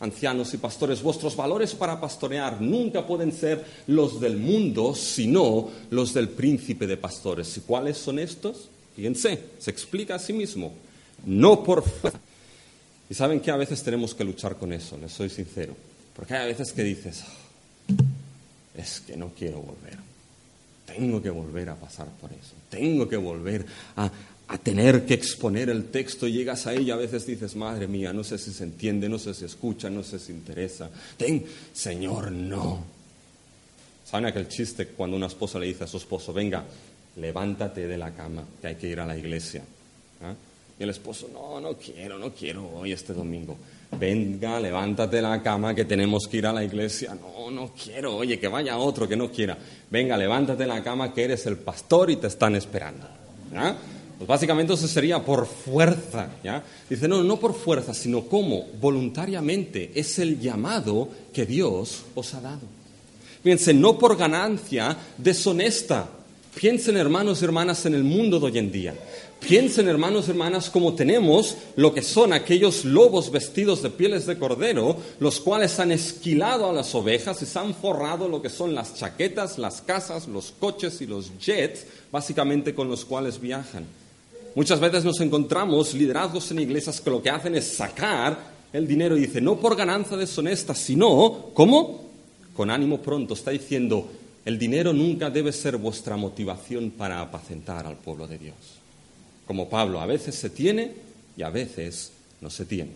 ancianos 0.00 0.52
y 0.54 0.58
pastores, 0.58 1.02
vuestros 1.02 1.36
valores 1.36 1.74
para 1.74 2.00
pastorear 2.00 2.60
nunca 2.60 3.06
pueden 3.06 3.32
ser 3.32 3.64
los 3.86 4.20
del 4.20 4.36
mundo, 4.36 4.94
sino 4.94 5.70
los 5.90 6.12
del 6.12 6.28
príncipe 6.28 6.86
de 6.86 6.96
pastores. 6.96 7.56
¿Y 7.56 7.60
cuáles 7.60 7.96
son 7.98 8.18
estos? 8.18 8.68
Fíjense, 8.96 9.38
se 9.58 9.70
explica 9.70 10.16
a 10.16 10.18
sí 10.18 10.32
mismo. 10.32 10.72
No 11.26 11.62
por 11.62 11.82
fuerza. 11.82 12.20
Y 13.08 13.14
saben 13.14 13.40
que 13.40 13.50
a 13.50 13.56
veces 13.56 13.82
tenemos 13.82 14.14
que 14.14 14.24
luchar 14.24 14.56
con 14.56 14.72
eso, 14.72 14.96
les 14.98 15.12
soy 15.12 15.28
sincero. 15.28 15.74
Porque 16.14 16.34
hay 16.34 16.48
veces 16.48 16.72
que 16.72 16.82
dices, 16.82 17.22
ah, 17.22 17.94
es 18.76 19.00
que 19.00 19.16
no 19.16 19.30
quiero 19.36 19.58
volver. 19.58 19.98
Tengo 20.86 21.20
que 21.20 21.30
volver 21.30 21.70
a 21.70 21.76
pasar 21.76 22.08
por 22.20 22.30
eso. 22.30 22.54
Tengo 22.70 23.08
que 23.08 23.16
volver 23.16 23.66
a, 23.96 24.10
a 24.48 24.58
tener 24.58 25.06
que 25.06 25.14
exponer 25.14 25.70
el 25.70 25.86
texto, 25.86 26.28
llegas 26.28 26.66
a 26.66 26.74
ella, 26.74 26.94
a 26.94 26.98
veces 26.98 27.26
dices, 27.26 27.56
madre 27.56 27.88
mía, 27.88 28.12
no 28.12 28.22
sé 28.22 28.36
si 28.36 28.52
se 28.52 28.64
entiende, 28.64 29.08
no 29.08 29.18
sé 29.18 29.32
si 29.32 29.44
escucha, 29.44 29.88
no 29.88 30.02
sé 30.02 30.18
si 30.18 30.32
interesa. 30.32 30.90
Ten, 31.16 31.44
Señor, 31.72 32.30
no. 32.30 32.84
¿Saben 34.04 34.26
aquel 34.26 34.48
chiste 34.48 34.88
cuando 34.88 35.16
una 35.16 35.28
esposa 35.28 35.58
le 35.58 35.66
dice 35.66 35.84
a 35.84 35.86
su 35.86 35.96
esposo, 35.96 36.32
venga, 36.32 36.62
levántate 37.16 37.86
de 37.86 37.96
la 37.96 38.12
cama, 38.12 38.44
que 38.60 38.66
hay 38.66 38.74
que 38.74 38.88
ir 38.88 39.00
a 39.00 39.06
la 39.06 39.16
iglesia? 39.16 39.62
¿Ah? 40.22 40.34
Y 40.78 40.82
el 40.82 40.90
esposo, 40.90 41.30
no, 41.32 41.60
no 41.60 41.74
quiero, 41.78 42.18
no 42.18 42.32
quiero 42.32 42.68
hoy 42.68 42.92
este 42.92 43.14
domingo. 43.14 43.56
Venga, 43.98 44.60
levántate 44.60 45.16
de 45.16 45.22
la 45.22 45.42
cama, 45.42 45.74
que 45.74 45.84
tenemos 45.84 46.26
que 46.28 46.38
ir 46.38 46.46
a 46.46 46.52
la 46.52 46.64
iglesia. 46.64 47.14
No, 47.14 47.50
no 47.50 47.72
quiero, 47.72 48.16
oye, 48.16 48.38
que 48.38 48.48
vaya 48.48 48.76
otro 48.76 49.08
que 49.08 49.16
no 49.16 49.30
quiera. 49.30 49.56
Venga, 49.90 50.16
levántate 50.16 50.64
de 50.64 50.68
la 50.68 50.82
cama, 50.82 51.14
que 51.14 51.24
eres 51.24 51.46
el 51.46 51.56
pastor 51.56 52.10
y 52.10 52.16
te 52.16 52.26
están 52.26 52.56
esperando. 52.56 53.06
¿Ah? 53.54 53.74
Pues 54.18 54.28
básicamente 54.28 54.74
eso 54.74 54.86
sería 54.86 55.24
por 55.24 55.46
fuerza, 55.46 56.30
¿ya? 56.42 56.62
Dice, 56.88 57.08
no, 57.08 57.24
no 57.24 57.38
por 57.38 57.54
fuerza, 57.54 57.92
sino 57.92 58.22
como 58.22 58.64
voluntariamente 58.80 59.90
es 59.94 60.18
el 60.18 60.40
llamado 60.40 61.08
que 61.32 61.44
Dios 61.44 62.02
os 62.14 62.34
ha 62.34 62.40
dado. 62.40 62.62
Fíjense, 63.42 63.74
no 63.74 63.98
por 63.98 64.16
ganancia 64.16 64.96
deshonesta. 65.18 66.08
Piensen, 66.54 66.96
hermanos 66.96 67.42
y 67.42 67.44
hermanas, 67.44 67.84
en 67.84 67.94
el 67.94 68.04
mundo 68.04 68.38
de 68.38 68.46
hoy 68.46 68.58
en 68.58 68.70
día. 68.70 68.94
Piensen, 69.40 69.88
hermanos 69.88 70.28
y 70.28 70.30
hermanas, 70.30 70.70
como 70.70 70.94
tenemos 70.94 71.56
lo 71.74 71.92
que 71.92 72.00
son 72.00 72.32
aquellos 72.32 72.84
lobos 72.84 73.32
vestidos 73.32 73.82
de 73.82 73.90
pieles 73.90 74.24
de 74.24 74.38
cordero, 74.38 74.96
los 75.18 75.40
cuales 75.40 75.78
han 75.80 75.90
esquilado 75.90 76.70
a 76.70 76.72
las 76.72 76.94
ovejas 76.94 77.42
y 77.42 77.46
se 77.46 77.58
han 77.58 77.74
forrado 77.74 78.28
lo 78.28 78.40
que 78.40 78.48
son 78.48 78.74
las 78.74 78.94
chaquetas, 78.94 79.58
las 79.58 79.82
casas, 79.82 80.28
los 80.28 80.52
coches 80.52 81.00
y 81.02 81.06
los 81.06 81.36
jets, 81.38 81.86
básicamente 82.12 82.74
con 82.74 82.88
los 82.88 83.04
cuales 83.04 83.40
viajan. 83.40 83.84
Muchas 84.54 84.78
veces 84.78 85.04
nos 85.04 85.20
encontramos 85.20 85.94
liderazgos 85.94 86.50
en 86.50 86.60
iglesias 86.60 87.00
que 87.00 87.10
lo 87.10 87.22
que 87.22 87.30
hacen 87.30 87.56
es 87.56 87.66
sacar 87.66 88.54
el 88.72 88.86
dinero 88.86 89.16
y 89.16 89.22
dice, 89.22 89.40
no 89.40 89.56
por 89.56 89.76
ganancia 89.76 90.16
deshonesta, 90.16 90.74
sino, 90.74 91.50
¿cómo? 91.54 92.04
Con 92.54 92.70
ánimo 92.70 93.00
pronto. 93.00 93.34
Está 93.34 93.50
diciendo, 93.50 94.08
el 94.44 94.58
dinero 94.58 94.92
nunca 94.92 95.30
debe 95.30 95.52
ser 95.52 95.76
vuestra 95.76 96.16
motivación 96.16 96.90
para 96.90 97.20
apacentar 97.20 97.86
al 97.86 97.96
pueblo 97.96 98.26
de 98.26 98.38
Dios. 98.38 98.56
Como 99.46 99.68
Pablo, 99.68 100.00
a 100.00 100.06
veces 100.06 100.34
se 100.34 100.50
tiene 100.50 100.92
y 101.36 101.42
a 101.42 101.50
veces 101.50 102.12
no 102.40 102.50
se 102.50 102.64
tiene. 102.64 102.90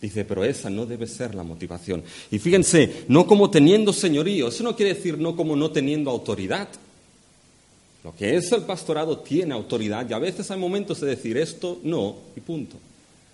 Dice, 0.00 0.24
pero 0.24 0.44
esa 0.44 0.70
no 0.70 0.86
debe 0.86 1.06
ser 1.06 1.34
la 1.34 1.42
motivación. 1.42 2.04
Y 2.30 2.38
fíjense, 2.38 3.04
no 3.08 3.26
como 3.26 3.50
teniendo 3.50 3.92
señorío, 3.92 4.48
eso 4.48 4.62
no 4.62 4.76
quiere 4.76 4.94
decir 4.94 5.18
no 5.18 5.36
como 5.36 5.56
no 5.56 5.70
teniendo 5.70 6.10
autoridad. 6.10 6.68
Lo 8.08 8.14
que 8.14 8.38
es 8.38 8.50
el 8.52 8.62
pastorado 8.62 9.18
tiene 9.18 9.52
autoridad 9.52 10.08
y 10.08 10.14
a 10.14 10.18
veces 10.18 10.50
hay 10.50 10.58
momentos 10.58 10.98
de 10.98 11.08
decir 11.08 11.36
esto 11.36 11.78
no 11.82 12.16
y 12.34 12.40
punto. 12.40 12.78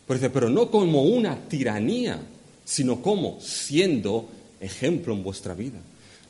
Pero 0.04 0.18
dice, 0.18 0.30
pero 0.30 0.50
no 0.50 0.68
como 0.68 1.04
una 1.04 1.38
tiranía, 1.48 2.20
sino 2.64 3.00
como 3.00 3.40
siendo 3.40 4.28
ejemplo 4.60 5.14
en 5.14 5.22
vuestra 5.22 5.54
vida. 5.54 5.78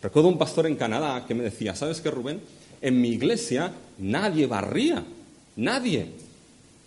Recuerdo 0.02 0.28
un 0.28 0.36
pastor 0.36 0.66
en 0.66 0.76
Canadá 0.76 1.24
que 1.26 1.34
me 1.34 1.42
decía, 1.42 1.74
¿sabes 1.74 2.02
qué, 2.02 2.10
Rubén? 2.10 2.42
En 2.82 3.00
mi 3.00 3.08
iglesia 3.12 3.72
nadie 3.96 4.46
barría, 4.46 5.02
nadie. 5.56 6.08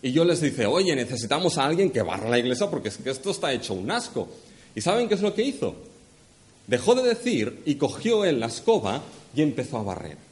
Y 0.03 0.11
yo 0.11 0.25
les 0.25 0.41
dije, 0.41 0.67
oye, 0.67 0.95
necesitamos 0.95 1.57
a 1.57 1.65
alguien 1.65 1.89
que 1.89 2.03
barra 2.03 2.29
la 2.29 2.37
iglesia 2.37 2.69
porque 2.69 2.89
es 2.89 2.97
que 2.97 3.09
esto 3.09 3.31
está 3.31 3.51
hecho 3.51 3.73
un 3.73 3.89
asco. 3.89 4.27
¿Y 4.75 4.81
saben 4.81 5.07
qué 5.07 5.15
es 5.15 5.21
lo 5.21 5.33
que 5.33 5.41
hizo? 5.41 5.73
Dejó 6.67 6.93
de 6.93 7.01
decir 7.01 7.63
y 7.65 7.75
cogió 7.75 8.25
él 8.25 8.41
la 8.41 8.45
escoba 8.45 9.01
y 9.35 9.41
empezó 9.41 9.79
a 9.79 9.83
barrer. 9.83 10.26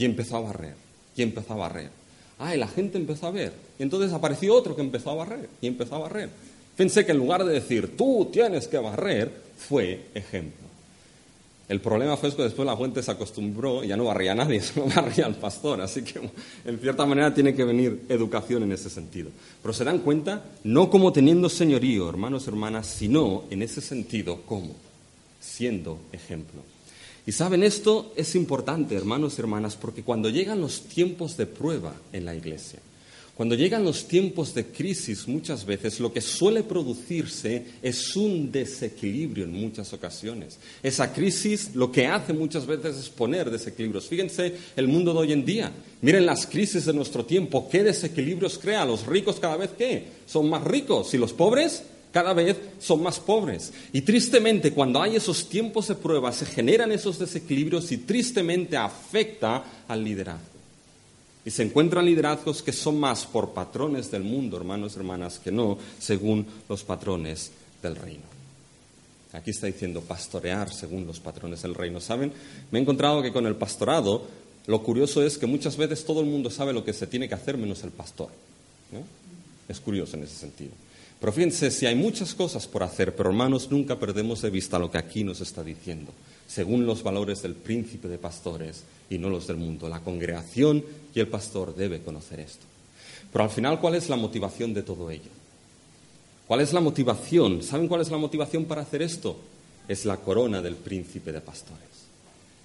Y 0.00 0.06
empezó 0.06 0.38
a 0.38 0.40
barrer. 0.40 0.74
Y 1.14 1.20
empezó 1.20 1.52
a 1.52 1.56
barrer. 1.56 1.90
Ah, 2.38 2.56
y 2.56 2.58
la 2.58 2.68
gente 2.68 2.96
empezó 2.96 3.26
a 3.26 3.32
ver. 3.32 3.52
Y 3.78 3.82
entonces 3.82 4.10
apareció 4.14 4.54
otro 4.54 4.74
que 4.74 4.80
empezó 4.80 5.10
a 5.10 5.14
barrer. 5.14 5.50
Y 5.60 5.66
empezó 5.66 5.96
a 5.96 5.98
barrer. 5.98 6.30
Pensé 6.74 7.04
que 7.04 7.12
en 7.12 7.18
lugar 7.18 7.44
de 7.44 7.52
decir, 7.52 7.98
tú 7.98 8.30
tienes 8.32 8.66
que 8.66 8.78
barrer, 8.78 9.30
fue 9.58 10.06
ejemplo. 10.14 10.66
El 11.68 11.82
problema 11.82 12.16
fue 12.16 12.34
que 12.34 12.44
después 12.44 12.64
la 12.64 12.78
gente 12.78 13.02
se 13.02 13.10
acostumbró 13.10 13.84
ya 13.84 13.94
no 13.94 14.06
barría 14.06 14.32
a 14.32 14.36
nadie, 14.36 14.60
solo 14.62 14.86
barría 14.86 15.26
al 15.26 15.34
pastor. 15.34 15.82
Así 15.82 16.00
que, 16.00 16.18
en 16.64 16.78
cierta 16.78 17.04
manera, 17.04 17.34
tiene 17.34 17.54
que 17.54 17.64
venir 17.64 18.06
educación 18.08 18.62
en 18.62 18.72
ese 18.72 18.88
sentido. 18.88 19.28
Pero 19.60 19.74
se 19.74 19.84
dan 19.84 19.98
cuenta, 19.98 20.42
no 20.64 20.88
como 20.88 21.12
teniendo 21.12 21.50
señorío, 21.50 22.08
hermanos 22.08 22.46
y 22.46 22.48
hermanas, 22.48 22.86
sino 22.86 23.44
en 23.50 23.60
ese 23.60 23.82
sentido, 23.82 24.40
como 24.46 24.74
siendo 25.38 25.98
ejemplo. 26.10 26.62
Y 27.30 27.32
saben, 27.32 27.62
esto 27.62 28.12
es 28.16 28.34
importante, 28.34 28.96
hermanos 28.96 29.38
y 29.38 29.40
hermanas, 29.40 29.76
porque 29.76 30.02
cuando 30.02 30.28
llegan 30.28 30.60
los 30.60 30.80
tiempos 30.88 31.36
de 31.36 31.46
prueba 31.46 31.94
en 32.12 32.24
la 32.24 32.34
iglesia, 32.34 32.80
cuando 33.36 33.54
llegan 33.54 33.84
los 33.84 34.08
tiempos 34.08 34.52
de 34.52 34.66
crisis, 34.66 35.28
muchas 35.28 35.64
veces 35.64 36.00
lo 36.00 36.12
que 36.12 36.22
suele 36.22 36.64
producirse 36.64 37.66
es 37.82 38.16
un 38.16 38.50
desequilibrio 38.50 39.44
en 39.44 39.52
muchas 39.52 39.92
ocasiones. 39.92 40.58
Esa 40.82 41.12
crisis 41.12 41.70
lo 41.76 41.92
que 41.92 42.08
hace 42.08 42.32
muchas 42.32 42.66
veces 42.66 42.96
es 42.96 43.08
poner 43.08 43.48
desequilibrios. 43.48 44.08
Fíjense 44.08 44.52
el 44.74 44.88
mundo 44.88 45.12
de 45.12 45.20
hoy 45.20 45.32
en 45.32 45.44
día. 45.44 45.70
Miren 46.00 46.26
las 46.26 46.48
crisis 46.48 46.84
de 46.84 46.92
nuestro 46.92 47.24
tiempo. 47.24 47.68
¿Qué 47.70 47.84
desequilibrios 47.84 48.58
crea? 48.58 48.84
Los 48.84 49.06
ricos 49.06 49.38
cada 49.38 49.56
vez 49.56 49.70
que 49.70 50.04
son 50.26 50.50
más 50.50 50.64
ricos 50.64 51.14
y 51.14 51.18
los 51.18 51.32
pobres 51.32 51.84
cada 52.12 52.32
vez 52.32 52.56
son 52.78 53.02
más 53.02 53.18
pobres. 53.18 53.72
Y 53.92 54.02
tristemente, 54.02 54.72
cuando 54.72 55.00
hay 55.00 55.16
esos 55.16 55.48
tiempos 55.48 55.88
de 55.88 55.94
prueba, 55.94 56.32
se 56.32 56.46
generan 56.46 56.92
esos 56.92 57.18
desequilibrios 57.18 57.90
y 57.92 57.98
tristemente 57.98 58.76
afecta 58.76 59.64
al 59.86 60.02
liderazgo. 60.02 60.44
Y 61.44 61.50
se 61.50 61.62
encuentran 61.62 62.04
liderazgos 62.04 62.62
que 62.62 62.72
son 62.72 63.00
más 63.00 63.24
por 63.24 63.50
patrones 63.50 64.10
del 64.10 64.24
mundo, 64.24 64.56
hermanos 64.56 64.94
y 64.94 64.98
hermanas, 64.98 65.38
que 65.38 65.50
no 65.50 65.78
según 65.98 66.46
los 66.68 66.84
patrones 66.84 67.50
del 67.82 67.96
reino. 67.96 68.24
Aquí 69.32 69.50
está 69.50 69.66
diciendo 69.66 70.00
pastorear 70.00 70.72
según 70.72 71.06
los 71.06 71.20
patrones 71.20 71.62
del 71.62 71.74
reino. 71.74 72.00
¿Saben? 72.00 72.32
Me 72.70 72.78
he 72.78 72.82
encontrado 72.82 73.22
que 73.22 73.32
con 73.32 73.46
el 73.46 73.54
pastorado 73.54 74.26
lo 74.66 74.82
curioso 74.82 75.22
es 75.22 75.38
que 75.38 75.46
muchas 75.46 75.76
veces 75.76 76.04
todo 76.04 76.20
el 76.20 76.26
mundo 76.26 76.50
sabe 76.50 76.72
lo 76.72 76.84
que 76.84 76.92
se 76.92 77.06
tiene 77.06 77.28
que 77.28 77.34
hacer 77.34 77.56
menos 77.56 77.82
el 77.84 77.90
pastor. 77.90 78.28
Es 79.68 79.80
curioso 79.80 80.16
en 80.16 80.24
ese 80.24 80.34
sentido. 80.34 80.72
Pero 81.20 81.32
fíjense, 81.32 81.70
si 81.70 81.84
hay 81.84 81.94
muchas 81.94 82.34
cosas 82.34 82.66
por 82.66 82.82
hacer, 82.82 83.14
pero 83.14 83.28
hermanos, 83.28 83.70
nunca 83.70 83.98
perdemos 83.98 84.40
de 84.40 84.48
vista 84.48 84.78
lo 84.78 84.90
que 84.90 84.96
aquí 84.96 85.22
nos 85.22 85.42
está 85.42 85.62
diciendo, 85.62 86.12
según 86.48 86.86
los 86.86 87.02
valores 87.02 87.42
del 87.42 87.54
príncipe 87.54 88.08
de 88.08 88.16
pastores 88.16 88.84
y 89.10 89.18
no 89.18 89.28
los 89.28 89.46
del 89.46 89.58
mundo. 89.58 89.86
La 89.88 90.00
congregación 90.00 90.82
y 91.14 91.20
el 91.20 91.28
pastor 91.28 91.74
debe 91.74 92.00
conocer 92.00 92.40
esto. 92.40 92.64
Pero 93.30 93.44
al 93.44 93.50
final, 93.50 93.78
¿cuál 93.80 93.96
es 93.96 94.08
la 94.08 94.16
motivación 94.16 94.72
de 94.72 94.82
todo 94.82 95.10
ello? 95.10 95.30
¿Cuál 96.48 96.62
es 96.62 96.72
la 96.72 96.80
motivación? 96.80 97.62
¿Saben 97.62 97.86
cuál 97.86 98.00
es 98.00 98.10
la 98.10 98.16
motivación 98.16 98.64
para 98.64 98.82
hacer 98.82 99.02
esto? 99.02 99.36
Es 99.86 100.06
la 100.06 100.16
corona 100.16 100.62
del 100.62 100.76
príncipe 100.76 101.32
de 101.32 101.42
pastores. 101.42 101.84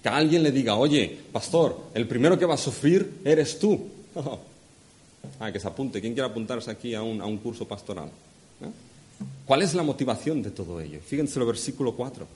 Que 0.01 0.09
alguien 0.09 0.43
le 0.43 0.51
diga, 0.51 0.75
oye, 0.75 1.19
pastor, 1.31 1.77
el 1.93 2.07
primero 2.07 2.39
que 2.39 2.45
va 2.45 2.53
a 2.53 2.57
sufrir 2.57 3.19
eres 3.25 3.59
tú. 3.59 3.85
ah, 5.39 5.51
que 5.51 5.59
se 5.59 5.67
apunte. 5.67 5.99
¿Quién 5.99 6.13
quiere 6.13 6.29
apuntarse 6.29 6.71
aquí 6.71 6.95
a 6.95 7.03
un, 7.03 7.21
a 7.21 7.25
un 7.25 7.37
curso 7.37 7.67
pastoral? 7.67 8.09
¿Cuál 9.45 9.61
es 9.61 9.73
la 9.73 9.83
motivación 9.83 10.41
de 10.41 10.51
todo 10.51 10.81
ello? 10.81 10.99
Fíjense 11.05 11.39
el 11.39 11.45
versículo 11.45 11.93
4. 11.95 12.27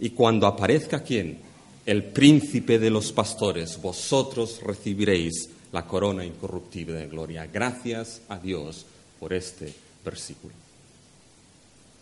Y 0.00 0.10
cuando 0.10 0.46
aparezca 0.46 1.02
quién? 1.02 1.38
El 1.86 2.04
príncipe 2.04 2.78
de 2.78 2.90
los 2.90 3.12
pastores, 3.12 3.80
vosotros 3.80 4.60
recibiréis 4.62 5.48
la 5.72 5.86
corona 5.86 6.24
incorruptible 6.24 6.94
de 6.94 7.08
gloria. 7.08 7.46
Gracias 7.46 8.22
a 8.28 8.38
Dios 8.38 8.86
por 9.18 9.32
este 9.32 9.74
versículo. 10.04 10.54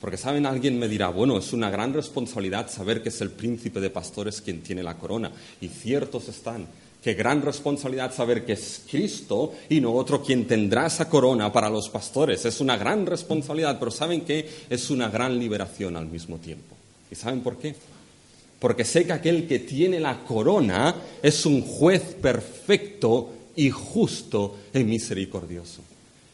Porque, 0.00 0.16
¿saben? 0.16 0.46
Alguien 0.46 0.78
me 0.78 0.88
dirá, 0.88 1.08
bueno, 1.08 1.38
es 1.38 1.52
una 1.52 1.70
gran 1.70 1.92
responsabilidad 1.92 2.68
saber 2.68 3.02
que 3.02 3.10
es 3.10 3.20
el 3.20 3.30
príncipe 3.30 3.80
de 3.80 3.90
pastores 3.90 4.40
quien 4.40 4.60
tiene 4.60 4.82
la 4.82 4.98
corona. 4.98 5.30
Y 5.60 5.68
ciertos 5.68 6.28
están. 6.28 6.66
Qué 7.02 7.14
gran 7.14 7.42
responsabilidad 7.42 8.14
saber 8.14 8.44
que 8.44 8.52
es 8.52 8.82
Cristo 8.88 9.54
y 9.68 9.80
no 9.80 9.92
otro 9.92 10.22
quien 10.22 10.46
tendrá 10.46 10.86
esa 10.86 11.08
corona 11.08 11.52
para 11.52 11.68
los 11.68 11.88
pastores. 11.88 12.44
Es 12.44 12.60
una 12.60 12.76
gran 12.76 13.06
responsabilidad, 13.06 13.76
pero 13.78 13.90
¿saben 13.90 14.20
qué? 14.20 14.48
Es 14.70 14.88
una 14.88 15.08
gran 15.08 15.36
liberación 15.36 15.96
al 15.96 16.06
mismo 16.06 16.38
tiempo. 16.38 16.76
¿Y 17.10 17.16
saben 17.16 17.40
por 17.40 17.56
qué? 17.56 17.74
Porque 18.60 18.84
sé 18.84 19.04
que 19.04 19.12
aquel 19.12 19.48
que 19.48 19.58
tiene 19.58 19.98
la 19.98 20.20
corona 20.20 20.94
es 21.20 21.44
un 21.44 21.62
juez 21.62 22.02
perfecto 22.22 23.30
y 23.56 23.70
justo 23.70 24.58
y 24.72 24.84
misericordioso. 24.84 25.82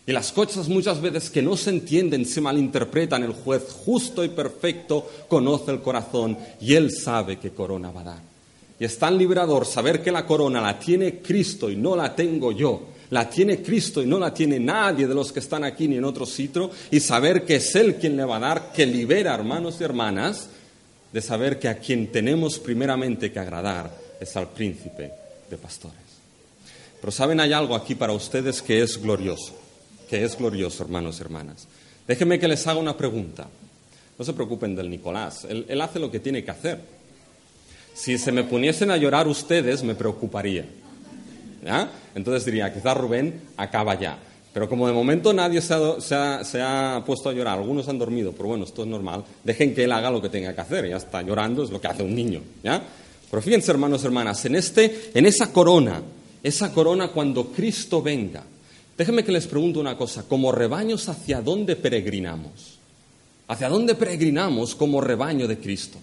Y 0.06 0.12
las 0.12 0.32
cosas 0.32 0.68
muchas 0.68 1.00
veces 1.00 1.30
que 1.30 1.40
no 1.40 1.56
se 1.56 1.70
entienden 1.70 2.26
se 2.26 2.42
malinterpretan. 2.42 3.24
El 3.24 3.32
juez 3.32 3.62
justo 3.84 4.22
y 4.22 4.28
perfecto 4.28 5.08
conoce 5.28 5.70
el 5.70 5.80
corazón 5.80 6.36
y 6.60 6.74
él 6.74 6.90
sabe 6.92 7.38
qué 7.38 7.50
corona 7.50 7.90
va 7.90 8.00
a 8.02 8.04
dar. 8.04 8.27
Y 8.80 8.84
es 8.84 8.98
tan 8.98 9.18
liberador 9.18 9.66
saber 9.66 10.02
que 10.02 10.12
la 10.12 10.24
corona 10.24 10.60
la 10.60 10.78
tiene 10.78 11.18
Cristo 11.18 11.70
y 11.70 11.76
no 11.76 11.96
la 11.96 12.14
tengo 12.14 12.52
yo. 12.52 12.82
La 13.10 13.28
tiene 13.28 13.62
Cristo 13.62 14.02
y 14.02 14.06
no 14.06 14.18
la 14.18 14.32
tiene 14.32 14.60
nadie 14.60 15.06
de 15.06 15.14
los 15.14 15.32
que 15.32 15.40
están 15.40 15.64
aquí 15.64 15.88
ni 15.88 15.96
en 15.96 16.04
otro 16.04 16.26
sitio. 16.26 16.70
Y 16.90 17.00
saber 17.00 17.44
que 17.44 17.56
es 17.56 17.74
Él 17.74 17.96
quien 17.96 18.16
le 18.16 18.24
va 18.24 18.36
a 18.36 18.40
dar, 18.40 18.72
que 18.72 18.86
libera 18.86 19.34
hermanos 19.34 19.76
y 19.80 19.84
hermanas, 19.84 20.48
de 21.12 21.22
saber 21.22 21.58
que 21.58 21.68
a 21.68 21.78
quien 21.78 22.12
tenemos 22.12 22.58
primeramente 22.58 23.32
que 23.32 23.38
agradar 23.38 23.90
es 24.20 24.36
al 24.36 24.48
príncipe 24.48 25.10
de 25.50 25.56
pastores. 25.56 25.96
Pero 27.00 27.10
saben, 27.10 27.40
hay 27.40 27.52
algo 27.52 27.74
aquí 27.74 27.94
para 27.94 28.12
ustedes 28.12 28.60
que 28.60 28.82
es 28.82 29.00
glorioso, 29.00 29.54
que 30.08 30.22
es 30.22 30.36
glorioso, 30.36 30.82
hermanos 30.82 31.18
y 31.18 31.22
hermanas. 31.22 31.66
Déjenme 32.06 32.38
que 32.38 32.48
les 32.48 32.66
haga 32.66 32.78
una 32.78 32.96
pregunta. 32.96 33.48
No 34.18 34.24
se 34.24 34.32
preocupen 34.32 34.74
del 34.74 34.90
Nicolás, 34.90 35.46
él, 35.48 35.64
él 35.68 35.80
hace 35.80 35.98
lo 35.98 36.10
que 36.10 36.20
tiene 36.20 36.44
que 36.44 36.50
hacer. 36.50 36.97
Si 37.98 38.16
se 38.16 38.30
me 38.30 38.44
poniesen 38.44 38.92
a 38.92 38.96
llorar 38.96 39.26
ustedes, 39.26 39.82
me 39.82 39.96
preocuparía. 39.96 40.64
Entonces 42.14 42.44
diría, 42.44 42.72
quizás 42.72 42.96
Rubén 42.96 43.40
acaba 43.56 43.98
ya. 43.98 44.16
Pero 44.52 44.68
como 44.68 44.86
de 44.86 44.92
momento 44.92 45.32
nadie 45.32 45.60
se 45.60 45.74
ha, 45.74 47.02
puesto 47.04 47.28
a 47.28 47.32
llorar, 47.32 47.58
algunos 47.58 47.88
han 47.88 47.98
dormido, 47.98 48.32
pero 48.32 48.50
bueno, 48.50 48.64
esto 48.64 48.82
es 48.82 48.88
normal, 48.88 49.24
dejen 49.42 49.74
que 49.74 49.82
él 49.82 49.90
haga 49.90 50.12
lo 50.12 50.22
que 50.22 50.28
tenga 50.28 50.54
que 50.54 50.60
hacer, 50.60 50.88
ya 50.88 50.96
está 50.96 51.22
llorando, 51.22 51.64
es 51.64 51.70
lo 51.70 51.80
que 51.80 51.88
hace 51.88 52.04
un 52.04 52.14
niño. 52.14 52.40
¿ya? 52.62 52.80
Pero 53.30 53.42
fíjense, 53.42 53.72
hermanos 53.72 54.04
hermanas, 54.04 54.44
en, 54.44 54.54
este, 54.54 55.10
en 55.12 55.26
esa 55.26 55.52
corona, 55.52 56.00
esa 56.40 56.72
corona 56.72 57.08
cuando 57.08 57.48
Cristo 57.48 58.00
venga, 58.00 58.44
déjenme 58.96 59.24
que 59.24 59.32
les 59.32 59.48
pregunte 59.48 59.80
una 59.80 59.96
cosa, 59.96 60.22
como 60.22 60.52
rebaños, 60.52 61.08
¿hacia 61.08 61.42
dónde 61.42 61.74
peregrinamos? 61.74 62.78
¿Hacia 63.48 63.68
dónde 63.68 63.96
peregrinamos 63.96 64.76
como 64.76 65.00
rebaño 65.00 65.48
de 65.48 65.58
Cristo? 65.58 65.98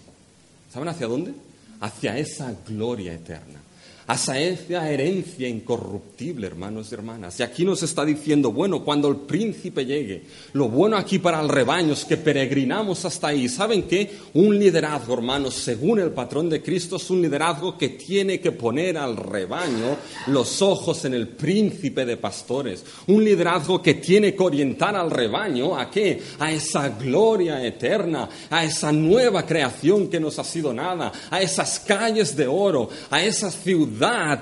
¿Saben 0.70 0.88
hacia 0.88 1.06
dónde? 1.06 1.32
Hacia 1.80 2.16
esa 2.16 2.54
gloria 2.66 3.12
eterna 3.12 3.65
hacia 4.06 4.38
esa 4.38 4.88
herencia 4.88 5.48
incorruptible, 5.48 6.46
hermanos 6.46 6.90
y 6.90 6.94
hermanas. 6.94 7.40
Y 7.40 7.42
aquí 7.42 7.64
nos 7.64 7.82
está 7.82 8.04
diciendo, 8.04 8.52
bueno, 8.52 8.84
cuando 8.84 9.08
el 9.08 9.16
príncipe 9.16 9.84
llegue, 9.84 10.22
lo 10.52 10.68
bueno 10.68 10.96
aquí 10.96 11.18
para 11.18 11.40
el 11.40 11.48
rebaño 11.48 11.92
es 11.92 12.04
que 12.04 12.16
peregrinamos 12.16 13.04
hasta 13.04 13.28
ahí. 13.28 13.48
¿Saben 13.48 13.82
qué? 13.84 14.10
Un 14.34 14.58
liderazgo, 14.58 15.14
hermanos, 15.14 15.54
según 15.54 15.98
el 16.00 16.10
patrón 16.10 16.48
de 16.48 16.62
Cristo, 16.62 16.96
es 16.96 17.10
un 17.10 17.20
liderazgo 17.20 17.76
que 17.76 17.90
tiene 17.90 18.40
que 18.40 18.52
poner 18.52 18.96
al 18.96 19.16
rebaño 19.16 19.96
los 20.28 20.62
ojos 20.62 21.04
en 21.04 21.14
el 21.14 21.28
príncipe 21.28 22.04
de 22.04 22.16
pastores. 22.16 22.84
Un 23.08 23.24
liderazgo 23.24 23.82
que 23.82 23.94
tiene 23.94 24.34
que 24.34 24.42
orientar 24.42 24.94
al 24.94 25.10
rebaño 25.10 25.76
a 25.76 25.90
qué? 25.90 26.22
A 26.38 26.52
esa 26.52 26.90
gloria 26.90 27.64
eterna, 27.64 28.28
a 28.50 28.64
esa 28.64 28.92
nueva 28.92 29.44
creación 29.44 30.08
que 30.08 30.20
nos 30.20 30.38
ha 30.38 30.44
sido 30.44 30.72
nada, 30.72 31.12
a 31.30 31.42
esas 31.42 31.80
calles 31.80 32.36
de 32.36 32.46
oro, 32.46 32.88
a 33.10 33.22
esas 33.22 33.56
ciudades 33.56 33.95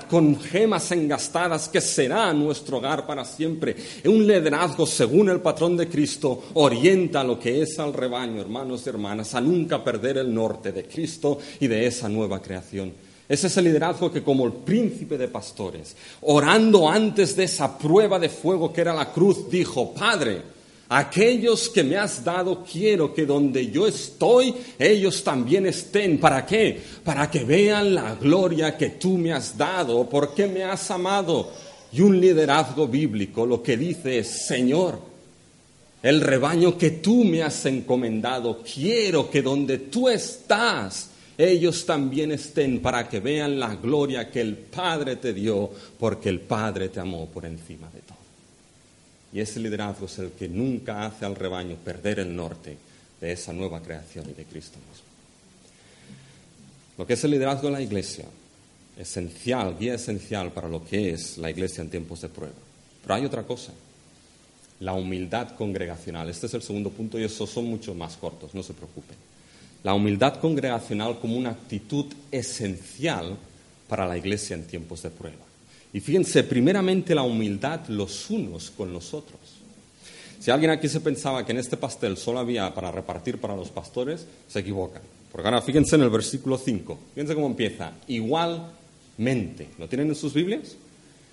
con 0.09 0.39
gemas 0.39 0.91
engastadas 0.91 1.69
que 1.69 1.81
será 1.81 2.33
nuestro 2.33 2.77
hogar 2.77 3.05
para 3.05 3.23
siempre. 3.23 3.75
Un 4.05 4.27
liderazgo 4.27 4.85
según 4.85 5.29
el 5.29 5.41
patrón 5.41 5.77
de 5.77 5.87
Cristo 5.87 6.45
orienta 6.55 7.23
lo 7.23 7.39
que 7.39 7.61
es 7.61 7.79
al 7.79 7.93
rebaño, 7.93 8.41
hermanos 8.41 8.83
y 8.85 8.89
hermanas, 8.89 9.33
a 9.35 9.41
nunca 9.41 9.83
perder 9.83 10.17
el 10.17 10.33
norte 10.33 10.71
de 10.71 10.85
Cristo 10.85 11.39
y 11.59 11.67
de 11.67 11.87
esa 11.87 12.09
nueva 12.09 12.41
creación. 12.41 12.93
Es 13.27 13.43
ese 13.43 13.61
liderazgo 13.61 14.11
que 14.11 14.21
como 14.21 14.45
el 14.45 14.53
príncipe 14.53 15.17
de 15.17 15.27
pastores, 15.27 15.95
orando 16.21 16.87
antes 16.87 17.35
de 17.35 17.45
esa 17.45 17.77
prueba 17.77 18.19
de 18.19 18.29
fuego 18.29 18.71
que 18.71 18.81
era 18.81 18.93
la 18.93 19.11
cruz, 19.11 19.49
dijo, 19.49 19.93
Padre, 19.93 20.54
aquellos 20.89 21.69
que 21.69 21.83
me 21.83 21.97
has 21.97 22.23
dado 22.23 22.63
quiero 22.63 23.13
que 23.13 23.25
donde 23.25 23.71
yo 23.71 23.87
estoy, 23.87 24.53
ellos 24.77 25.23
también 25.23 25.65
estén. 25.65 26.19
¿Para 26.19 26.45
qué? 26.45 26.79
Para 27.03 27.29
que 27.29 27.43
vean 27.43 27.95
la 27.95 28.15
gloria 28.15 28.77
que 28.77 28.91
tú 28.91 29.17
me 29.17 29.33
has 29.33 29.57
dado, 29.57 30.07
porque 30.09 30.47
me 30.47 30.63
has 30.63 30.89
amado. 30.91 31.51
Y 31.91 32.01
un 32.01 32.19
liderazgo 32.19 32.87
bíblico 32.87 33.45
lo 33.45 33.63
que 33.63 33.77
dice 33.77 34.19
es, 34.19 34.27
Señor, 34.27 34.99
el 36.03 36.21
rebaño 36.21 36.77
que 36.77 36.91
tú 36.91 37.23
me 37.23 37.41
has 37.41 37.65
encomendado, 37.65 38.61
quiero 38.61 39.29
que 39.29 39.41
donde 39.41 39.79
tú 39.79 40.07
estás, 40.07 41.09
ellos 41.37 41.85
también 41.85 42.31
estén 42.31 42.79
para 42.79 43.09
que 43.09 43.19
vean 43.19 43.59
la 43.59 43.75
gloria 43.75 44.29
que 44.29 44.41
el 44.41 44.55
Padre 44.55 45.15
te 45.15 45.33
dio, 45.33 45.71
porque 45.99 46.29
el 46.29 46.41
Padre 46.41 46.89
te 46.89 46.99
amó 46.99 47.27
por 47.27 47.45
encima 47.45 47.89
de 47.89 48.01
todo. 48.01 48.14
Y 49.35 49.39
ese 49.39 49.59
liderazgo 49.59 50.07
es 50.07 50.17
el 50.17 50.31
que 50.31 50.47
nunca 50.47 51.05
hace 51.05 51.25
al 51.25 51.35
rebaño 51.35 51.75
perder 51.75 52.19
el 52.19 52.35
norte 52.35 52.75
de 53.21 53.31
esa 53.31 53.53
nueva 53.53 53.83
creación 53.83 54.27
y 54.29 54.33
de 54.33 54.45
Cristo 54.45 54.79
mismo. 54.79 55.05
Lo 56.97 57.05
que 57.05 57.13
es 57.13 57.23
el 57.23 57.31
liderazgo 57.31 57.67
de 57.67 57.73
la 57.73 57.81
iglesia, 57.81 58.25
esencial, 58.97 59.77
guía 59.77 59.93
esencial 59.93 60.51
para 60.51 60.67
lo 60.67 60.83
que 60.83 61.11
es 61.11 61.37
la 61.37 61.51
iglesia 61.51 61.81
en 61.83 61.91
tiempos 61.91 62.21
de 62.21 62.29
prueba. 62.29 62.55
Pero 63.03 63.13
hay 63.13 63.25
otra 63.25 63.43
cosa, 63.43 63.73
la 64.79 64.93
humildad 64.93 65.49
congregacional. 65.55 66.29
Este 66.29 66.47
es 66.47 66.53
el 66.55 66.63
segundo 66.63 66.89
punto 66.89 67.19
y 67.19 67.25
esos 67.25 67.49
son 67.49 67.65
mucho 67.65 67.93
más 67.93 68.17
cortos, 68.17 68.55
no 68.55 68.63
se 68.63 68.73
preocupen 68.73 69.17
la 69.85 69.93
humildad 69.93 70.39
congregacional 70.39 71.19
como 71.19 71.37
una 71.37 71.51
actitud 71.51 72.07
esencial 72.31 73.37
para 73.87 74.07
la 74.07 74.17
iglesia 74.17 74.55
en 74.55 74.65
tiempos 74.65 75.03
de 75.03 75.11
prueba. 75.11 75.44
Y 75.95 76.01
fíjense, 76.01 76.43
primeramente 76.43 77.15
la 77.15 77.21
humildad 77.21 77.87
los 77.87 78.29
unos 78.29 78.69
con 78.69 78.91
los 78.91 79.13
otros. 79.13 79.39
Si 80.41 80.51
alguien 80.51 80.71
aquí 80.71 80.89
se 80.89 80.99
pensaba 80.99 81.45
que 81.45 81.53
en 81.53 81.57
este 81.57 81.77
pastel 81.77 82.17
solo 82.17 82.39
había 82.39 82.73
para 82.73 82.91
repartir 82.91 83.37
para 83.37 83.55
los 83.55 83.69
pastores, 83.69 84.27
se 84.49 84.59
equivoca. 84.59 84.99
Porque 85.31 85.47
ahora 85.47 85.61
fíjense 85.61 85.95
en 85.95 86.01
el 86.01 86.09
versículo 86.09 86.57
5, 86.57 86.99
fíjense 87.13 87.33
cómo 87.33 87.47
empieza, 87.47 87.93
igualmente. 88.09 89.69
¿Lo 89.79 89.87
tienen 89.87 90.09
en 90.09 90.15
sus 90.15 90.33
Biblias? 90.33 90.75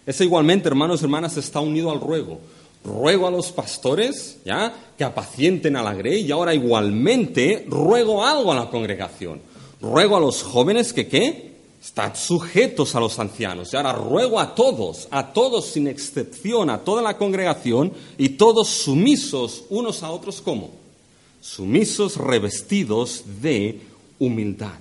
Ese 0.07 0.23
igualmente, 0.23 0.69
hermanos 0.69 1.01
y 1.01 1.07
hermanas, 1.07 1.37
está 1.37 1.59
unido 1.59 1.91
al 1.91 2.01
ruego 2.01 2.39
ruego 2.85 3.27
a 3.27 3.33
los 3.33 3.51
pastores, 3.51 4.39
¿ya? 4.45 4.73
Que 4.97 5.03
apacienten 5.03 5.75
a 5.75 5.83
la 5.83 5.95
grey 5.95 6.23
y 6.23 6.31
ahora 6.31 6.55
igualmente 6.55 7.65
ruego 7.69 8.25
algo 8.25 8.53
a 8.53 8.57
la 8.57 8.71
congregación. 8.71 9.41
Ruego 9.81 10.17
a 10.17 10.21
los 10.21 10.45
jóvenes 10.45 10.93
que, 10.93 11.09
¿qué? 11.09 11.52
Están 11.83 12.14
sujetos 12.14 12.95
a 12.95 13.01
los 13.01 13.18
ancianos. 13.18 13.72
Y 13.72 13.76
ahora 13.76 13.93
ruego 13.93 14.39
a 14.39 14.55
todos, 14.55 15.09
a 15.11 15.33
todos 15.33 15.66
sin 15.66 15.89
excepción, 15.89 16.70
a 16.70 16.78
toda 16.78 17.03
la 17.03 17.18
congregación 17.18 17.93
y 18.16 18.30
todos 18.30 18.68
sumisos 18.68 19.64
unos 19.68 20.03
a 20.03 20.11
otros 20.11 20.41
como 20.41 20.70
sumisos 21.41 22.16
revestidos 22.16 23.24
de 23.43 23.80
humildad. 24.20 24.78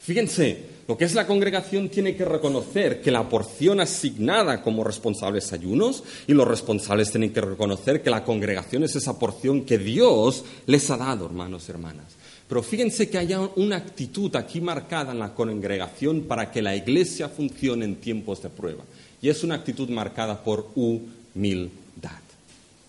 Fíjense, 0.00 0.74
lo 0.88 0.98
que 0.98 1.04
es 1.04 1.14
la 1.14 1.26
congregación 1.26 1.88
tiene 1.88 2.16
que 2.16 2.24
reconocer 2.24 3.00
que 3.00 3.12
la 3.12 3.28
porción 3.28 3.80
asignada 3.80 4.60
como 4.60 4.84
responsables 4.84 5.52
ayunos 5.52 6.02
y 6.26 6.34
los 6.34 6.46
responsables 6.46 7.10
tienen 7.10 7.32
que 7.32 7.40
reconocer 7.40 8.02
que 8.02 8.10
la 8.10 8.24
congregación 8.24 8.82
es 8.82 8.96
esa 8.96 9.18
porción 9.18 9.62
que 9.62 9.78
Dios 9.78 10.44
les 10.66 10.90
ha 10.90 10.96
dado, 10.96 11.26
hermanos 11.26 11.64
y 11.68 11.70
hermanas. 11.70 12.06
Pero 12.48 12.62
fíjense 12.62 13.08
que 13.08 13.18
haya 13.18 13.40
una 13.56 13.76
actitud 13.76 14.34
aquí 14.36 14.60
marcada 14.60 15.12
en 15.12 15.18
la 15.18 15.34
congregación 15.34 16.22
para 16.22 16.50
que 16.50 16.62
la 16.62 16.76
iglesia 16.76 17.28
funcione 17.28 17.84
en 17.84 17.96
tiempos 17.96 18.42
de 18.42 18.50
prueba. 18.50 18.84
Y 19.22 19.28
es 19.28 19.42
una 19.42 19.54
actitud 19.54 19.88
marcada 19.88 20.42
por 20.42 20.70
humildad. 20.74 21.70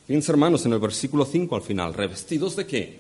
Fíjense, 0.08 0.32
hermanos, 0.32 0.66
en 0.66 0.74
el 0.74 0.80
versículo 0.80 1.26
5 1.26 1.56
al 1.56 1.62
final, 1.62 1.94
¿revestidos 1.94 2.56
de 2.56 2.66
qué? 2.66 3.00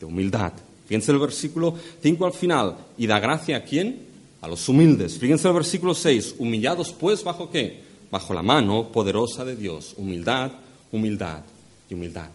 De 0.00 0.06
humildad. 0.06 0.52
Fíjense 0.86 1.12
el 1.12 1.18
versículo 1.18 1.74
5 2.02 2.26
al 2.26 2.32
final. 2.32 2.76
¿Y 2.96 3.06
da 3.06 3.20
gracia 3.20 3.58
a 3.58 3.62
quién? 3.62 4.10
a 4.40 4.48
los 4.48 4.68
humildes. 4.68 5.18
Fíjense 5.18 5.48
el 5.48 5.54
versículo 5.54 5.94
6, 5.94 6.36
humillados 6.38 6.92
pues 6.92 7.22
bajo 7.22 7.50
qué? 7.50 7.80
Bajo 8.10 8.34
la 8.34 8.42
mano 8.42 8.90
poderosa 8.90 9.44
de 9.44 9.56
Dios. 9.56 9.94
Humildad, 9.96 10.52
humildad 10.92 11.42
y 11.88 11.94
humildad. 11.94 12.30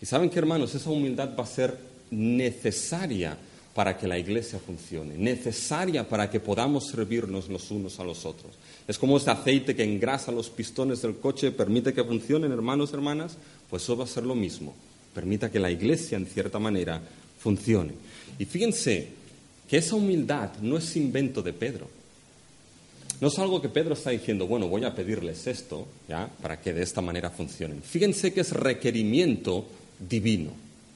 Y 0.00 0.06
saben 0.06 0.30
que 0.30 0.38
hermanos, 0.38 0.74
esa 0.74 0.90
humildad 0.90 1.30
va 1.38 1.44
a 1.44 1.46
ser 1.46 1.91
necesaria 2.12 3.36
para 3.74 3.96
que 3.96 4.06
la 4.06 4.18
iglesia 4.18 4.58
funcione, 4.58 5.16
necesaria 5.16 6.06
para 6.06 6.30
que 6.30 6.40
podamos 6.40 6.88
servirnos 6.88 7.48
los 7.48 7.70
unos 7.70 7.98
a 7.98 8.04
los 8.04 8.24
otros. 8.26 8.52
Es 8.86 8.98
como 8.98 9.16
ese 9.16 9.30
aceite 9.30 9.74
que 9.74 9.82
engrasa 9.82 10.30
los 10.30 10.50
pistones 10.50 11.00
del 11.02 11.16
coche, 11.16 11.50
permite 11.52 11.94
que 11.94 12.04
funcionen, 12.04 12.52
hermanos, 12.52 12.92
hermanas, 12.92 13.36
pues 13.70 13.82
eso 13.82 13.96
va 13.96 14.04
a 14.04 14.08
ser 14.08 14.24
lo 14.24 14.34
mismo. 14.34 14.74
Permita 15.14 15.50
que 15.50 15.58
la 15.58 15.70
iglesia, 15.70 16.18
en 16.18 16.26
cierta 16.26 16.58
manera, 16.58 17.00
funcione. 17.38 17.92
Y 18.38 18.44
fíjense, 18.44 19.08
que 19.68 19.78
esa 19.78 19.96
humildad 19.96 20.50
no 20.60 20.76
es 20.76 20.96
invento 20.96 21.42
de 21.42 21.54
Pedro. 21.54 21.88
No 23.22 23.28
es 23.28 23.38
algo 23.38 23.62
que 23.62 23.68
Pedro 23.68 23.94
está 23.94 24.10
diciendo, 24.10 24.46
bueno, 24.46 24.68
voy 24.68 24.84
a 24.84 24.94
pedirles 24.94 25.46
esto, 25.46 25.86
¿ya? 26.08 26.28
Para 26.42 26.60
que 26.60 26.74
de 26.74 26.82
esta 26.82 27.00
manera 27.00 27.30
funcionen. 27.30 27.82
Fíjense 27.82 28.34
que 28.34 28.40
es 28.40 28.52
requerimiento 28.52 29.64
divino. 29.98 30.50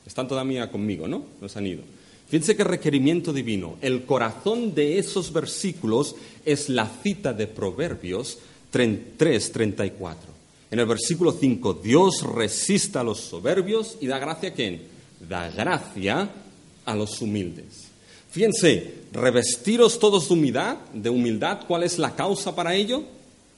Están 0.06 0.28
todavía 0.28 0.70
conmigo, 0.70 1.08
¿no? 1.08 1.24
Nos 1.40 1.56
han 1.56 1.66
ido. 1.66 1.82
Fíjense 2.28 2.56
que 2.56 2.64
requerimiento 2.64 3.32
divino. 3.32 3.76
El 3.80 4.04
corazón 4.04 4.74
de 4.74 4.98
esos 4.98 5.32
versículos 5.32 6.16
es 6.44 6.68
la 6.68 6.88
cita 7.02 7.32
de 7.32 7.46
Proverbios 7.46 8.38
3, 8.70 9.52
34. 9.52 10.36
En 10.70 10.78
el 10.80 10.86
versículo 10.86 11.32
5, 11.32 11.74
Dios 11.74 12.22
resista 12.22 13.00
a 13.00 13.04
los 13.04 13.20
soberbios 13.20 13.96
y 14.00 14.06
da 14.06 14.18
gracia 14.18 14.48
a 14.50 14.52
quién? 14.52 14.82
Da 15.28 15.48
gracia 15.50 16.28
a 16.84 16.94
los 16.96 17.20
humildes. 17.20 17.86
Fíjense, 18.30 18.94
revestiros 19.12 19.98
todos 19.98 20.28
de 20.28 20.34
humildad, 20.34 20.76
de 20.92 21.08
humildad, 21.08 21.60
¿cuál 21.66 21.84
es 21.84 21.98
la 21.98 22.14
causa 22.14 22.54
para 22.54 22.74
ello? 22.74 23.04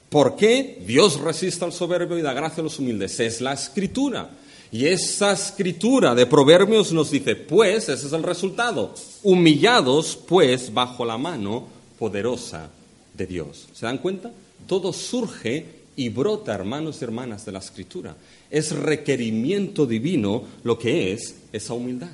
¿Por 0.09 0.35
qué 0.35 0.81
Dios 0.85 1.19
resiste 1.19 1.65
al 1.65 1.73
soberbio 1.73 2.17
y 2.17 2.21
da 2.21 2.33
gracia 2.33 2.61
a 2.61 2.63
los 2.63 2.79
humildes? 2.79 3.19
Es 3.19 3.41
la 3.41 3.53
escritura. 3.53 4.29
Y 4.71 4.85
esa 4.85 5.31
escritura 5.31 6.13
de 6.13 6.27
Proverbios 6.27 6.91
nos 6.91 7.09
dice, 7.09 7.35
pues, 7.35 7.89
ese 7.89 8.07
es 8.07 8.13
el 8.13 8.21
resultado, 8.21 8.93
humillados 9.23 10.15
pues 10.27 10.71
bajo 10.71 11.05
la 11.05 11.17
mano 11.17 11.67
poderosa 11.97 12.69
de 13.15 13.25
Dios. 13.25 13.67
¿Se 13.73 13.87
dan 13.87 13.97
cuenta? 13.97 14.31
Todo 14.67 14.93
surge 14.93 15.65
y 15.95 16.09
brota, 16.09 16.53
hermanos 16.53 17.01
y 17.01 17.03
hermanas, 17.03 17.45
de 17.45 17.51
la 17.51 17.59
escritura. 17.59 18.15
Es 18.51 18.71
requerimiento 18.71 19.87
divino 19.87 20.43
lo 20.63 20.77
que 20.77 21.13
es 21.13 21.35
esa 21.51 21.73
humildad. 21.73 22.11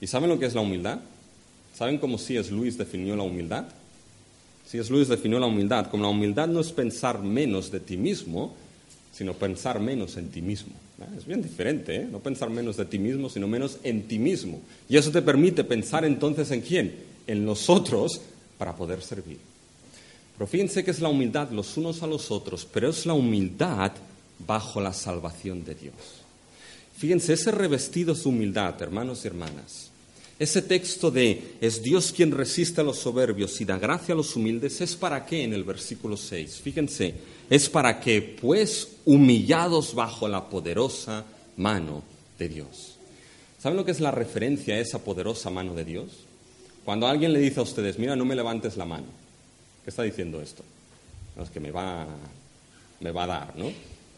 ¿Y 0.00 0.08
saben 0.08 0.28
lo 0.28 0.38
que 0.38 0.46
es 0.46 0.54
la 0.54 0.60
humildad? 0.60 0.98
¿Saben 1.76 1.98
cómo 1.98 2.18
C.S. 2.18 2.50
Lewis 2.50 2.76
definió 2.76 3.14
la 3.14 3.22
humildad? 3.22 3.66
C.S. 4.66 4.92
Lewis 4.92 5.08
definió 5.08 5.38
la 5.38 5.46
humildad 5.46 5.88
como 5.90 6.02
la 6.02 6.10
humildad 6.10 6.48
no 6.48 6.60
es 6.60 6.72
pensar 6.72 7.22
menos 7.22 7.70
de 7.70 7.80
ti 7.80 7.96
mismo, 7.96 8.52
sino 9.12 9.32
pensar 9.34 9.78
menos 9.78 10.16
en 10.16 10.28
ti 10.28 10.42
mismo. 10.42 10.72
Es 11.16 11.26
bien 11.26 11.42
diferente, 11.42 11.96
¿eh? 11.96 12.08
No 12.10 12.20
pensar 12.20 12.50
menos 12.50 12.76
de 12.76 12.84
ti 12.84 12.98
mismo, 12.98 13.28
sino 13.28 13.48
menos 13.48 13.78
en 13.82 14.06
ti 14.06 14.18
mismo. 14.18 14.60
Y 14.88 14.96
eso 14.96 15.10
te 15.10 15.22
permite 15.22 15.64
pensar 15.64 16.04
entonces 16.04 16.50
en 16.52 16.60
quién? 16.60 16.94
En 17.26 17.44
nosotros 17.44 18.20
para 18.58 18.76
poder 18.76 19.02
servir. 19.02 19.38
Pero 20.38 20.46
fíjense 20.46 20.84
que 20.84 20.90
es 20.90 21.00
la 21.00 21.08
humildad 21.08 21.50
los 21.50 21.76
unos 21.76 22.02
a 22.02 22.06
los 22.06 22.30
otros, 22.30 22.66
pero 22.70 22.88
es 22.90 23.06
la 23.06 23.14
humildad 23.14 23.92
bajo 24.46 24.80
la 24.80 24.92
salvación 24.92 25.64
de 25.64 25.74
Dios. 25.74 25.94
Fíjense, 26.96 27.32
ese 27.32 27.50
revestido 27.50 28.14
de 28.14 28.28
humildad, 28.28 28.80
hermanos 28.80 29.24
y 29.24 29.28
hermanas, 29.28 29.90
ese 30.38 30.62
texto 30.62 31.10
de 31.10 31.56
es 31.60 31.82
Dios 31.82 32.12
quien 32.12 32.32
resiste 32.32 32.80
a 32.80 32.84
los 32.84 32.98
soberbios 32.98 33.60
y 33.60 33.64
da 33.64 33.78
gracia 33.78 34.14
a 34.14 34.16
los 34.16 34.34
humildes, 34.34 34.80
¿es 34.80 34.96
para 34.96 35.24
qué 35.24 35.44
en 35.44 35.52
el 35.52 35.62
versículo 35.62 36.16
6? 36.16 36.60
Fíjense, 36.62 37.14
es 37.48 37.68
para 37.68 38.00
que, 38.00 38.20
pues, 38.20 38.88
humillados 39.04 39.94
bajo 39.94 40.26
la 40.26 40.48
poderosa 40.48 41.24
mano 41.56 42.02
de 42.38 42.48
Dios. 42.48 42.96
¿Saben 43.60 43.76
lo 43.76 43.84
que 43.84 43.92
es 43.92 44.00
la 44.00 44.10
referencia 44.10 44.74
a 44.74 44.80
esa 44.80 44.98
poderosa 44.98 45.50
mano 45.50 45.74
de 45.74 45.84
Dios? 45.84 46.10
Cuando 46.84 47.06
alguien 47.06 47.32
le 47.32 47.38
dice 47.38 47.60
a 47.60 47.62
ustedes, 47.62 47.98
mira, 47.98 48.16
no 48.16 48.24
me 48.24 48.34
levantes 48.34 48.76
la 48.76 48.84
mano, 48.84 49.06
¿qué 49.84 49.90
está 49.90 50.02
diciendo 50.02 50.40
esto? 50.42 50.62
es 51.42 51.50
que 51.50 51.60
me 51.60 51.70
va, 51.70 52.06
me 53.00 53.10
va 53.10 53.24
a 53.24 53.26
dar, 53.26 53.56
¿no? 53.56 53.72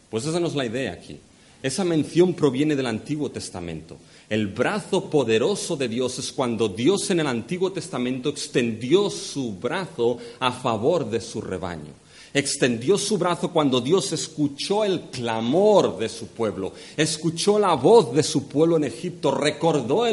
Pues 0.09 0.25
esa 0.25 0.39
no 0.39 0.47
es 0.47 0.55
la 0.55 0.65
idea 0.65 0.93
aquí. 0.93 1.19
Esa 1.63 1.83
mención 1.83 2.33
proviene 2.33 2.75
del 2.75 2.85
Antiguo 2.85 3.31
Testamento. 3.31 3.97
El 4.29 4.47
brazo 4.47 5.09
poderoso 5.09 5.77
de 5.77 5.87
Dios 5.87 6.19
es 6.19 6.33
cuando 6.33 6.67
Dios 6.67 7.09
en 7.11 7.21
el 7.21 7.27
Antiguo 7.27 7.71
Testamento 7.71 8.27
extendió 8.27 9.09
su 9.09 9.53
brazo 9.53 10.17
a 10.39 10.51
favor 10.51 11.09
de 11.09 11.21
su 11.21 11.39
rebaño. 11.39 11.93
Extendió 12.33 12.97
su 12.97 13.17
brazo 13.17 13.51
cuando 13.53 13.79
Dios 13.79 14.11
escuchó 14.11 14.83
el 14.83 15.03
clamor 15.03 15.97
de 15.97 16.09
su 16.09 16.27
pueblo, 16.27 16.73
escuchó 16.97 17.57
la 17.57 17.73
voz 17.75 18.13
de 18.13 18.21
su 18.21 18.49
pueblo 18.49 18.75
en 18.75 18.83
Egipto, 18.83 19.31
recordó 19.31 20.03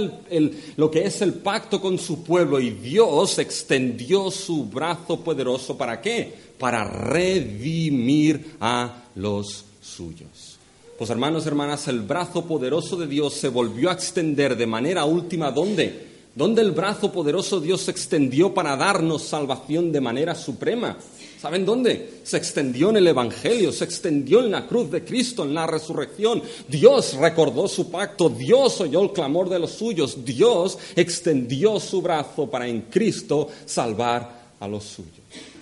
lo 0.77 0.91
que 0.93 1.05
es 1.05 1.21
el 1.21 1.35
pacto 1.35 1.81
con 1.81 1.99
su 1.99 2.23
pueblo 2.23 2.61
y 2.61 2.71
Dios 2.71 3.41
extendió 3.41 4.31
su 4.31 4.67
brazo 4.67 5.21
poderoso 5.21 5.77
para 5.77 6.01
qué? 6.01 6.33
Para 6.57 6.85
redimir 6.85 8.55
a 8.61 9.07
los 9.17 9.65
suyos. 9.83 10.54
Pues 10.97 11.11
hermanos, 11.11 11.45
hermanas, 11.47 11.89
el 11.89 12.03
brazo 12.03 12.45
poderoso 12.45 12.97
de 12.97 13.09
Dios 13.09 13.35
se 13.35 13.49
volvió 13.49 13.91
a 13.91 13.95
extender 13.95 14.57
de 14.57 14.67
manera 14.67 15.05
última, 15.05 15.51
¿dónde? 15.51 16.15
¿Dónde 16.37 16.63
el 16.63 16.71
brazo 16.71 17.11
poderoso 17.11 17.59
de 17.59 17.67
Dios 17.67 17.83
se 17.83 17.91
extendió 17.91 18.55
para 18.55 18.77
darnos 18.77 19.23
salvación 19.23 19.91
de 19.91 20.01
manera 20.01 20.37
suprema? 20.37 20.97
¿Saben 21.41 21.67
dónde? 21.67 22.21
Se 22.23 22.37
extendió 22.37 22.91
en 22.91 22.99
el 22.99 23.09
Evangelio, 23.09 23.73
se 23.73 23.85
extendió 23.85 24.39
en 24.39 24.53
la 24.53 24.69
cruz 24.69 24.89
de 24.91 25.05
Cristo, 25.05 25.43
en 25.43 25.55
la 25.55 25.67
resurrección. 25.67 26.43
Dios 26.69 27.15
recordó 27.15 27.67
su 27.67 27.91
pacto, 27.91 28.29
Dios 28.29 28.81
oyó 28.81 29.03
el 29.03 29.13
clamor 29.13 29.49
de 29.49 29.59
los 29.59 29.73
suyos, 29.73 30.25
Dios 30.25 30.79
extendió 30.95 31.81
su 31.81 32.03
brazo 32.03 32.49
para 32.49 32.69
en 32.69 32.83
Cristo 32.83 33.49
salvar 33.67 34.45
a 34.61 34.69
los 34.69 34.85
suyos. 34.85 35.54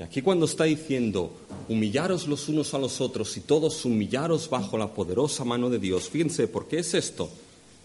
Y 0.00 0.02
aquí 0.02 0.22
cuando 0.22 0.46
está 0.46 0.64
diciendo, 0.64 1.30
humillaros 1.68 2.26
los 2.26 2.48
unos 2.48 2.72
a 2.72 2.78
los 2.78 3.02
otros 3.02 3.36
y 3.36 3.40
todos 3.40 3.84
humillaros 3.84 4.48
bajo 4.48 4.78
la 4.78 4.88
poderosa 4.88 5.44
mano 5.44 5.68
de 5.68 5.78
Dios, 5.78 6.08
fíjense, 6.08 6.48
¿por 6.48 6.66
qué 6.66 6.78
es 6.78 6.94
esto? 6.94 7.28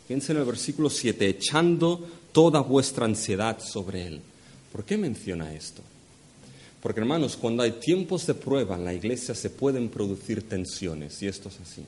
Fíjense 0.07 0.31
en 0.31 0.37
el 0.37 0.45
versículo 0.45 0.89
7, 0.89 1.27
echando 1.27 1.99
toda 2.31 2.61
vuestra 2.61 3.03
ansiedad 3.03 3.59
sobre 3.59 4.07
Él. 4.07 4.21
¿Por 4.71 4.85
qué 4.85 4.97
menciona 4.97 5.53
esto? 5.53 5.81
Porque 6.81 7.01
hermanos, 7.01 7.35
cuando 7.35 7.63
hay 7.63 7.71
tiempos 7.71 8.25
de 8.25 8.33
prueba 8.33 8.77
en 8.77 8.85
la 8.85 8.93
iglesia 8.93 9.35
se 9.35 9.49
pueden 9.49 9.89
producir 9.89 10.47
tensiones, 10.47 11.21
y 11.21 11.27
esto 11.27 11.49
es 11.49 11.59
así. 11.59 11.83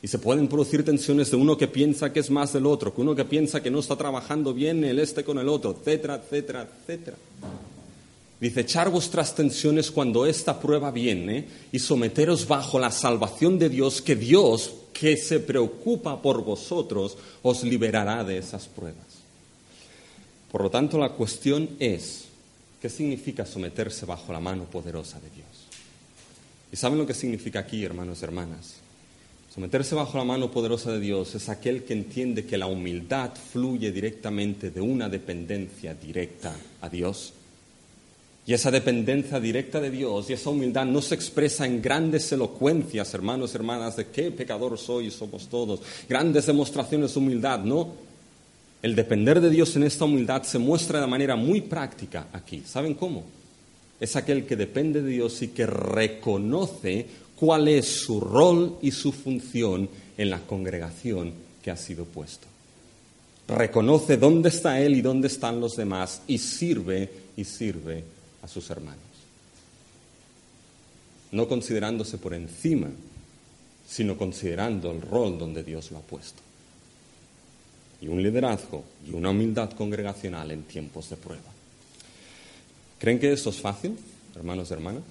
Y 0.00 0.08
se 0.08 0.18
pueden 0.18 0.48
producir 0.48 0.82
tensiones 0.86 1.30
de 1.30 1.36
uno 1.36 1.58
que 1.58 1.68
piensa 1.68 2.14
que 2.14 2.20
es 2.20 2.30
más 2.30 2.54
del 2.54 2.64
otro, 2.64 2.94
que 2.94 3.02
uno 3.02 3.14
que 3.14 3.26
piensa 3.26 3.62
que 3.62 3.70
no 3.70 3.80
está 3.80 3.94
trabajando 3.94 4.54
bien 4.54 4.84
el 4.84 4.98
este 4.98 5.22
con 5.22 5.38
el 5.38 5.50
otro, 5.50 5.76
etcétera, 5.78 6.14
etcétera, 6.14 6.66
etcétera. 6.80 7.16
Dice, 8.40 8.60
echar 8.60 8.90
vuestras 8.90 9.34
tensiones 9.34 9.90
cuando 9.90 10.24
esta 10.24 10.60
prueba 10.60 10.90
viene 10.90 11.48
y 11.72 11.78
someteros 11.78 12.46
bajo 12.46 12.78
la 12.78 12.90
salvación 12.90 13.58
de 13.58 13.68
Dios, 13.68 14.00
que 14.00 14.14
Dios, 14.14 14.74
que 14.92 15.16
se 15.16 15.40
preocupa 15.40 16.22
por 16.22 16.44
vosotros, 16.44 17.16
os 17.42 17.64
liberará 17.64 18.22
de 18.22 18.38
esas 18.38 18.66
pruebas. 18.66 19.06
Por 20.52 20.62
lo 20.62 20.70
tanto, 20.70 20.98
la 20.98 21.10
cuestión 21.10 21.70
es, 21.80 22.28
¿Qué 22.80 22.88
significa 22.88 23.44
someterse 23.44 24.06
bajo 24.06 24.32
la 24.32 24.38
mano 24.38 24.64
poderosa 24.64 25.18
de 25.18 25.30
Dios? 25.30 25.46
¿Y 26.70 26.76
saben 26.76 26.98
lo 26.98 27.06
que 27.06 27.14
significa 27.14 27.58
aquí, 27.58 27.84
hermanos 27.84 28.20
y 28.20 28.24
hermanas? 28.24 28.76
Someterse 29.52 29.96
bajo 29.96 30.16
la 30.16 30.24
mano 30.24 30.50
poderosa 30.52 30.92
de 30.92 31.00
Dios 31.00 31.34
es 31.34 31.48
aquel 31.48 31.82
que 31.82 31.94
entiende 31.94 32.46
que 32.46 32.58
la 32.58 32.66
humildad 32.66 33.32
fluye 33.34 33.90
directamente 33.90 34.70
de 34.70 34.80
una 34.80 35.08
dependencia 35.08 35.94
directa 35.94 36.54
a 36.80 36.88
Dios. 36.88 37.32
Y 38.48 38.54
esa 38.54 38.70
dependencia 38.70 39.38
directa 39.38 39.78
de 39.78 39.90
Dios 39.90 40.30
y 40.30 40.32
esa 40.32 40.48
humildad 40.48 40.86
no 40.86 41.02
se 41.02 41.14
expresa 41.14 41.66
en 41.66 41.82
grandes 41.82 42.32
elocuencias, 42.32 43.12
hermanos 43.12 43.54
hermanas, 43.54 43.96
de 43.96 44.06
qué 44.06 44.30
pecador 44.30 44.78
soy 44.78 45.10
somos 45.10 45.48
todos, 45.48 45.80
grandes 46.08 46.46
demostraciones 46.46 47.12
de 47.12 47.20
humildad, 47.20 47.58
no, 47.58 47.92
el 48.80 48.96
depender 48.96 49.42
de 49.42 49.50
Dios 49.50 49.76
en 49.76 49.82
esta 49.82 50.06
humildad 50.06 50.44
se 50.44 50.58
muestra 50.58 50.98
de 50.98 51.06
manera 51.06 51.36
muy 51.36 51.60
práctica 51.60 52.28
aquí. 52.32 52.62
¿Saben 52.64 52.94
cómo? 52.94 53.24
Es 54.00 54.16
aquel 54.16 54.46
que 54.46 54.56
depende 54.56 55.02
de 55.02 55.10
Dios 55.10 55.42
y 55.42 55.48
que 55.48 55.66
reconoce 55.66 57.04
cuál 57.36 57.68
es 57.68 57.84
su 57.84 58.18
rol 58.18 58.78
y 58.80 58.92
su 58.92 59.12
función 59.12 59.90
en 60.16 60.30
la 60.30 60.38
congregación 60.38 61.34
que 61.62 61.70
ha 61.70 61.76
sido 61.76 62.06
puesto. 62.06 62.46
Reconoce 63.46 64.16
dónde 64.16 64.48
está 64.48 64.80
Él 64.80 64.94
y 64.94 65.02
dónde 65.02 65.26
están 65.26 65.60
los 65.60 65.76
demás 65.76 66.22
y 66.26 66.38
sirve 66.38 67.10
y 67.36 67.44
sirve 67.44 68.16
a 68.42 68.48
sus 68.48 68.68
hermanos. 68.70 69.02
No 71.32 71.46
considerándose 71.48 72.18
por 72.18 72.34
encima, 72.34 72.88
sino 73.86 74.16
considerando 74.16 74.90
el 74.90 75.00
rol 75.02 75.38
donde 75.38 75.62
Dios 75.62 75.90
lo 75.90 75.98
ha 75.98 76.02
puesto 76.02 76.48
y 78.00 78.08
un 78.08 78.22
liderazgo 78.22 78.84
y 79.06 79.12
una 79.12 79.30
humildad 79.30 79.70
congregacional 79.72 80.50
en 80.50 80.62
tiempos 80.62 81.10
de 81.10 81.16
prueba. 81.16 81.42
¿Creen 82.98 83.18
que 83.18 83.32
esto 83.32 83.50
es 83.50 83.60
fácil, 83.60 83.96
hermanos 84.36 84.70
y 84.70 84.72
hermanas? 84.74 85.02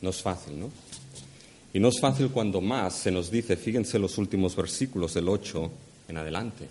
No 0.00 0.10
es 0.10 0.22
fácil, 0.22 0.58
¿no? 0.58 0.70
Y 1.72 1.80
no 1.80 1.88
es 1.88 2.00
fácil 2.00 2.28
cuando 2.28 2.60
más 2.60 2.94
se 2.94 3.10
nos 3.10 3.30
dice, 3.30 3.56
fíjense 3.56 3.98
los 3.98 4.18
últimos 4.18 4.54
versículos 4.54 5.14
del 5.14 5.28
8 5.28 5.70
en 6.08 6.16
adelante, 6.18 6.68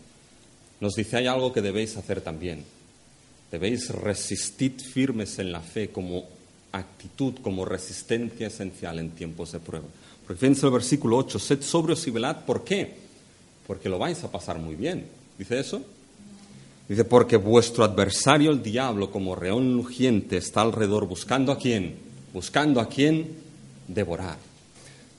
nos 0.80 0.94
dice 0.94 1.18
hay 1.18 1.28
algo 1.28 1.52
que 1.52 1.62
debéis 1.62 1.98
hacer 1.98 2.22
también. 2.22 2.64
Debéis 3.52 3.90
resistir 3.90 4.80
firmes 4.80 5.38
en 5.40 5.52
la 5.52 5.60
fe 5.60 5.90
como 5.90 6.26
actitud, 6.72 7.36
como 7.42 7.66
resistencia 7.66 8.48
esencial 8.48 9.00
en 9.00 9.12
tiempos 9.12 9.52
de 9.52 9.60
prueba. 9.60 9.88
Porque 10.26 10.40
fíjense 10.40 10.66
el 10.66 10.72
versículo 10.72 11.18
8, 11.18 11.38
sed 11.38 11.62
sobrios 11.62 12.08
y 12.08 12.12
velad, 12.12 12.46
¿por 12.46 12.64
qué? 12.64 13.02
porque 13.72 13.88
lo 13.88 13.98
vais 13.98 14.22
a 14.24 14.30
pasar 14.30 14.60
muy 14.60 14.76
bien. 14.76 15.06
¿Dice 15.38 15.58
eso? 15.58 15.82
Dice, 16.90 17.06
porque 17.06 17.38
vuestro 17.38 17.86
adversario, 17.86 18.52
el 18.52 18.62
diablo, 18.62 19.12
como 19.12 19.34
reón 19.34 19.78
lujiente, 19.78 20.36
está 20.36 20.60
alrededor 20.60 21.08
buscando 21.08 21.54
a 21.54 21.58
quién, 21.58 21.96
buscando 22.34 22.82
a 22.82 22.90
quién 22.90 23.30
devorar. 23.88 24.38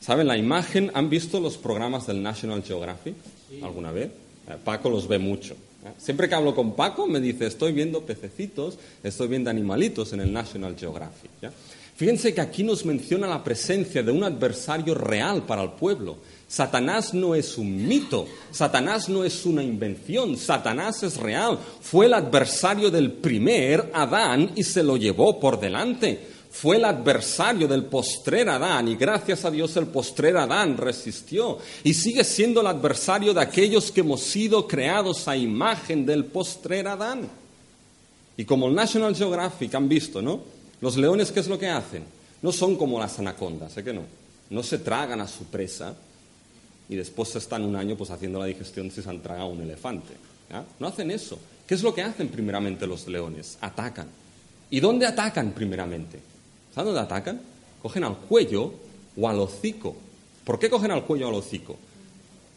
¿Saben 0.00 0.26
la 0.26 0.36
imagen? 0.36 0.90
¿Han 0.92 1.08
visto 1.08 1.40
los 1.40 1.56
programas 1.56 2.06
del 2.06 2.22
National 2.22 2.62
Geographic 2.62 3.14
alguna 3.62 3.90
vez? 3.90 4.10
Eh, 4.48 4.56
Paco 4.62 4.90
los 4.90 5.08
ve 5.08 5.18
mucho. 5.18 5.56
Siempre 5.98 6.28
que 6.28 6.34
hablo 6.34 6.54
con 6.54 6.74
Paco 6.74 7.06
me 7.06 7.20
dice, 7.20 7.46
estoy 7.46 7.72
viendo 7.72 8.02
pececitos, 8.02 8.78
estoy 9.02 9.28
viendo 9.28 9.50
animalitos 9.50 10.12
en 10.12 10.20
el 10.20 10.32
National 10.32 10.76
Geographic. 10.78 11.30
Fíjense 11.94 12.32
que 12.32 12.40
aquí 12.40 12.62
nos 12.62 12.84
menciona 12.84 13.26
la 13.26 13.44
presencia 13.44 14.02
de 14.02 14.10
un 14.10 14.24
adversario 14.24 14.94
real 14.94 15.42
para 15.44 15.62
el 15.62 15.72
pueblo. 15.72 16.18
Satanás 16.48 17.14
no 17.14 17.34
es 17.34 17.56
un 17.58 17.86
mito, 17.86 18.26
Satanás 18.50 19.08
no 19.08 19.24
es 19.24 19.46
una 19.46 19.62
invención, 19.62 20.36
Satanás 20.36 21.02
es 21.02 21.16
real. 21.16 21.58
Fue 21.80 22.06
el 22.06 22.14
adversario 22.14 22.90
del 22.90 23.12
primer 23.12 23.90
Adán 23.94 24.50
y 24.54 24.62
se 24.62 24.82
lo 24.82 24.96
llevó 24.96 25.38
por 25.38 25.60
delante. 25.60 26.31
Fue 26.52 26.76
el 26.76 26.84
adversario 26.84 27.66
del 27.66 27.86
postrer 27.86 28.48
Adán 28.50 28.86
y 28.86 28.94
gracias 28.94 29.44
a 29.46 29.50
Dios 29.50 29.74
el 29.78 29.86
postrer 29.86 30.36
Adán 30.36 30.76
resistió 30.76 31.58
y 31.82 31.94
sigue 31.94 32.22
siendo 32.24 32.60
el 32.60 32.66
adversario 32.66 33.32
de 33.32 33.40
aquellos 33.40 33.90
que 33.90 34.00
hemos 34.00 34.20
sido 34.20 34.68
creados 34.68 35.26
a 35.28 35.36
imagen 35.36 36.04
del 36.04 36.26
postrer 36.26 36.86
Adán. 36.86 37.28
Y 38.36 38.44
como 38.44 38.68
el 38.68 38.74
National 38.74 39.16
Geographic 39.16 39.74
han 39.74 39.88
visto, 39.88 40.20
¿no? 40.20 40.40
Los 40.82 40.98
leones, 40.98 41.32
¿qué 41.32 41.40
es 41.40 41.48
lo 41.48 41.58
que 41.58 41.68
hacen? 41.68 42.04
No 42.42 42.52
son 42.52 42.76
como 42.76 43.00
las 43.00 43.18
anacondas, 43.18 43.72
¿sé 43.72 43.82
que 43.82 43.94
no? 43.94 44.02
No 44.50 44.62
se 44.62 44.78
tragan 44.78 45.22
a 45.22 45.28
su 45.28 45.44
presa, 45.44 45.94
y 46.88 46.96
después 46.96 47.34
están 47.34 47.64
un 47.64 47.76
año 47.76 47.96
pues 47.96 48.10
haciendo 48.10 48.38
la 48.38 48.44
digestión 48.44 48.90
si 48.90 49.00
se 49.00 49.08
han 49.08 49.22
tragado 49.22 49.48
un 49.48 49.62
elefante. 49.62 50.12
No 50.78 50.86
hacen 50.86 51.10
eso. 51.10 51.38
¿Qué 51.66 51.74
es 51.74 51.82
lo 51.82 51.94
que 51.94 52.02
hacen 52.02 52.28
primeramente 52.28 52.86
los 52.86 53.08
leones? 53.08 53.56
Atacan. 53.62 54.08
¿Y 54.68 54.80
dónde 54.80 55.06
atacan 55.06 55.52
primeramente? 55.52 56.31
¿Saben 56.74 56.86
dónde 56.86 57.00
atacan? 57.00 57.40
Cogen 57.82 58.04
al 58.04 58.16
cuello 58.16 58.72
o 59.16 59.28
al 59.28 59.40
hocico. 59.40 59.96
¿Por 60.44 60.58
qué 60.58 60.70
cogen 60.70 60.90
al 60.90 61.04
cuello 61.04 61.26
o 61.26 61.28
al 61.30 61.34
hocico? 61.36 61.76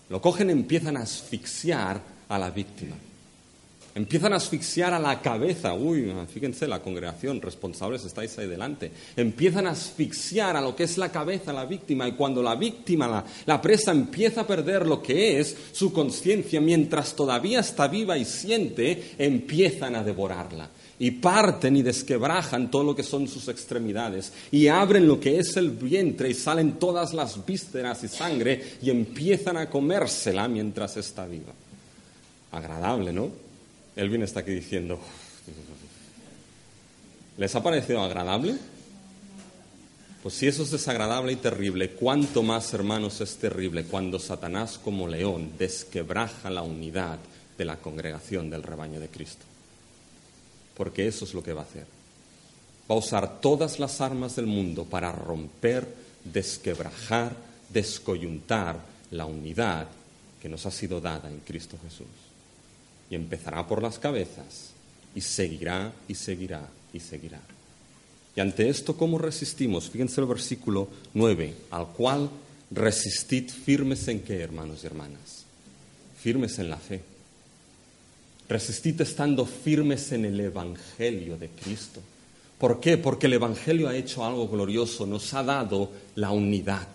Lo 0.10 0.22
cogen 0.22 0.50
y 0.50 0.54
empiezan 0.54 0.98
a 0.98 1.02
asfixiar 1.02 2.00
a 2.30 2.40
la 2.40 2.50
víctima. 2.52 2.96
Empiezan 3.96 4.34
a 4.34 4.36
asfixiar 4.36 4.94
a 4.94 5.00
la 5.00 5.22
cabeza. 5.22 5.74
Uy, 5.74 6.12
fíjense, 6.34 6.68
la 6.68 6.82
congregación, 6.82 7.42
responsables 7.42 8.04
estáis 8.04 8.38
ahí 8.38 8.46
delante. 8.46 8.92
Empiezan 9.16 9.68
a 9.68 9.72
asfixiar 9.72 10.58
a 10.58 10.62
lo 10.62 10.76
que 10.76 10.84
es 10.84 10.98
la 10.98 11.14
cabeza, 11.14 11.54
la 11.54 11.66
víctima. 11.66 12.06
Y 12.06 12.12
cuando 12.12 12.44
la 12.44 12.56
víctima, 12.56 13.24
la, 13.46 13.62
presa, 13.62 13.92
empieza 13.92 14.42
a 14.42 14.48
perder 14.48 14.86
lo 14.86 15.02
que 15.02 15.40
es 15.40 15.56
su 15.72 15.94
conciencia, 15.94 16.60
mientras 16.60 17.16
todavía 17.16 17.62
está 17.62 17.88
viva 17.88 18.18
y 18.18 18.26
siente, 18.26 19.16
empiezan 19.18 19.96
a 19.96 20.04
devorarla. 20.04 20.70
Y 20.98 21.12
parten 21.12 21.76
y 21.76 21.82
desquebrajan 21.82 22.72
todo 22.72 22.84
lo 22.84 22.96
que 22.96 23.04
son 23.04 23.28
sus 23.28 23.48
extremidades. 23.50 24.32
Y 24.52 24.68
abren 24.68 25.08
lo 25.08 25.20
que 25.20 25.40
es 25.40 25.58
el 25.58 25.72
vientre 25.72 26.30
y 26.30 26.34
salen 26.34 26.80
todas 26.80 27.14
las 27.14 27.46
vísceras 27.46 28.04
y 28.04 28.08
sangre 28.08 28.78
y 28.82 28.90
empiezan 28.90 29.58
a 29.58 29.70
comérsela 29.70 30.48
mientras 30.48 30.96
está 30.98 31.26
viva. 31.26 31.54
Agradable, 32.52 33.12
¿no? 33.12 33.30
Elvin 33.96 34.24
está 34.24 34.42
aquí 34.42 34.52
diciendo, 34.52 35.00
¿les 37.38 37.56
ha 37.56 37.64
parecido 37.64 38.02
agradable? 38.02 38.56
Pues 40.26 40.34
si 40.34 40.48
eso 40.48 40.64
es 40.64 40.72
desagradable 40.72 41.34
y 41.34 41.36
terrible, 41.36 41.92
¿cuánto 41.92 42.42
más, 42.42 42.74
hermanos, 42.74 43.22
es 43.22 43.36
terrible 43.36 43.84
cuando 43.84 44.18
Satanás 44.18 44.80
como 44.84 45.08
león 45.08 45.52
desquebraja 45.60 46.50
la 46.50 46.64
unidad 46.64 47.20
de 47.58 47.66
la 47.66 47.78
congregación 47.78 48.50
del 48.50 48.64
rebaño 48.64 49.00
de 49.00 49.08
Cristo? 49.08 49.46
Porque 50.76 51.08
eso 51.08 51.26
es 51.26 51.34
lo 51.34 51.44
que 51.44 51.54
va 51.54 51.62
a 51.62 51.66
hacer. 51.66 51.86
va 52.90 52.96
a 52.96 53.00
usar 53.00 53.42
todas 53.42 53.80
las 53.80 54.00
armas 54.02 54.36
del 54.36 54.46
mundo 54.46 54.86
para 54.86 55.12
romper, 55.12 55.88
desquebrajar, 56.24 57.36
descoyuntar 57.70 58.80
la 59.12 59.26
unidad 59.26 59.88
que 60.42 60.50
nos 60.50 60.66
ha 60.66 60.72
sido 60.72 61.02
dada 61.02 61.30
en 61.30 61.40
Cristo 61.40 61.78
Jesús. 61.84 62.08
Y 63.10 63.16
empezará 63.16 63.68
por 63.68 63.82
las 63.82 63.98
cabezas 63.98 64.72
y 65.16 65.22
seguirá 65.22 65.94
y 66.08 66.16
seguirá 66.16 66.68
y 66.94 67.00
seguirá. 67.00 67.40
Y 68.36 68.42
ante 68.42 68.70
esto, 68.70 68.98
¿cómo 68.98 69.18
resistimos? 69.18 69.90
Fíjense 69.90 70.20
el 70.20 70.28
versículo 70.28 70.90
9, 71.14 71.56
al 71.72 71.88
cual 71.88 72.30
resistid 72.70 73.50
firmes 73.50 74.08
en 74.10 74.20
qué, 74.22 74.42
hermanos 74.42 74.84
y 74.84 74.88
hermanas? 74.88 75.46
Firmes 76.22 76.60
en 76.60 76.70
la 76.70 76.78
fe. 76.78 77.15
Resistid 78.48 79.02
estando 79.02 79.46
firmes 79.46 80.12
en 80.12 80.26
el 80.26 80.40
Evangelio 80.40 81.38
de 81.38 81.50
Cristo. 81.50 82.02
¿Por 82.58 82.80
qué? 82.80 82.98
Porque 82.98 83.26
el 83.28 83.34
Evangelio 83.34 83.90
ha 83.90 83.96
hecho 83.96 84.24
algo 84.24 84.48
glorioso, 84.48 85.06
nos 85.06 85.34
ha 85.34 85.44
dado 85.44 85.92
la 86.16 86.32
unidad. 86.32 86.88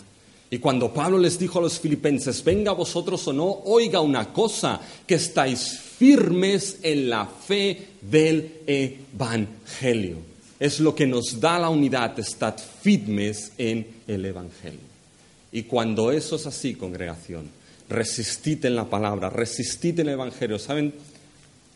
Y 0.50 0.58
cuando 0.58 0.92
Pablo 0.92 1.18
les 1.18 1.38
dijo 1.38 1.58
a 1.58 1.62
los 1.62 1.78
filipenses, 1.78 2.42
venga 2.42 2.72
vosotros 2.72 3.26
o 3.28 3.32
no, 3.32 3.62
oiga 3.64 4.00
una 4.00 4.32
cosa, 4.32 4.80
que 5.06 5.14
estáis 5.14 5.78
firmes 5.78 6.78
en 6.82 7.08
la 7.08 7.26
fe 7.26 7.88
del 8.00 8.62
Evangelio. 8.66 10.18
Es 10.58 10.80
lo 10.80 10.94
que 10.94 11.06
nos 11.06 11.40
da 11.40 11.58
la 11.58 11.68
unidad, 11.68 12.18
estad 12.18 12.56
firmes 12.58 13.52
en 13.58 13.86
el 14.08 14.24
Evangelio. 14.24 14.80
Y 15.52 15.64
cuando 15.64 16.10
eso 16.10 16.36
es 16.36 16.46
así, 16.46 16.74
congregación, 16.74 17.48
resistid 17.88 18.64
en 18.64 18.76
la 18.76 18.86
palabra, 18.86 19.30
resistid 19.30 20.00
en 20.00 20.08
el 20.08 20.14
Evangelio. 20.14 20.58
¿Saben? 20.58 20.92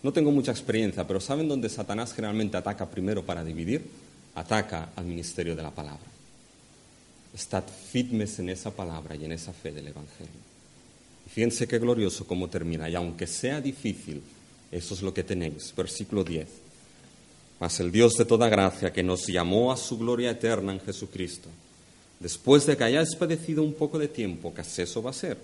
No 0.05 0.13
tengo 0.13 0.31
mucha 0.31 0.53
experiencia, 0.53 1.07
pero 1.07 1.19
¿saben 1.19 1.49
dónde 1.49 1.71
Satanás 1.71 2.13
generalmente 2.13 2.59
ataca 2.59 2.91
primero 2.91 3.25
para 3.25 3.43
dividir? 3.43 3.83
Ataca 4.35 4.91
al 4.95 5.07
ministerio 5.07 5.57
de 5.57 5.63
la 5.63 5.71
palabra. 5.71 6.05
Estad 7.35 7.65
firmes 7.91 8.39
en 8.39 8.51
esa 8.51 8.71
palabra 8.71 9.17
y 9.17 9.25
en 9.25 9.33
esa 9.33 9.55
fe 9.55 9.73
del 9.73 9.89
Evangelio. 9.89 10.45
Y 11.27 11.31
fíjense 11.31 11.67
qué 11.67 11.79
glorioso 11.79 12.27
cómo 12.27 12.51
termina. 12.51 12.87
Y 12.91 12.95
aunque 12.95 13.27
sea 13.27 13.63
difícil, 13.63 14.21
eso 14.71 14.93
es 14.93 15.01
lo 15.01 15.15
que 15.15 15.25
tenéis. 15.25 15.73
Versículo 15.75 16.23
10. 16.23 16.49
Mas 17.59 17.81
el 17.81 17.91
Dios 17.91 18.13
de 18.19 18.27
toda 18.27 18.51
gracia, 18.51 18.93
que 18.93 19.03
nos 19.03 19.27
llamó 19.27 19.73
a 19.73 19.79
su 19.79 19.97
gloria 19.97 20.33
eterna 20.33 20.75
en 20.75 20.81
Jesucristo, 20.81 21.49
después 22.21 22.67
de 22.67 22.77
que 22.77 22.85
hayáis 22.85 23.17
padecido 23.17 23.63
un 23.63 23.73
poco 23.73 23.99
de 23.99 24.09
tiempo, 24.09 24.53
que 24.53 24.61
eso 24.61 25.03
va 25.03 25.11
a 25.11 25.15
ser, 25.15 25.39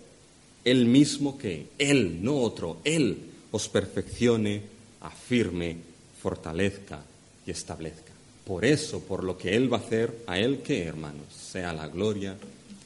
Él 0.67 0.85
mismo 0.85 1.39
que, 1.39 1.69
Él, 1.79 2.23
no 2.23 2.37
otro, 2.37 2.83
Él 2.85 3.30
os 3.51 3.69
perfeccione, 3.69 4.63
afirme, 5.01 5.77
fortalezca 6.21 7.03
y 7.47 7.51
establezca. 7.51 8.13
Por 8.45 8.65
eso, 8.65 9.01
por 9.01 9.25
lo 9.25 9.39
que 9.39 9.57
Él 9.57 9.73
va 9.73 9.79
a 9.79 9.81
hacer, 9.81 10.25
a 10.27 10.39
Él 10.39 10.63
que, 10.63 10.85
hermanos, 10.85 11.33
sea 11.33 11.73
la 11.73 11.89
gloria 11.89 12.37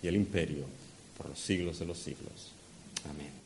y 0.02 0.06
el 0.06 0.16
imperio 0.16 0.64
por 1.16 1.28
los 1.28 1.38
siglos 1.38 1.78
de 1.78 1.86
los 1.86 1.98
siglos. 1.98 2.52
Amén. 3.08 3.43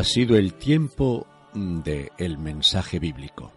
Ha 0.00 0.04
sido 0.04 0.38
el 0.38 0.54
tiempo 0.54 1.26
de 1.52 2.10
el 2.16 2.38
mensaje 2.38 2.98
bíblico. 2.98 3.52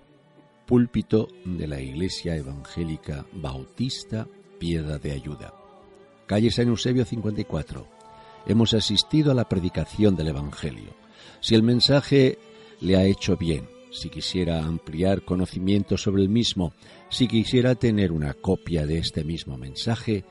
Púlpito 0.66 1.30
de 1.46 1.68
la 1.68 1.80
Iglesia 1.80 2.36
Evangélica 2.36 3.26
Bautista 3.32 4.28
Piedra 4.60 4.98
de 4.98 5.14
Ayuda. 5.14 5.54
Calle 6.26 6.52
San 6.52 6.68
Eusebio 6.68 7.06
54. 7.06 7.88
Hemos 8.46 8.74
asistido 8.74 9.32
a 9.32 9.36
la 9.36 9.48
predicación 9.48 10.18
del 10.18 10.28
Evangelio. 10.28 10.94
Si 11.40 11.56
el 11.56 11.64
mensaje 11.64 12.38
le 12.82 12.98
ha 12.98 13.06
hecho 13.06 13.38
bien, 13.38 13.70
si 13.94 14.10
quisiera 14.10 14.66
ampliar 14.66 15.22
conocimiento 15.22 15.96
sobre 15.96 16.24
el 16.24 16.28
mismo, 16.28 16.74
si 17.10 17.30
quisiera 17.30 17.76
tener 17.76 18.12
una 18.12 18.34
copia 18.34 18.86
de 18.86 18.98
este 18.98 19.24
mismo 19.24 19.58
mensaje, 19.58 20.26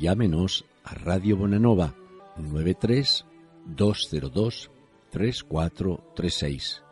llámenos 0.00 0.64
a 0.84 0.94
Radio 0.94 1.36
Bonanova 1.36 1.92
93 2.36 3.24
202 3.64 4.70
3436. 5.14 6.82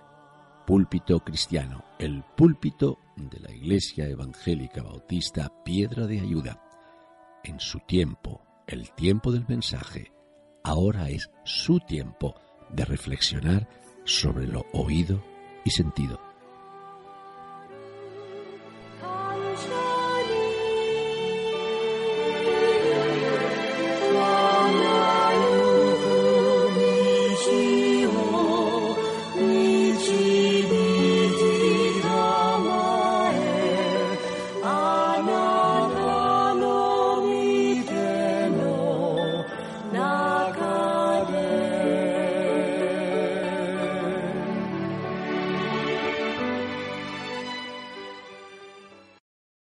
Púlpito 0.64 1.18
Cristiano, 1.18 1.84
el 1.98 2.22
púlpito 2.36 3.00
de 3.16 3.40
la 3.40 3.50
Iglesia 3.50 4.06
Evangélica 4.06 4.80
Bautista 4.80 5.50
Piedra 5.64 6.06
de 6.06 6.20
Ayuda. 6.20 6.62
En 7.42 7.58
su 7.58 7.80
tiempo, 7.80 8.46
el 8.68 8.92
tiempo 8.92 9.32
del 9.32 9.44
mensaje, 9.48 10.12
ahora 10.62 11.08
es 11.08 11.32
su 11.42 11.80
tiempo 11.80 12.36
de 12.70 12.84
reflexionar 12.84 13.68
sobre 14.04 14.46
lo 14.46 14.66
oído 14.72 15.20
y 15.64 15.70
sentido. 15.70 16.20